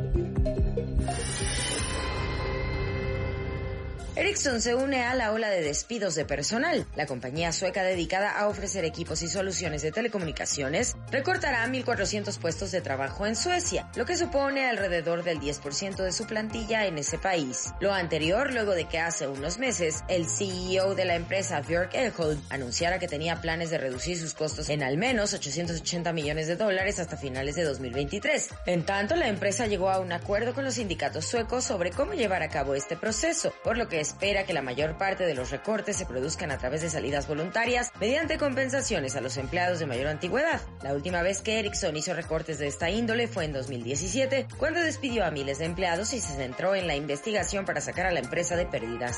Ericsson 4.13 4.61
se 4.61 4.75
une 4.75 5.03
a 5.03 5.15
la 5.15 5.31
ola 5.31 5.49
de 5.49 5.61
despidos 5.61 6.15
de 6.15 6.25
personal. 6.25 6.85
La 6.95 7.05
compañía 7.05 7.53
sueca 7.53 7.81
dedicada 7.81 8.37
a 8.37 8.49
ofrecer 8.49 8.83
equipos 8.83 9.21
y 9.21 9.29
soluciones 9.29 9.83
de 9.83 9.93
telecomunicaciones 9.93 10.97
recortará 11.11 11.65
1.400 11.67 12.37
puestos 12.37 12.71
de 12.71 12.81
trabajo 12.81 13.25
en 13.25 13.37
Suecia, 13.37 13.89
lo 13.95 14.05
que 14.05 14.17
supone 14.17 14.65
alrededor 14.65 15.23
del 15.23 15.39
10% 15.39 16.03
de 16.03 16.11
su 16.11 16.25
plantilla 16.25 16.87
en 16.87 16.97
ese 16.97 17.19
país. 17.19 17.73
Lo 17.79 17.93
anterior 17.93 18.51
luego 18.51 18.73
de 18.73 18.83
que 18.83 18.99
hace 18.99 19.29
unos 19.29 19.59
meses 19.59 20.03
el 20.09 20.27
CEO 20.27 20.93
de 20.93 21.05
la 21.05 21.15
empresa 21.15 21.61
Björk 21.61 21.95
Ehold 21.95 22.41
anunciara 22.49 22.99
que 22.99 23.07
tenía 23.07 23.39
planes 23.39 23.69
de 23.69 23.77
reducir 23.77 24.19
sus 24.19 24.33
costos 24.33 24.67
en 24.67 24.83
al 24.83 24.97
menos 24.97 25.33
880 25.33 26.11
millones 26.11 26.47
de 26.47 26.57
dólares 26.57 26.99
hasta 26.99 27.15
finales 27.15 27.55
de 27.55 27.63
2023. 27.63 28.49
En 28.65 28.83
tanto, 28.83 29.15
la 29.15 29.29
empresa 29.29 29.67
llegó 29.67 29.89
a 29.89 29.99
un 29.99 30.11
acuerdo 30.11 30.53
con 30.53 30.65
los 30.65 30.73
sindicatos 30.73 31.25
suecos 31.27 31.63
sobre 31.63 31.91
cómo 31.91 32.13
llevar 32.13 32.43
a 32.43 32.49
cabo 32.49 32.75
este 32.75 32.97
proceso, 32.97 33.53
por 33.63 33.77
lo 33.77 33.87
que 33.87 34.00
espera 34.01 34.45
que 34.45 34.53
la 34.53 34.61
mayor 34.61 34.97
parte 34.97 35.25
de 35.25 35.33
los 35.33 35.51
recortes 35.51 35.95
se 35.95 36.05
produzcan 36.05 36.51
a 36.51 36.57
través 36.57 36.81
de 36.81 36.89
salidas 36.89 37.27
voluntarias 37.27 37.91
mediante 37.99 38.37
compensaciones 38.37 39.15
a 39.15 39.21
los 39.21 39.37
empleados 39.37 39.79
de 39.79 39.85
mayor 39.85 40.07
antigüedad. 40.07 40.61
La 40.83 40.93
última 40.93 41.21
vez 41.21 41.41
que 41.41 41.59
Ericsson 41.59 41.95
hizo 41.95 42.13
recortes 42.13 42.59
de 42.59 42.67
esta 42.67 42.89
índole 42.89 43.27
fue 43.27 43.45
en 43.45 43.53
2017, 43.53 44.47
cuando 44.57 44.81
despidió 44.81 45.23
a 45.23 45.31
miles 45.31 45.59
de 45.59 45.65
empleados 45.65 46.13
y 46.13 46.19
se 46.19 46.35
centró 46.35 46.75
en 46.75 46.87
la 46.87 46.95
investigación 46.95 47.65
para 47.65 47.81
sacar 47.81 48.05
a 48.05 48.11
la 48.11 48.19
empresa 48.19 48.55
de 48.55 48.65
pérdidas. 48.65 49.17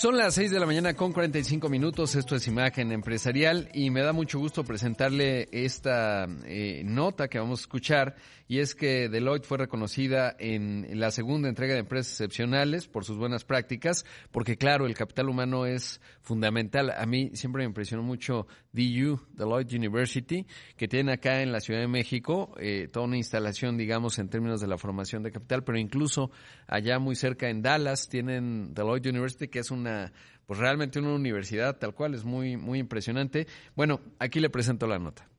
Son 0.00 0.16
las 0.16 0.32
6 0.36 0.50
de 0.50 0.58
la 0.58 0.64
mañana 0.64 0.94
con 0.94 1.12
45 1.12 1.68
minutos, 1.68 2.14
esto 2.14 2.34
es 2.34 2.46
Imagen 2.46 2.90
Empresarial 2.90 3.68
y 3.74 3.90
me 3.90 4.00
da 4.00 4.14
mucho 4.14 4.38
gusto 4.38 4.64
presentarle 4.64 5.50
esta 5.52 6.26
eh, 6.46 6.80
nota 6.86 7.28
que 7.28 7.38
vamos 7.38 7.60
a 7.60 7.64
escuchar 7.64 8.16
y 8.50 8.58
es 8.58 8.74
que 8.74 9.08
Deloitte 9.08 9.46
fue 9.46 9.58
reconocida 9.58 10.34
en 10.36 10.98
la 10.98 11.12
segunda 11.12 11.48
entrega 11.48 11.74
de 11.74 11.78
empresas 11.78 12.14
excepcionales 12.14 12.88
por 12.88 13.04
sus 13.04 13.16
buenas 13.16 13.44
prácticas, 13.44 14.04
porque 14.32 14.56
claro, 14.56 14.86
el 14.86 14.94
capital 14.94 15.28
humano 15.28 15.66
es 15.66 16.00
fundamental. 16.20 16.90
A 16.90 17.06
mí 17.06 17.30
siempre 17.34 17.60
me 17.62 17.66
impresionó 17.66 18.02
mucho 18.02 18.48
DU, 18.72 19.20
Deloitte 19.34 19.74
University, 19.74 20.48
que 20.76 20.88
tiene 20.88 21.12
acá 21.12 21.42
en 21.42 21.52
la 21.52 21.60
Ciudad 21.60 21.78
de 21.78 21.86
México 21.86 22.52
eh, 22.58 22.88
toda 22.92 23.06
una 23.06 23.18
instalación, 23.18 23.78
digamos, 23.78 24.18
en 24.18 24.28
términos 24.28 24.60
de 24.60 24.66
la 24.66 24.78
formación 24.78 25.22
de 25.22 25.30
capital, 25.30 25.62
pero 25.62 25.78
incluso 25.78 26.32
allá 26.66 26.98
muy 26.98 27.14
cerca 27.14 27.50
en 27.50 27.62
Dallas 27.62 28.08
tienen 28.08 28.74
Deloitte 28.74 29.10
University, 29.10 29.46
que 29.46 29.60
es 29.60 29.70
una 29.70 30.12
pues 30.46 30.58
realmente 30.58 30.98
una 30.98 31.14
universidad 31.14 31.78
tal 31.78 31.94
cual, 31.94 32.14
es 32.14 32.24
muy, 32.24 32.56
muy 32.56 32.80
impresionante. 32.80 33.46
Bueno, 33.76 34.00
aquí 34.18 34.40
le 34.40 34.50
presento 34.50 34.88
la 34.88 34.98
nota. 34.98 35.29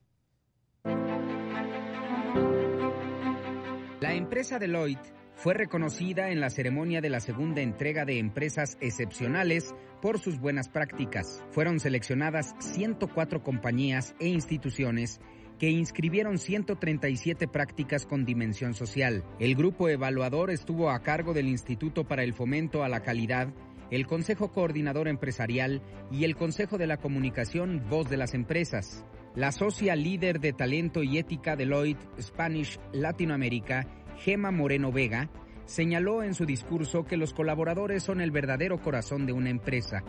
Empresa 4.32 4.58
Deloitte 4.58 5.12
fue 5.34 5.52
reconocida 5.52 6.30
en 6.30 6.40
la 6.40 6.48
ceremonia 6.48 7.02
de 7.02 7.10
la 7.10 7.20
segunda 7.20 7.60
entrega 7.60 8.06
de 8.06 8.18
empresas 8.18 8.78
excepcionales 8.80 9.74
por 10.00 10.18
sus 10.18 10.40
buenas 10.40 10.70
prácticas. 10.70 11.44
Fueron 11.50 11.80
seleccionadas 11.80 12.54
104 12.60 13.42
compañías 13.42 14.14
e 14.20 14.28
instituciones 14.28 15.20
que 15.58 15.68
inscribieron 15.68 16.38
137 16.38 17.46
prácticas 17.46 18.06
con 18.06 18.24
dimensión 18.24 18.72
social. 18.72 19.22
El 19.38 19.54
grupo 19.54 19.90
evaluador 19.90 20.50
estuvo 20.50 20.88
a 20.88 21.02
cargo 21.02 21.34
del 21.34 21.48
Instituto 21.48 22.04
para 22.04 22.24
el 22.24 22.32
Fomento 22.32 22.84
a 22.84 22.88
la 22.88 23.00
Calidad, 23.00 23.52
el 23.90 24.06
Consejo 24.06 24.50
Coordinador 24.50 25.08
Empresarial 25.08 25.82
y 26.10 26.24
el 26.24 26.36
Consejo 26.36 26.78
de 26.78 26.86
la 26.86 26.96
Comunicación 26.96 27.84
Voz 27.90 28.08
de 28.08 28.16
las 28.16 28.32
Empresas. 28.32 29.04
La 29.34 29.50
socia 29.50 29.96
líder 29.96 30.40
de 30.40 30.52
talento 30.52 31.02
y 31.02 31.16
ética 31.16 31.56
Deloitte 31.56 32.06
Spanish 32.20 32.78
Latinoamérica, 32.92 33.86
Gema 34.18 34.50
Moreno 34.50 34.92
Vega, 34.92 35.28
señaló 35.64 36.22
en 36.22 36.34
su 36.34 36.46
discurso 36.46 37.04
que 37.04 37.16
los 37.16 37.32
colaboradores 37.32 38.02
son 38.02 38.20
el 38.20 38.30
verdadero 38.30 38.80
corazón 38.80 39.26
de 39.26 39.32
una 39.32 39.50
empresa. 39.50 40.02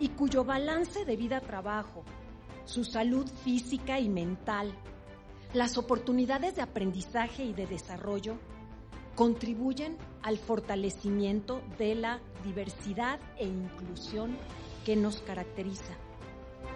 Y 0.00 0.10
cuyo 0.10 0.44
balance 0.44 1.04
de 1.04 1.16
vida-trabajo, 1.16 2.04
su 2.64 2.84
salud 2.84 3.26
física 3.44 3.98
y 3.98 4.08
mental, 4.08 4.74
las 5.54 5.78
oportunidades 5.78 6.56
de 6.56 6.62
aprendizaje 6.62 7.44
y 7.44 7.52
de 7.52 7.66
desarrollo 7.66 8.38
contribuyen 9.14 9.96
al 10.22 10.38
fortalecimiento 10.38 11.62
de 11.78 11.94
la 11.94 12.20
diversidad 12.44 13.18
e 13.38 13.46
inclusión 13.46 14.36
que 14.84 14.94
nos 14.94 15.22
caracteriza. 15.22 15.96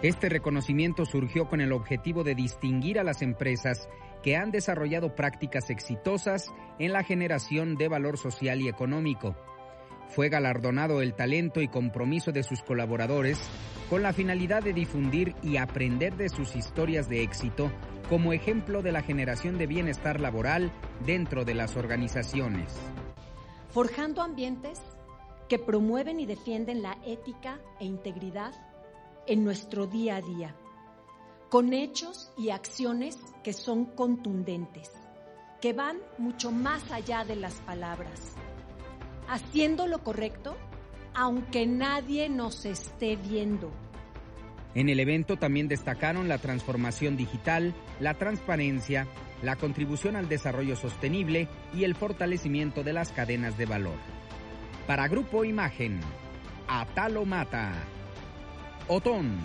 Este 0.01 0.27
reconocimiento 0.27 1.05
surgió 1.05 1.47
con 1.47 1.61
el 1.61 1.71
objetivo 1.71 2.25
de 2.25 2.35
distinguir 2.35 2.99
a 2.99 3.03
las 3.03 3.21
empresas 3.21 3.87
que 4.23 4.37
han 4.37 4.51
desarrollado 4.51 5.13
prácticas 5.13 5.69
exitosas 5.69 6.51
en 6.79 6.93
la 6.93 7.03
generación 7.03 7.75
de 7.75 7.89
valor 7.89 8.17
social 8.17 8.61
y 8.61 8.69
económico. 8.69 9.35
Fue 10.09 10.29
galardonado 10.29 11.01
el 11.01 11.13
talento 11.13 11.61
y 11.61 11.67
compromiso 11.67 12.31
de 12.31 12.43
sus 12.43 12.61
colaboradores 12.61 13.39
con 13.89 14.01
la 14.01 14.13
finalidad 14.13 14.63
de 14.63 14.73
difundir 14.73 15.35
y 15.43 15.57
aprender 15.57 16.15
de 16.15 16.29
sus 16.29 16.55
historias 16.55 17.09
de 17.09 17.21
éxito 17.21 17.71
como 18.09 18.33
ejemplo 18.33 18.81
de 18.81 18.91
la 18.91 19.01
generación 19.01 19.57
de 19.57 19.67
bienestar 19.67 20.19
laboral 20.19 20.71
dentro 21.05 21.45
de 21.45 21.55
las 21.55 21.75
organizaciones. 21.75 22.75
Forjando 23.69 24.21
ambientes 24.21 24.81
que 25.49 25.57
promueven 25.59 26.19
y 26.19 26.25
defienden 26.25 26.81
la 26.81 26.97
ética 27.05 27.59
e 27.79 27.85
integridad 27.85 28.53
en 29.27 29.43
nuestro 29.43 29.87
día 29.87 30.17
a 30.17 30.21
día, 30.21 30.55
con 31.53 31.71
hechos 31.71 32.31
y 32.35 32.49
acciones 32.49 33.15
que 33.43 33.53
son 33.53 33.85
contundentes, 33.85 34.89
que 35.61 35.71
van 35.71 35.97
mucho 36.17 36.51
más 36.51 36.91
allá 36.91 37.25
de 37.25 37.35
las 37.35 37.53
palabras, 37.61 38.33
haciendo 39.29 39.85
lo 39.85 39.99
correcto 39.99 40.57
aunque 41.13 41.67
nadie 41.67 42.27
nos 42.27 42.65
esté 42.65 43.17
viendo. 43.17 43.71
En 44.73 44.89
el 44.89 44.99
evento 44.99 45.37
también 45.37 45.67
destacaron 45.67 46.27
la 46.27 46.39
transformación 46.39 47.17
digital, 47.17 47.75
la 47.99 48.15
transparencia, 48.15 49.07
la 49.43 49.55
contribución 49.55 50.15
al 50.15 50.27
desarrollo 50.27 50.75
sostenible 50.75 51.49
y 51.71 51.83
el 51.83 51.93
fortalecimiento 51.93 52.81
de 52.81 52.93
las 52.93 53.11
cadenas 53.11 53.59
de 53.59 53.67
valor. 53.67 53.99
Para 54.87 55.07
Grupo 55.07 55.45
Imagen, 55.45 55.99
Atalo 56.67 57.25
Mata. 57.25 57.73
Otón. 58.87 59.37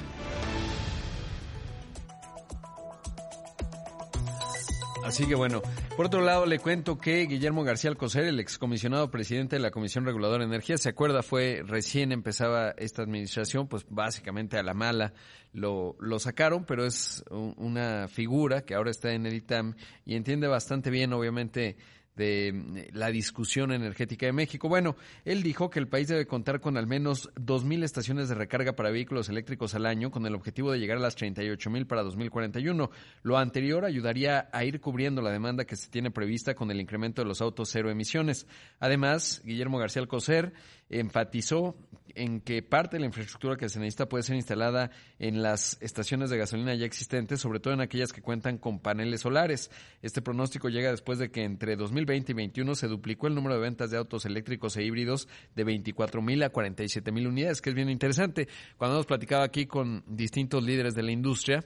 Así 5.09 5.26
que 5.26 5.34
bueno, 5.34 5.62
por 5.96 6.04
otro 6.04 6.20
lado 6.20 6.44
le 6.44 6.59
cuento 6.59 6.98
que 6.98 7.24
Guillermo 7.24 7.64
García 7.64 7.88
Alcocer, 7.88 8.24
el 8.24 8.40
excomisionado 8.40 9.11
presidente 9.11 9.56
de 9.56 9.61
la 9.61 9.70
Comisión 9.70 10.04
Reguladora 10.04 10.40
de 10.40 10.48
Energía, 10.50 10.76
se 10.76 10.90
acuerda, 10.90 11.22
fue 11.22 11.62
recién 11.64 12.12
empezaba 12.12 12.74
esta 12.76 13.04
administración, 13.04 13.68
pues 13.68 13.86
básicamente 13.88 14.59
a 14.59 14.62
la 14.62 14.74
mala 14.74 15.14
lo, 15.54 15.96
lo 15.98 16.18
sacaron, 16.18 16.66
pero 16.66 16.84
es 16.84 17.24
una 17.30 18.06
figura 18.09 18.66
que 18.66 18.74
ahora 18.74 18.90
está 18.90 19.12
en 19.14 19.24
el 19.24 19.32
ITAM 19.32 19.76
y 20.04 20.14
entiende 20.14 20.46
bastante 20.46 20.90
bien, 20.90 21.14
obviamente, 21.14 21.78
de 22.18 22.52
mm, 22.52 22.96
la 22.96 23.10
discusión 23.10 23.72
energética 23.72 24.26
de 24.26 24.32
México. 24.32 24.68
Bueno, 24.68 24.96
él 25.24 25.42
dijo 25.42 25.70
que 25.70 25.78
el 25.78 25.88
país 25.88 26.08
debe 26.08 26.26
contar 26.26 26.60
con 26.60 26.76
al 26.76 26.86
menos 26.86 27.30
2.000 27.36 27.84
estaciones 27.84 28.28
de 28.28 28.34
recarga 28.34 28.74
para 28.74 28.90
vehículos 28.90 29.28
eléctricos 29.30 29.74
al 29.74 29.86
año, 29.86 30.10
con 30.10 30.26
el 30.26 30.34
objetivo 30.34 30.72
de 30.72 30.78
llegar 30.78 30.98
a 30.98 31.00
las 31.00 31.16
38.000 31.16 31.86
para 31.86 32.02
2041. 32.02 32.90
Lo 33.22 33.38
anterior 33.38 33.84
ayudaría 33.84 34.50
a 34.52 34.64
ir 34.64 34.80
cubriendo 34.80 35.22
la 35.22 35.30
demanda 35.30 35.64
que 35.64 35.76
se 35.76 35.88
tiene 35.88 36.10
prevista 36.10 36.54
con 36.54 36.70
el 36.70 36.80
incremento 36.80 37.22
de 37.22 37.28
los 37.28 37.40
autos 37.40 37.70
cero 37.70 37.90
emisiones. 37.90 38.46
Además, 38.80 39.40
Guillermo 39.44 39.78
García 39.78 40.02
Alcocer 40.02 40.52
enfatizó 40.91 41.76
en 42.14 42.41
que 42.41 42.62
parte 42.62 42.97
de 42.97 43.01
la 43.01 43.07
infraestructura 43.07 43.57
que 43.57 43.68
se 43.68 43.78
necesita 43.78 44.09
puede 44.09 44.24
ser 44.24 44.36
instalada 44.36 44.91
en 45.18 45.43
las 45.43 45.78
estaciones 45.80 46.30
de 46.30 46.39
gasolina 46.39 46.74
ya 46.74 46.86
existentes, 46.86 47.41
sobre 47.41 47.61
todo 47.61 47.74
en 47.74 47.80
aquellas 47.80 48.12
que 48.12 48.22
cuentan 48.22 48.59
con 48.59 48.80
paneles 48.80 49.20
solares. 49.20 49.70
Este 50.03 50.20
pronóstico 50.20 50.68
llega 50.68 50.91
después 50.91 51.18
de 51.18 51.30
que 51.30 51.45
entre 51.45 51.76
2020 51.76 52.32
y 52.32 52.34
2021 52.34 52.74
se 52.74 52.89
duplicó 52.89 53.28
el 53.28 53.34
número 53.34 53.55
de 53.55 53.61
ventas 53.61 53.91
de 53.91 53.99
autos 53.99 54.24
eléctricos 54.24 54.76
e 54.76 54.84
híbridos 54.84 55.28
de 55.55 55.64
24 55.64 56.20
mil 56.22 56.43
a 56.43 56.51
47 56.51 57.12
mil 57.12 57.28
unidades, 57.28 57.61
que 57.61 57.70
es 57.70 57.76
bien 57.76 57.91
interesante. 57.91 58.49
Cuando 58.76 58.97
hemos 58.97 59.07
platicado 59.07 59.43
aquí 59.43 59.66
con 59.66 60.03
distintos 60.07 60.64
líderes 60.64 60.95
de 60.95 61.03
la 61.03 61.12
industria, 61.12 61.64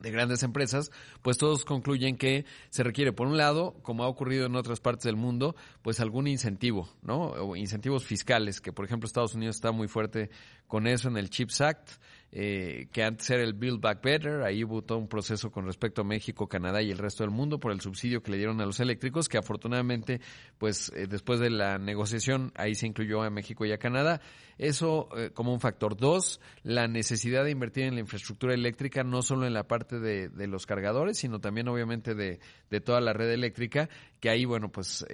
de 0.00 0.10
grandes 0.10 0.42
empresas, 0.42 0.90
pues 1.22 1.38
todos 1.38 1.64
concluyen 1.64 2.16
que 2.16 2.44
se 2.70 2.82
requiere, 2.82 3.12
por 3.12 3.26
un 3.26 3.36
lado, 3.36 3.74
como 3.82 4.04
ha 4.04 4.08
ocurrido 4.08 4.46
en 4.46 4.56
otras 4.56 4.80
partes 4.80 5.04
del 5.04 5.16
mundo, 5.16 5.56
pues 5.82 6.00
algún 6.00 6.26
incentivo, 6.26 6.88
¿no? 7.02 7.30
O 7.30 7.56
incentivos 7.56 8.04
fiscales, 8.04 8.60
que 8.60 8.72
por 8.72 8.84
ejemplo 8.84 9.06
Estados 9.06 9.34
Unidos 9.34 9.56
está 9.56 9.72
muy 9.72 9.88
fuerte 9.88 10.30
con 10.66 10.86
eso 10.86 11.08
en 11.08 11.16
el 11.16 11.30
CHIPS 11.30 11.60
Act, 11.60 11.90
eh, 12.32 12.88
que 12.92 13.04
antes 13.04 13.30
era 13.30 13.42
el 13.42 13.54
Build 13.54 13.80
Back 13.80 14.02
Better, 14.02 14.42
ahí 14.42 14.64
hubo 14.64 14.82
todo 14.82 14.98
un 14.98 15.08
proceso 15.08 15.50
con 15.50 15.64
respecto 15.64 16.02
a 16.02 16.04
México, 16.04 16.48
Canadá 16.48 16.82
y 16.82 16.90
el 16.90 16.98
resto 16.98 17.22
del 17.22 17.30
mundo 17.30 17.60
por 17.60 17.72
el 17.72 17.80
subsidio 17.80 18.22
que 18.22 18.32
le 18.32 18.36
dieron 18.36 18.60
a 18.60 18.66
los 18.66 18.80
eléctricos, 18.80 19.28
que 19.28 19.38
afortunadamente, 19.38 20.20
pues 20.58 20.92
eh, 20.94 21.06
después 21.06 21.40
de 21.40 21.50
la 21.50 21.78
negociación, 21.78 22.52
ahí 22.56 22.74
se 22.74 22.86
incluyó 22.86 23.22
a 23.22 23.30
México 23.30 23.64
y 23.64 23.72
a 23.72 23.78
Canadá. 23.78 24.20
Eso 24.58 25.08
eh, 25.16 25.30
como 25.32 25.52
un 25.52 25.60
factor. 25.60 25.96
Dos, 25.96 26.40
la 26.62 26.88
necesidad 26.88 27.44
de 27.44 27.50
invertir 27.52 27.84
en 27.84 27.94
la 27.94 28.00
infraestructura 28.00 28.54
eléctrica, 28.54 29.04
no 29.04 29.22
solo 29.22 29.46
en 29.46 29.54
la 29.54 29.68
parte 29.68 30.00
de, 30.00 30.28
de 30.28 30.46
los 30.46 30.66
cargadores, 30.66 31.18
sino 31.18 31.40
también 31.40 31.68
obviamente 31.68 32.14
de, 32.14 32.40
de, 32.70 32.80
toda 32.80 33.00
la 33.00 33.12
red 33.12 33.30
eléctrica, 33.30 33.88
que 34.20 34.30
ahí, 34.30 34.44
bueno, 34.44 34.70
pues 34.70 35.06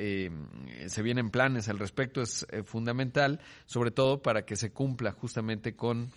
se 0.86 1.02
vienen 1.02 1.30
planes 1.30 1.68
al 1.68 1.78
respecto, 1.78 2.22
es 2.22 2.46
fundamental, 2.64 3.40
sobre 3.66 3.90
todo 3.90 4.22
para 4.22 4.44
que 4.44 4.56
se 4.56 4.72
cumpla 4.72 5.12
justamente 5.12 5.74
con 5.74 6.10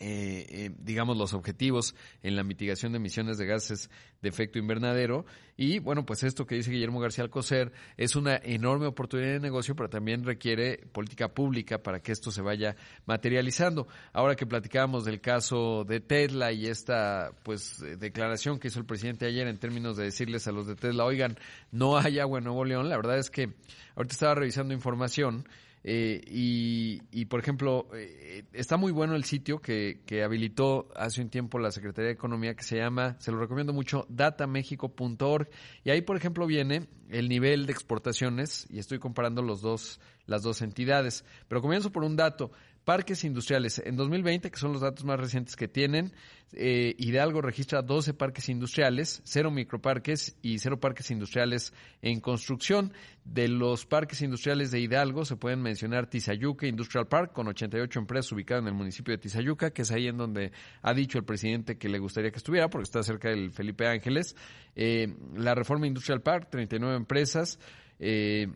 eh, 0.00 0.46
eh, 0.48 0.70
digamos, 0.78 1.16
los 1.16 1.34
objetivos 1.34 1.94
en 2.22 2.36
la 2.36 2.42
mitigación 2.42 2.92
de 2.92 2.98
emisiones 2.98 3.38
de 3.38 3.46
gases 3.46 3.90
de 4.22 4.28
efecto 4.28 4.58
invernadero. 4.58 5.24
Y 5.56 5.78
bueno, 5.78 6.04
pues 6.04 6.24
esto 6.24 6.46
que 6.46 6.56
dice 6.56 6.70
Guillermo 6.72 6.98
García 6.98 7.22
Alcocer 7.22 7.72
es 7.96 8.16
una 8.16 8.36
enorme 8.42 8.86
oportunidad 8.86 9.32
de 9.32 9.40
negocio, 9.40 9.76
pero 9.76 9.88
también 9.88 10.24
requiere 10.24 10.78
política 10.92 11.28
pública 11.28 11.82
para 11.82 12.00
que 12.00 12.12
esto 12.12 12.30
se 12.32 12.42
vaya 12.42 12.74
materializando. 13.06 13.86
Ahora 14.12 14.34
que 14.34 14.46
platicábamos 14.46 15.04
del 15.04 15.20
caso 15.20 15.84
de 15.84 16.00
Tesla 16.00 16.52
y 16.52 16.66
esta 16.66 17.30
pues 17.44 17.82
declaración 17.98 18.58
que 18.58 18.68
hizo 18.68 18.80
el 18.80 18.86
presidente 18.86 19.26
ayer 19.26 19.46
en 19.46 19.58
términos 19.58 19.96
de 19.96 20.04
decirles 20.04 20.48
a 20.48 20.52
los 20.52 20.66
de 20.66 20.74
Tesla, 20.74 21.04
oigan, 21.04 21.36
no 21.70 21.96
hay 21.96 22.18
agua 22.18 22.38
en 22.38 22.44
Nuevo 22.44 22.64
León, 22.64 22.88
la 22.88 22.96
verdad 22.96 23.18
es 23.18 23.30
que 23.30 23.52
ahorita 23.94 24.12
estaba 24.12 24.34
revisando 24.34 24.74
información 24.74 25.46
eh, 25.86 26.22
y, 26.26 27.26
por 27.26 27.40
ejemplo, 27.40 27.88
eh, 27.94 28.44
está 28.54 28.78
muy 28.78 28.90
bueno 28.90 29.14
el 29.14 29.24
sitio 29.24 29.60
que, 29.60 30.00
que, 30.06 30.22
habilitó 30.22 30.88
hace 30.96 31.20
un 31.20 31.28
tiempo 31.28 31.58
la 31.58 31.70
Secretaría 31.70 32.06
de 32.06 32.14
Economía 32.14 32.54
que 32.54 32.64
se 32.64 32.78
llama, 32.78 33.16
se 33.20 33.30
lo 33.30 33.38
recomiendo 33.38 33.74
mucho, 33.74 34.06
datamexico.org. 34.08 35.50
Y 35.84 35.90
ahí, 35.90 36.00
por 36.00 36.16
ejemplo, 36.16 36.46
viene 36.46 36.88
el 37.10 37.28
nivel 37.28 37.66
de 37.66 37.72
exportaciones 37.72 38.66
y 38.70 38.78
estoy 38.78 38.98
comparando 38.98 39.42
los 39.42 39.60
dos, 39.60 40.00
las 40.24 40.42
dos 40.42 40.62
entidades. 40.62 41.26
Pero 41.48 41.60
comienzo 41.60 41.92
por 41.92 42.02
un 42.02 42.16
dato. 42.16 42.50
Parques 42.84 43.24
industriales. 43.24 43.82
En 43.84 43.96
2020, 43.96 44.50
que 44.50 44.58
son 44.58 44.72
los 44.72 44.82
datos 44.82 45.04
más 45.04 45.18
recientes 45.18 45.56
que 45.56 45.68
tienen, 45.68 46.12
eh, 46.52 46.94
Hidalgo 46.98 47.40
registra 47.40 47.82
12 47.82 48.14
parques 48.14 48.48
industriales, 48.48 49.22
cero 49.24 49.50
microparques 49.50 50.36
y 50.42 50.58
cero 50.58 50.78
parques 50.78 51.10
industriales 51.10 51.72
en 52.02 52.20
construcción. 52.20 52.92
De 53.24 53.48
los 53.48 53.86
parques 53.86 54.22
industriales 54.22 54.70
de 54.70 54.80
Hidalgo 54.80 55.24
se 55.24 55.36
pueden 55.36 55.62
mencionar 55.62 56.08
Tizayuca 56.08 56.66
Industrial 56.66 57.08
Park, 57.08 57.32
con 57.32 57.48
88 57.48 57.98
empresas 57.98 58.30
ubicadas 58.32 58.62
en 58.62 58.68
el 58.68 58.74
municipio 58.74 59.12
de 59.12 59.18
Tizayuca, 59.18 59.70
que 59.70 59.82
es 59.82 59.90
ahí 59.90 60.06
en 60.06 60.18
donde 60.18 60.52
ha 60.82 60.94
dicho 60.94 61.18
el 61.18 61.24
presidente 61.24 61.78
que 61.78 61.88
le 61.88 61.98
gustaría 61.98 62.30
que 62.30 62.38
estuviera, 62.38 62.68
porque 62.68 62.84
está 62.84 63.02
cerca 63.02 63.30
del 63.30 63.50
Felipe 63.50 63.88
Ángeles. 63.88 64.36
Eh, 64.76 65.12
la 65.36 65.54
Reforma 65.54 65.86
Industrial 65.86 66.20
Park, 66.20 66.48
39 66.50 66.96
empresas. 66.96 67.58
Eh, 67.98 68.48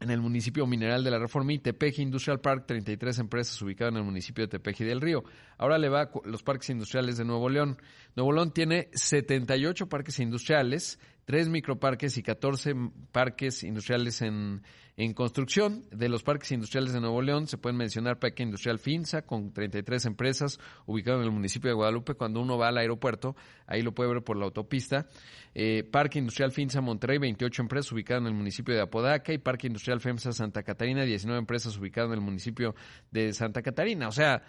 en 0.00 0.10
el 0.10 0.20
municipio 0.20 0.66
mineral 0.66 1.04
de 1.04 1.10
la 1.10 1.18
Reforma 1.18 1.52
y 1.52 1.58
Tepeji 1.58 2.02
Industrial 2.02 2.40
Park, 2.40 2.64
33 2.66 3.18
empresas 3.18 3.60
ubicadas 3.62 3.92
en 3.92 3.98
el 3.98 4.04
municipio 4.04 4.44
de 4.44 4.48
Tepeji 4.48 4.84
del 4.84 5.00
Río. 5.00 5.24
Ahora 5.58 5.78
le 5.78 5.88
va 5.88 6.02
a 6.02 6.10
los 6.24 6.42
parques 6.42 6.70
industriales 6.70 7.18
de 7.18 7.24
Nuevo 7.24 7.48
León. 7.48 7.76
Nuevo 8.16 8.32
León 8.32 8.52
tiene 8.52 8.88
78 8.92 9.88
parques 9.88 10.18
industriales, 10.18 10.98
3 11.30 11.48
microparques 11.48 12.18
y 12.18 12.24
14 12.24 12.74
parques 13.12 13.62
industriales 13.62 14.20
en, 14.20 14.64
en 14.96 15.14
construcción. 15.14 15.84
De 15.92 16.08
los 16.08 16.24
parques 16.24 16.50
industriales 16.50 16.92
de 16.92 17.00
Nuevo 17.00 17.22
León 17.22 17.46
se 17.46 17.56
pueden 17.56 17.76
mencionar 17.76 18.18
Parque 18.18 18.42
Industrial 18.42 18.80
Finza 18.80 19.22
con 19.22 19.52
33 19.52 20.06
empresas 20.06 20.58
ubicado 20.86 21.18
en 21.18 21.26
el 21.26 21.30
municipio 21.30 21.70
de 21.70 21.74
Guadalupe. 21.74 22.14
Cuando 22.14 22.40
uno 22.40 22.58
va 22.58 22.66
al 22.66 22.78
aeropuerto, 22.78 23.36
ahí 23.68 23.80
lo 23.82 23.94
puede 23.94 24.12
ver 24.12 24.24
por 24.24 24.38
la 24.38 24.46
autopista. 24.46 25.06
Eh, 25.54 25.84
Parque 25.84 26.18
Industrial 26.18 26.50
Finza 26.50 26.80
Monterrey, 26.80 27.18
28 27.18 27.62
empresas 27.62 27.92
ubicadas 27.92 28.22
en 28.22 28.26
el 28.26 28.34
municipio 28.34 28.74
de 28.74 28.80
Apodaca. 28.80 29.32
Y 29.32 29.38
Parque 29.38 29.68
Industrial 29.68 30.00
FEMSA 30.00 30.32
Santa 30.32 30.64
Catarina, 30.64 31.04
19 31.04 31.38
empresas 31.38 31.78
ubicadas 31.78 32.08
en 32.08 32.14
el 32.14 32.24
municipio 32.24 32.74
de 33.12 33.32
Santa 33.34 33.62
Catarina. 33.62 34.08
O 34.08 34.12
sea, 34.12 34.42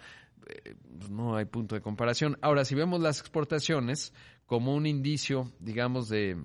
eh, 0.48 0.74
no 1.08 1.36
hay 1.36 1.44
punto 1.44 1.76
de 1.76 1.80
comparación. 1.80 2.38
Ahora, 2.42 2.64
si 2.64 2.74
vemos 2.74 3.00
las 3.00 3.20
exportaciones 3.20 4.12
como 4.46 4.74
un 4.74 4.86
indicio, 4.86 5.52
digamos, 5.60 6.08
de 6.08 6.36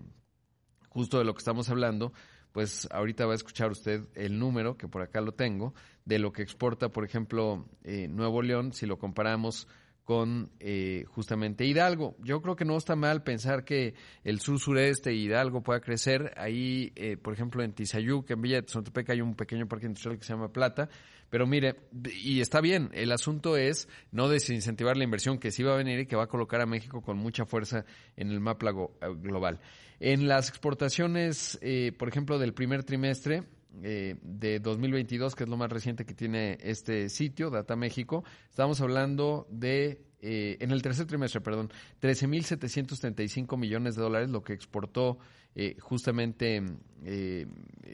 justo 0.89 1.17
de 1.17 1.25
lo 1.25 1.33
que 1.33 1.39
estamos 1.39 1.69
hablando, 1.69 2.13
pues 2.51 2.87
ahorita 2.91 3.25
va 3.25 3.33
a 3.33 3.35
escuchar 3.35 3.71
usted 3.71 4.07
el 4.15 4.39
número, 4.39 4.77
que 4.77 4.87
por 4.87 5.01
acá 5.01 5.21
lo 5.21 5.33
tengo, 5.33 5.73
de 6.05 6.19
lo 6.19 6.31
que 6.31 6.41
exporta, 6.41 6.89
por 6.89 7.05
ejemplo, 7.05 7.67
eh, 7.83 8.07
Nuevo 8.07 8.41
León, 8.41 8.73
si 8.73 8.85
lo 8.85 8.97
comparamos 8.97 9.67
con 10.07 10.51
eh, 10.61 11.03
justamente 11.09 11.65
Hidalgo. 11.65 12.15
Yo 12.23 12.41
creo 12.41 12.55
que 12.55 12.63
no 12.63 12.77
está 12.77 12.95
mal 12.95 13.23
pensar 13.23 13.65
que 13.65 13.93
el 14.23 14.39
sur-sureste 14.39 15.13
Hidalgo 15.13 15.61
pueda 15.61 15.81
crecer. 15.81 16.33
Ahí, 16.37 16.93
eh, 16.95 17.17
por 17.17 17.33
ejemplo, 17.33 17.61
en 17.61 17.73
Tizayuca, 17.73 18.33
en 18.33 18.41
Villa 18.41 18.55
de 18.55 18.61
Tezontepec, 18.61 19.09
hay 19.09 19.19
un 19.19 19.35
pequeño 19.35 19.67
parque 19.67 19.87
industrial 19.87 20.17
que 20.17 20.23
se 20.23 20.31
llama 20.31 20.47
Plata. 20.53 20.87
Pero 21.29 21.45
mire, 21.45 21.75
y 22.23 22.39
está 22.41 22.61
bien, 22.61 22.89
el 22.93 23.11
asunto 23.11 23.57
es 23.57 23.87
no 24.11 24.29
desincentivar 24.29 24.97
la 24.97 25.03
inversión 25.03 25.39
que 25.39 25.51
sí 25.51 25.63
va 25.63 25.73
a 25.73 25.77
venir 25.77 25.99
y 25.99 26.05
que 26.05 26.15
va 26.15 26.23
a 26.23 26.27
colocar 26.27 26.61
a 26.61 26.65
México 26.65 27.01
con 27.01 27.17
mucha 27.17 27.45
fuerza 27.45 27.85
en 28.15 28.31
el 28.31 28.39
mapa 28.39 28.71
global. 28.71 29.59
En 29.99 30.27
las 30.27 30.49
exportaciones, 30.49 31.57
eh, 31.61 31.91
por 31.97 32.07
ejemplo, 32.07 32.39
del 32.39 32.53
primer 32.53 32.83
trimestre, 32.83 33.43
eh, 33.83 34.15
de 34.21 34.59
2022, 34.59 35.35
que 35.35 35.43
es 35.43 35.49
lo 35.49 35.57
más 35.57 35.71
reciente 35.71 36.05
que 36.05 36.13
tiene 36.13 36.57
este 36.61 37.09
sitio, 37.09 37.49
Data 37.49 37.75
México, 37.75 38.23
estamos 38.49 38.81
hablando 38.81 39.47
de, 39.51 40.01
eh, 40.19 40.57
en 40.59 40.71
el 40.71 40.81
tercer 40.81 41.05
trimestre, 41.05 41.41
perdón, 41.41 41.71
13.735 42.01 43.55
millones 43.57 43.95
de 43.95 44.01
dólares, 44.01 44.29
lo 44.29 44.43
que 44.43 44.53
exportó 44.53 45.19
eh, 45.59 45.75
justamente 45.79 46.63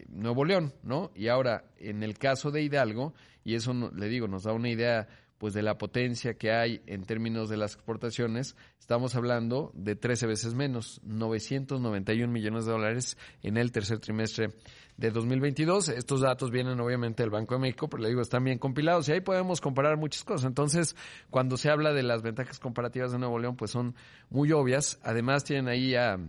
Nuevo 0.10 0.44
León, 0.44 0.74
¿no? 0.84 1.12
Y 1.16 1.30
ahora, 1.30 1.66
en 1.78 2.04
el 2.04 2.18
caso 2.18 2.52
de 2.52 2.62
Hidalgo, 2.62 3.14
y 3.44 3.56
eso 3.56 3.74
le 3.74 4.08
digo, 4.10 4.28
nos 4.28 4.44
da 4.44 4.54
una 4.54 4.70
idea 4.70 5.08
pues 5.38 5.54
de 5.54 5.62
la 5.62 5.78
potencia 5.78 6.36
que 6.36 6.52
hay 6.52 6.82
en 6.86 7.04
términos 7.04 7.50
de 7.50 7.58
las 7.58 7.74
exportaciones, 7.74 8.56
estamos 8.80 9.14
hablando 9.16 9.72
de 9.76 9.96
13 9.98 10.26
veces 10.26 10.54
menos, 10.54 11.02
991 11.04 12.32
millones 12.32 12.66
de 12.66 12.72
dólares 12.72 13.18
en 13.42 13.58
el 13.58 13.74
tercer 13.74 14.00
trimestre 14.00 14.52
de 14.96 15.12
2022. 15.12 15.90
Estos 15.90 16.22
datos 16.22 16.50
vienen 16.50 16.80
obviamente 16.80 17.24
del 17.24 17.30
Banco 17.30 17.56
de 17.56 17.60
México, 17.60 17.90
pero 17.90 18.04
le 18.04 18.10
digo, 18.10 18.22
están 18.22 18.46
bien 18.46 18.58
compilados 18.58 19.10
y 19.10 19.14
ahí 19.14 19.20
podemos 19.20 19.60
comparar 19.60 19.98
muchas 19.98 20.24
cosas. 20.24 20.46
Entonces, 20.46 20.96
cuando 21.30 21.58
se 21.58 21.70
habla 21.70 21.92
de 21.92 22.04
las 22.04 22.22
ventajas 22.22 22.60
comparativas 22.60 23.12
de 23.12 23.20
Nuevo 23.20 23.38
León, 23.38 23.58
pues 23.58 23.72
son 23.72 23.96
muy 24.30 24.54
obvias. 24.54 25.00
Además, 25.04 25.44
tienen 25.44 25.68
ahí 25.68 25.94
a 25.96 26.20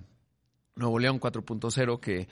Nuevo 0.77 0.99
León 0.99 1.21
4.0 1.21 2.01
que, 2.01 2.29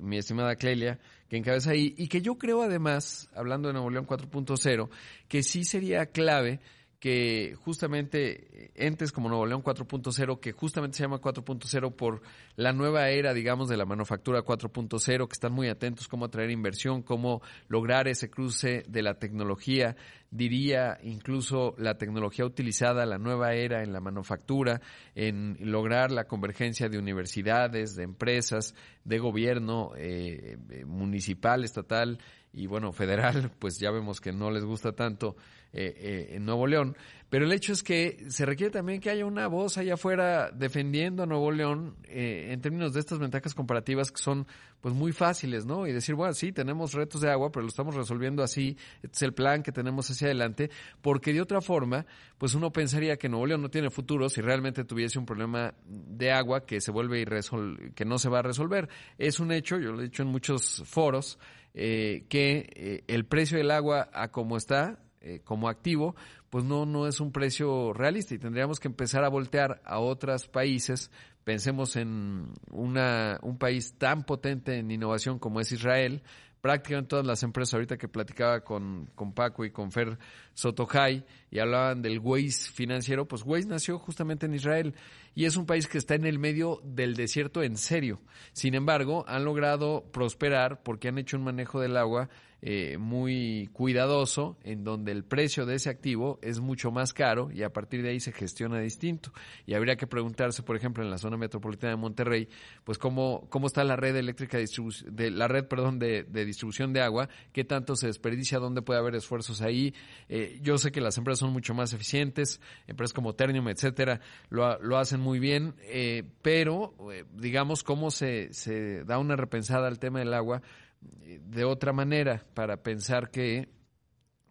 mi 0.00 0.18
estimada 0.18 0.56
Clelia, 0.56 0.98
que 1.28 1.36
encabeza 1.36 1.70
ahí, 1.70 1.94
y 1.96 2.08
que 2.08 2.20
yo 2.20 2.36
creo 2.36 2.62
además, 2.62 3.28
hablando 3.34 3.68
de 3.68 3.74
Nuevo 3.74 3.90
León 3.90 4.06
4.0, 4.06 4.88
que 5.28 5.42
sí 5.42 5.64
sería 5.64 6.06
clave 6.06 6.60
que 7.02 7.56
justamente 7.64 8.70
entes 8.76 9.10
como 9.10 9.28
Nuevo 9.28 9.44
León 9.44 9.64
4.0, 9.64 10.38
que 10.38 10.52
justamente 10.52 10.98
se 10.98 11.02
llama 11.02 11.20
4.0 11.20 11.96
por 11.96 12.22
la 12.54 12.72
nueva 12.72 13.08
era, 13.08 13.34
digamos, 13.34 13.68
de 13.68 13.76
la 13.76 13.84
manufactura 13.84 14.44
4.0, 14.44 15.26
que 15.26 15.32
están 15.32 15.52
muy 15.52 15.66
atentos 15.66 16.06
cómo 16.06 16.26
atraer 16.26 16.52
inversión, 16.52 17.02
cómo 17.02 17.42
lograr 17.66 18.06
ese 18.06 18.30
cruce 18.30 18.84
de 18.86 19.02
la 19.02 19.14
tecnología, 19.14 19.96
diría 20.30 20.96
incluso 21.02 21.74
la 21.76 21.98
tecnología 21.98 22.44
utilizada, 22.44 23.04
la 23.04 23.18
nueva 23.18 23.54
era 23.54 23.82
en 23.82 23.92
la 23.92 24.00
manufactura, 24.00 24.80
en 25.16 25.56
lograr 25.58 26.12
la 26.12 26.28
convergencia 26.28 26.88
de 26.88 27.00
universidades, 27.00 27.96
de 27.96 28.04
empresas, 28.04 28.76
de 29.02 29.18
gobierno 29.18 29.90
eh, 29.96 30.56
eh, 30.70 30.84
municipal, 30.84 31.64
estatal 31.64 32.20
y 32.52 32.68
bueno, 32.68 32.92
federal, 32.92 33.50
pues 33.58 33.80
ya 33.80 33.90
vemos 33.90 34.20
que 34.20 34.32
no 34.32 34.52
les 34.52 34.64
gusta 34.64 34.92
tanto 34.92 35.34
eh, 35.72 35.94
eh, 35.96 36.36
en 36.36 36.44
Nuevo 36.44 36.66
León. 36.66 36.96
Pero 37.32 37.46
el 37.46 37.52
hecho 37.52 37.72
es 37.72 37.82
que 37.82 38.26
se 38.28 38.44
requiere 38.44 38.70
también 38.70 39.00
que 39.00 39.08
haya 39.08 39.24
una 39.24 39.46
voz 39.46 39.78
allá 39.78 39.94
afuera 39.94 40.50
defendiendo 40.50 41.22
a 41.22 41.26
Nuevo 41.26 41.50
León 41.50 41.96
eh, 42.04 42.48
en 42.50 42.60
términos 42.60 42.92
de 42.92 43.00
estas 43.00 43.18
ventajas 43.18 43.54
comparativas 43.54 44.12
que 44.12 44.20
son 44.20 44.46
pues 44.82 44.94
muy 44.94 45.12
fáciles, 45.12 45.64
¿no? 45.64 45.86
Y 45.86 45.92
decir, 45.92 46.14
bueno, 46.14 46.34
sí, 46.34 46.52
tenemos 46.52 46.92
retos 46.92 47.22
de 47.22 47.30
agua, 47.30 47.50
pero 47.50 47.62
lo 47.62 47.68
estamos 47.68 47.94
resolviendo 47.94 48.42
así, 48.42 48.76
este 48.96 49.16
es 49.16 49.22
el 49.22 49.32
plan 49.32 49.62
que 49.62 49.72
tenemos 49.72 50.10
hacia 50.10 50.26
adelante, 50.26 50.70
porque 51.00 51.32
de 51.32 51.40
otra 51.40 51.62
forma, 51.62 52.04
pues 52.36 52.54
uno 52.54 52.70
pensaría 52.70 53.16
que 53.16 53.30
Nuevo 53.30 53.46
León 53.46 53.62
no 53.62 53.70
tiene 53.70 53.88
futuro 53.88 54.28
si 54.28 54.42
realmente 54.42 54.84
tuviese 54.84 55.18
un 55.18 55.24
problema 55.24 55.72
de 55.86 56.32
agua 56.32 56.66
que 56.66 56.82
se 56.82 56.90
vuelve 56.90 57.20
irresol 57.20 57.92
que 57.94 58.04
no 58.04 58.18
se 58.18 58.28
va 58.28 58.40
a 58.40 58.42
resolver. 58.42 58.90
Es 59.16 59.40
un 59.40 59.52
hecho, 59.52 59.78
yo 59.78 59.92
lo 59.92 60.00
he 60.00 60.04
dicho 60.04 60.22
en 60.22 60.28
muchos 60.28 60.82
foros, 60.84 61.38
eh, 61.72 62.26
que 62.28 62.68
eh, 62.74 63.04
el 63.06 63.24
precio 63.24 63.56
del 63.56 63.70
agua 63.70 64.10
a 64.12 64.30
como 64.30 64.58
está, 64.58 64.98
eh, 65.22 65.40
como 65.44 65.68
activo, 65.68 66.16
pues 66.50 66.64
no, 66.64 66.84
no 66.84 67.06
es 67.06 67.20
un 67.20 67.32
precio 67.32 67.92
realista 67.92 68.34
y 68.34 68.38
tendríamos 68.38 68.80
que 68.80 68.88
empezar 68.88 69.24
a 69.24 69.28
voltear 69.28 69.80
a 69.84 70.00
otros 70.00 70.48
países. 70.48 71.10
Pensemos 71.44 71.96
en 71.96 72.52
una, 72.70 73.38
un 73.42 73.56
país 73.56 73.94
tan 73.98 74.24
potente 74.24 74.78
en 74.78 74.90
innovación 74.90 75.38
como 75.38 75.60
es 75.60 75.70
Israel, 75.72 76.22
prácticamente 76.60 77.08
todas 77.08 77.26
las 77.26 77.42
empresas, 77.42 77.74
ahorita 77.74 77.96
que 77.96 78.08
platicaba 78.08 78.60
con, 78.60 79.10
con 79.14 79.32
Paco 79.32 79.64
y 79.64 79.70
con 79.70 79.90
Fer 79.92 80.18
Sotojay 80.54 81.24
y 81.50 81.58
hablaban 81.58 82.02
del 82.02 82.18
Waze 82.18 82.70
financiero, 82.72 83.26
pues 83.26 83.42
Waze 83.44 83.68
nació 83.68 83.98
justamente 83.98 84.46
en 84.46 84.54
Israel 84.54 84.94
y 85.34 85.44
es 85.44 85.56
un 85.56 85.66
país 85.66 85.86
que 85.86 85.98
está 85.98 86.14
en 86.14 86.26
el 86.26 86.38
medio 86.38 86.80
del 86.84 87.14
desierto 87.14 87.62
en 87.62 87.76
serio. 87.76 88.20
Sin 88.52 88.74
embargo, 88.74 89.24
han 89.26 89.44
logrado 89.44 90.04
prosperar 90.12 90.82
porque 90.82 91.08
han 91.08 91.18
hecho 91.18 91.36
un 91.36 91.44
manejo 91.44 91.80
del 91.80 91.96
agua 91.96 92.28
eh, 92.64 92.96
muy 92.96 93.70
cuidadoso, 93.72 94.56
en 94.62 94.84
donde 94.84 95.10
el 95.10 95.24
precio 95.24 95.66
de 95.66 95.74
ese 95.74 95.90
activo 95.90 96.38
es 96.42 96.60
mucho 96.60 96.92
más 96.92 97.12
caro 97.12 97.50
y 97.50 97.64
a 97.64 97.72
partir 97.72 98.04
de 98.04 98.10
ahí 98.10 98.20
se 98.20 98.30
gestiona 98.30 98.78
distinto. 98.78 99.32
Y 99.66 99.74
habría 99.74 99.96
que 99.96 100.06
preguntarse, 100.06 100.62
por 100.62 100.76
ejemplo, 100.76 101.02
en 101.02 101.10
la 101.10 101.18
zona 101.18 101.36
metropolitana 101.36 101.94
de 101.94 101.96
Monterrey, 101.96 102.48
pues 102.84 102.98
cómo, 102.98 103.48
cómo 103.50 103.66
está 103.66 103.82
la 103.82 103.96
red 103.96 104.14
eléctrica 104.14 104.58
de, 104.58 105.30
la 105.32 105.48
red, 105.48 105.66
perdón, 105.66 105.98
de, 105.98 106.22
distribución 106.22 106.92
de 106.92 107.00
agua, 107.00 107.28
qué 107.52 107.64
tanto 107.64 107.96
se 107.96 108.06
desperdicia, 108.06 108.60
dónde 108.60 108.80
puede 108.80 109.00
haber 109.00 109.16
esfuerzos 109.16 109.60
ahí. 109.60 109.92
Eh, 110.28 110.60
yo 110.62 110.78
sé 110.78 110.92
que 110.92 111.00
las 111.00 111.18
empresas 111.18 111.40
son 111.40 111.52
mucho 111.52 111.74
más 111.74 111.92
eficientes, 111.94 112.60
empresas 112.86 113.12
como 113.12 113.34
Ternium, 113.34 113.70
etcétera, 113.70 114.20
lo, 114.50 114.78
lo 114.78 114.98
hacen 114.98 115.18
muy 115.22 115.38
bien, 115.38 115.74
eh, 115.84 116.24
pero 116.42 116.94
digamos 117.32 117.82
cómo 117.82 118.10
se, 118.10 118.52
se 118.52 119.04
da 119.04 119.18
una 119.18 119.36
repensada 119.36 119.88
al 119.88 119.98
tema 119.98 120.18
del 120.18 120.34
agua 120.34 120.62
de 121.00 121.64
otra 121.64 121.92
manera 121.92 122.44
para 122.54 122.82
pensar 122.82 123.30
que 123.30 123.68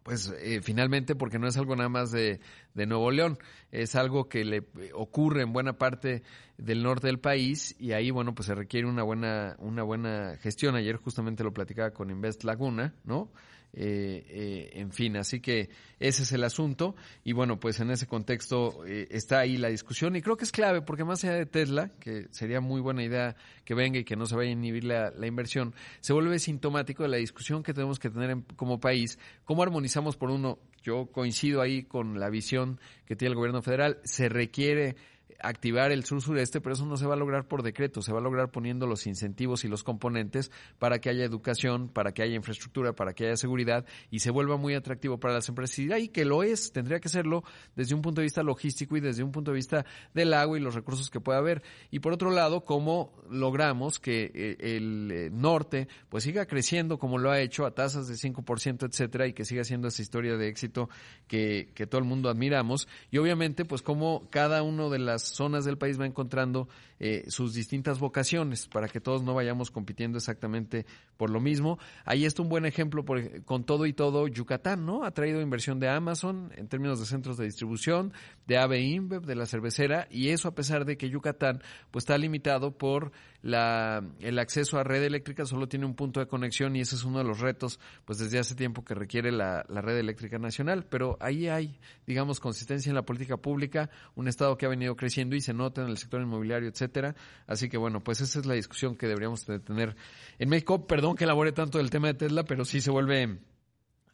pues 0.02 0.34
eh, 0.40 0.60
finalmente 0.62 1.14
porque 1.14 1.38
no 1.38 1.46
es 1.46 1.56
algo 1.56 1.76
nada 1.76 1.88
más 1.88 2.10
de, 2.10 2.40
de, 2.74 2.86
Nuevo 2.86 3.10
León, 3.10 3.38
es 3.70 3.94
algo 3.94 4.28
que 4.28 4.44
le 4.44 4.64
ocurre 4.94 5.42
en 5.42 5.52
buena 5.52 5.78
parte 5.78 6.22
del 6.58 6.82
norte 6.82 7.06
del 7.06 7.20
país 7.20 7.76
y 7.78 7.92
ahí 7.92 8.10
bueno 8.10 8.34
pues 8.34 8.46
se 8.46 8.54
requiere 8.54 8.88
una 8.88 9.02
buena 9.02 9.56
una 9.58 9.82
buena 9.82 10.36
gestión. 10.38 10.74
Ayer 10.74 10.96
justamente 10.96 11.44
lo 11.44 11.52
platicaba 11.52 11.92
con 11.92 12.10
Invest 12.10 12.44
Laguna, 12.44 12.94
¿no? 13.04 13.30
Eh, 13.74 14.26
eh, 14.28 14.70
en 14.74 14.92
fin, 14.92 15.16
así 15.16 15.40
que 15.40 15.70
ese 15.98 16.24
es 16.24 16.32
el 16.32 16.44
asunto. 16.44 16.94
Y 17.24 17.32
bueno, 17.32 17.58
pues 17.58 17.80
en 17.80 17.90
ese 17.90 18.06
contexto 18.06 18.84
eh, 18.86 19.08
está 19.10 19.40
ahí 19.40 19.56
la 19.56 19.68
discusión. 19.68 20.14
Y 20.16 20.22
creo 20.22 20.36
que 20.36 20.44
es 20.44 20.52
clave 20.52 20.82
porque 20.82 21.04
más 21.04 21.24
allá 21.24 21.34
de 21.34 21.46
Tesla, 21.46 21.90
que 22.00 22.26
sería 22.30 22.60
muy 22.60 22.80
buena 22.80 23.02
idea 23.02 23.36
que 23.64 23.74
venga 23.74 23.98
y 23.98 24.04
que 24.04 24.16
no 24.16 24.26
se 24.26 24.36
vaya 24.36 24.50
a 24.50 24.52
inhibir 24.52 24.84
la, 24.84 25.10
la 25.10 25.26
inversión, 25.26 25.74
se 26.00 26.12
vuelve 26.12 26.38
sintomático 26.38 27.02
de 27.02 27.08
la 27.08 27.16
discusión 27.16 27.62
que 27.62 27.72
tenemos 27.72 27.98
que 27.98 28.10
tener 28.10 28.36
como 28.56 28.80
país, 28.80 29.18
cómo 29.44 29.62
armonizamos 29.62 30.16
por 30.16 30.30
uno, 30.30 30.58
yo 30.82 31.06
coincido 31.06 31.62
ahí 31.62 31.84
con 31.84 32.18
la 32.18 32.28
visión 32.28 32.80
que 33.06 33.16
tiene 33.16 33.30
el 33.30 33.36
gobierno 33.36 33.62
federal, 33.62 34.00
se 34.04 34.28
requiere 34.28 34.96
activar 35.40 35.92
el 35.92 36.04
sur-sureste, 36.04 36.60
pero 36.60 36.74
eso 36.74 36.86
no 36.86 36.96
se 36.96 37.06
va 37.06 37.14
a 37.14 37.16
lograr 37.16 37.46
por 37.46 37.62
decreto, 37.62 38.02
se 38.02 38.12
va 38.12 38.18
a 38.18 38.22
lograr 38.22 38.50
poniendo 38.50 38.86
los 38.86 39.06
incentivos 39.06 39.64
y 39.64 39.68
los 39.68 39.84
componentes 39.84 40.50
para 40.78 41.00
que 41.00 41.10
haya 41.10 41.24
educación, 41.24 41.88
para 41.88 42.12
que 42.12 42.22
haya 42.22 42.34
infraestructura, 42.34 42.92
para 42.94 43.12
que 43.14 43.26
haya 43.26 43.36
seguridad 43.36 43.84
y 44.10 44.20
se 44.20 44.30
vuelva 44.30 44.56
muy 44.56 44.74
atractivo 44.74 45.18
para 45.18 45.34
las 45.34 45.48
empresas. 45.48 45.78
Y 45.78 45.92
ahí 45.92 46.08
que 46.08 46.24
lo 46.24 46.42
es, 46.42 46.72
tendría 46.72 47.00
que 47.00 47.08
serlo 47.08 47.44
desde 47.76 47.94
un 47.94 48.02
punto 48.02 48.20
de 48.20 48.26
vista 48.26 48.42
logístico 48.42 48.96
y 48.96 49.00
desde 49.00 49.22
un 49.22 49.32
punto 49.32 49.50
de 49.50 49.56
vista 49.56 49.84
del 50.14 50.34
agua 50.34 50.58
y 50.58 50.60
los 50.60 50.74
recursos 50.74 51.10
que 51.10 51.20
pueda 51.20 51.38
haber. 51.38 51.62
Y 51.90 52.00
por 52.00 52.12
otro 52.12 52.30
lado, 52.30 52.64
cómo 52.64 53.12
logramos 53.30 53.98
que 53.98 54.30
eh, 54.34 54.76
el 54.76 55.10
eh, 55.12 55.30
norte 55.32 55.88
pues 56.08 56.24
siga 56.24 56.46
creciendo 56.46 56.98
como 56.98 57.18
lo 57.18 57.30
ha 57.30 57.40
hecho 57.40 57.66
a 57.66 57.74
tasas 57.74 58.08
de 58.08 58.14
5%, 58.14 58.88
etcétera, 58.88 59.26
y 59.26 59.32
que 59.32 59.44
siga 59.44 59.64
siendo 59.64 59.88
esa 59.88 60.02
historia 60.02 60.36
de 60.36 60.48
éxito 60.48 60.88
que, 61.26 61.70
que 61.74 61.86
todo 61.86 62.00
el 62.00 62.06
mundo 62.06 62.28
admiramos. 62.28 62.88
Y 63.10 63.18
obviamente, 63.18 63.64
pues 63.64 63.82
cómo 63.82 64.28
cada 64.30 64.62
uno 64.62 64.90
de 64.90 64.98
las 64.98 65.21
zonas 65.22 65.64
del 65.64 65.78
país 65.78 66.00
va 66.00 66.06
encontrando 66.06 66.68
eh, 66.98 67.24
sus 67.28 67.54
distintas 67.54 67.98
vocaciones 67.98 68.68
para 68.68 68.88
que 68.88 69.00
todos 69.00 69.22
no 69.22 69.34
vayamos 69.34 69.70
compitiendo 69.70 70.18
exactamente 70.18 70.86
por 71.16 71.30
lo 71.30 71.40
mismo. 71.40 71.78
Ahí 72.04 72.24
está 72.24 72.42
un 72.42 72.48
buen 72.48 72.64
ejemplo 72.64 73.04
por, 73.04 73.44
con 73.44 73.64
todo 73.64 73.86
y 73.86 73.92
todo 73.92 74.28
Yucatán, 74.28 74.86
¿no? 74.86 75.04
Ha 75.04 75.10
traído 75.10 75.40
inversión 75.40 75.80
de 75.80 75.88
Amazon 75.88 76.50
en 76.56 76.68
términos 76.68 77.00
de 77.00 77.06
centros 77.06 77.36
de 77.36 77.44
distribución, 77.44 78.12
de 78.46 78.58
AB 78.58 78.74
InBev, 78.74 79.24
de 79.24 79.34
la 79.34 79.46
cervecera 79.46 80.06
y 80.10 80.28
eso 80.28 80.48
a 80.48 80.54
pesar 80.54 80.84
de 80.84 80.96
que 80.96 81.10
Yucatán 81.10 81.62
pues 81.90 82.02
está 82.02 82.18
limitado 82.18 82.76
por 82.76 83.12
la, 83.42 84.02
el 84.20 84.38
acceso 84.38 84.78
a 84.78 84.84
red 84.84 85.02
eléctrica, 85.02 85.44
solo 85.44 85.68
tiene 85.68 85.84
un 85.84 85.94
punto 85.94 86.20
de 86.20 86.26
conexión 86.26 86.76
y 86.76 86.80
ese 86.80 86.94
es 86.94 87.04
uno 87.04 87.18
de 87.18 87.24
los 87.24 87.40
retos 87.40 87.78
pues 88.04 88.18
desde 88.18 88.38
hace 88.38 88.54
tiempo 88.54 88.84
que 88.84 88.94
requiere 88.94 89.32
la, 89.32 89.64
la 89.68 89.80
red 89.80 89.98
eléctrica 89.98 90.38
nacional, 90.38 90.86
pero 90.88 91.16
ahí 91.20 91.48
hay 91.48 91.78
digamos 92.06 92.40
consistencia 92.40 92.90
en 92.90 92.94
la 92.94 93.02
política 93.02 93.36
pública, 93.36 93.90
un 94.14 94.28
estado 94.28 94.56
que 94.56 94.66
ha 94.66 94.68
venido 94.68 94.96
creciendo 94.96 95.36
y 95.36 95.40
se 95.40 95.52
nota 95.52 95.82
en 95.82 95.88
el 95.88 95.98
sector 95.98 96.22
inmobiliario, 96.22 96.68
etcétera. 96.68 97.14
Así 97.46 97.68
que 97.68 97.76
bueno, 97.76 98.00
pues 98.00 98.20
esa 98.20 98.38
es 98.38 98.46
la 98.46 98.54
discusión 98.54 98.96
que 98.96 99.06
deberíamos 99.06 99.44
tener 99.44 99.96
en 100.38 100.48
México. 100.48 100.86
Perdón 100.86 101.16
que 101.16 101.24
elabore 101.24 101.52
tanto 101.52 101.80
el 101.80 101.90
tema 101.90 102.08
de 102.08 102.14
Tesla, 102.14 102.44
pero 102.44 102.64
sí 102.64 102.80
se 102.80 102.90
vuelve 102.90 103.40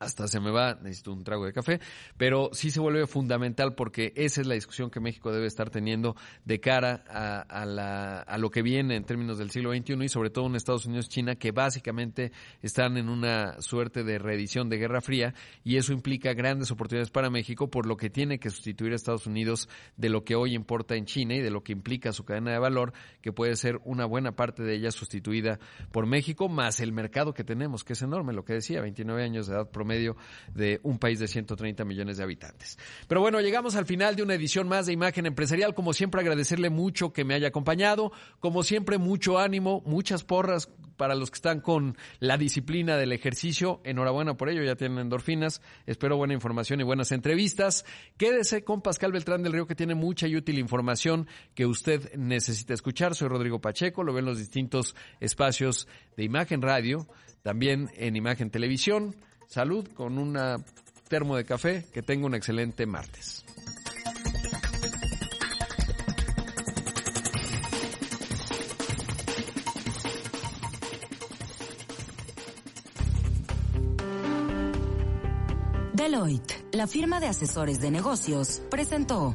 hasta 0.01 0.29
se 0.29 0.39
me 0.39 0.51
va, 0.51 0.75
necesito 0.75 1.13
un 1.13 1.25
trago 1.25 1.45
de 1.45 1.53
café, 1.53 1.81
pero 2.17 2.51
sí 2.53 2.71
se 2.71 2.81
vuelve 2.81 3.07
fundamental 3.07 3.75
porque 3.75 4.13
esa 4.15 4.41
es 4.41 4.47
la 4.47 4.55
discusión 4.55 4.91
que 4.91 5.01
México 5.01 5.33
debe 5.33 5.47
estar 5.47 5.71
teniendo 5.71 6.15
de 6.45 6.61
cara 6.61 7.03
a, 7.49 7.67
la, 7.67 8.21
a 8.21 8.39
lo 8.39 8.51
que 8.51 8.63
viene 8.63 8.95
en 8.97 9.05
términos 9.05 9.39
del 9.39 9.51
siglo 9.51 9.73
XXI 9.73 10.05
y 10.05 10.09
sobre 10.09 10.31
todo 10.31 10.47
en 10.47 10.55
Estados 10.55 10.87
Unidos 10.87 11.07
y 11.07 11.09
China, 11.09 11.35
que 11.35 11.51
básicamente 11.51 12.31
están 12.63 12.97
en 12.97 13.09
una 13.09 13.61
suerte 13.61 14.05
de 14.05 14.19
reedición 14.19 14.69
de 14.69 14.79
Guerra 14.79 15.01
Fría 15.01 15.35
y 15.65 15.77
eso 15.77 15.93
implica 15.93 16.33
grandes 16.33 16.71
oportunidades 16.71 17.11
para 17.11 17.29
México 17.29 17.69
por 17.69 17.87
lo 17.87 17.97
que 17.97 18.09
tiene 18.09 18.39
que 18.39 18.51
sustituir 18.51 18.93
a 18.93 18.97
Estados 18.97 19.27
Unidos 19.27 19.69
de 19.97 20.11
lo 20.11 20.23
que 20.23 20.37
hoy 20.37 20.55
importa 20.55 20.95
en 20.95 21.07
China 21.07 21.35
y 21.35 21.41
de 21.41 21.51
lo 21.51 21.63
que 21.63 21.73
implica 21.73 22.13
su 22.13 22.25
cadena 22.25 22.53
de 22.53 22.59
valor, 22.59 22.93
que 23.21 23.33
puede 23.33 23.57
ser 23.57 23.81
una 23.85 24.05
buena 24.05 24.33
parte 24.33 24.63
de 24.63 24.77
ella 24.77 24.93
sustituida 24.93 25.59
por 25.91 26.07
México, 26.07 26.49
más 26.49 26.79
el 26.79 26.93
mercado 26.93 27.35
que 27.35 27.43
tenemos, 27.43 27.83
que 27.83 27.95
es 27.95 28.03
enorme, 28.03 28.33
lo 28.33 28.45
que 28.45 28.55
decía, 28.55 28.81
29 28.81 29.25
años 29.25 29.49
de 29.49 29.55
edad 29.55 29.69
medio 29.89 30.17
de 30.55 30.79
un 30.85 30.99
país 30.99 31.19
de 31.19 31.27
130 31.27 31.85
millones 31.85 32.19
de 32.19 32.23
habitantes. 32.23 32.79
Pero 33.09 33.21
bueno, 33.21 33.41
llegamos 33.41 33.75
al 33.75 33.87
final 33.87 34.15
de 34.15 34.23
una 34.23 34.35
edición 34.35 34.69
más 34.69 34.87
de 34.87 34.93
Imagen 34.93 35.27
Empresarial. 35.27 35.75
Como 35.75 35.93
siempre, 35.93 36.21
agradecerle 36.21 36.71
mucho 36.71 37.13
que 37.13 37.25
me 37.25 37.35
haya 37.35 37.49
acompañado. 37.49 38.13
Como 38.39 38.63
siempre, 38.63 38.99
mucho 38.99 39.39
ánimo, 39.39 39.83
muchas 39.85 40.23
porras 40.23 40.71
para 40.97 41.15
los 41.15 41.31
que 41.31 41.37
están 41.37 41.61
con 41.61 41.97
la 42.19 42.37
disciplina 42.37 42.97
del 42.97 43.13
ejercicio. 43.13 43.81
Enhorabuena 43.85 44.37
por 44.37 44.51
ello, 44.51 44.63
ya 44.63 44.77
tienen 44.77 44.99
endorfinas. 44.99 45.63
Espero 45.87 46.17
buena 46.19 46.35
información 46.35 46.81
y 46.81 46.85
buenas 46.85 47.13
entrevistas. 47.13 47.87
Quédese 48.19 48.65
con 48.65 48.83
Pascal 48.83 49.13
Beltrán 49.13 49.43
del 49.43 49.53
Río, 49.53 49.67
que 49.67 49.75
tiene 49.75 49.95
mucha 49.95 50.27
y 50.27 50.37
útil 50.37 50.59
información 50.59 51.27
que 51.55 51.65
usted 51.65 52.15
necesita 52.17 52.75
escuchar. 52.75 53.15
Soy 53.15 53.29
Rodrigo 53.29 53.61
Pacheco, 53.61 54.05
lo 54.05 54.13
ven 54.13 54.25
en 54.25 54.31
los 54.31 54.39
distintos 54.39 54.95
espacios 55.21 55.89
de 56.17 56.25
Imagen 56.25 56.61
Radio, 56.61 57.07
también 57.43 57.89
en 57.95 58.17
Imagen 58.17 58.51
Televisión. 58.51 59.15
Salud 59.49 59.89
con 59.95 60.19
una 60.19 60.59
termo 61.09 61.35
de 61.35 61.45
café. 61.45 61.87
Que 61.93 62.03
tenga 62.03 62.27
un 62.27 62.35
excelente 62.35 62.85
martes. 62.85 63.45
Deloitte, 75.95 76.67
la 76.73 76.87
firma 76.87 77.19
de 77.19 77.29
asesores 77.29 77.81
de 77.81 77.91
negocios, 77.91 78.63
presentó 78.71 79.35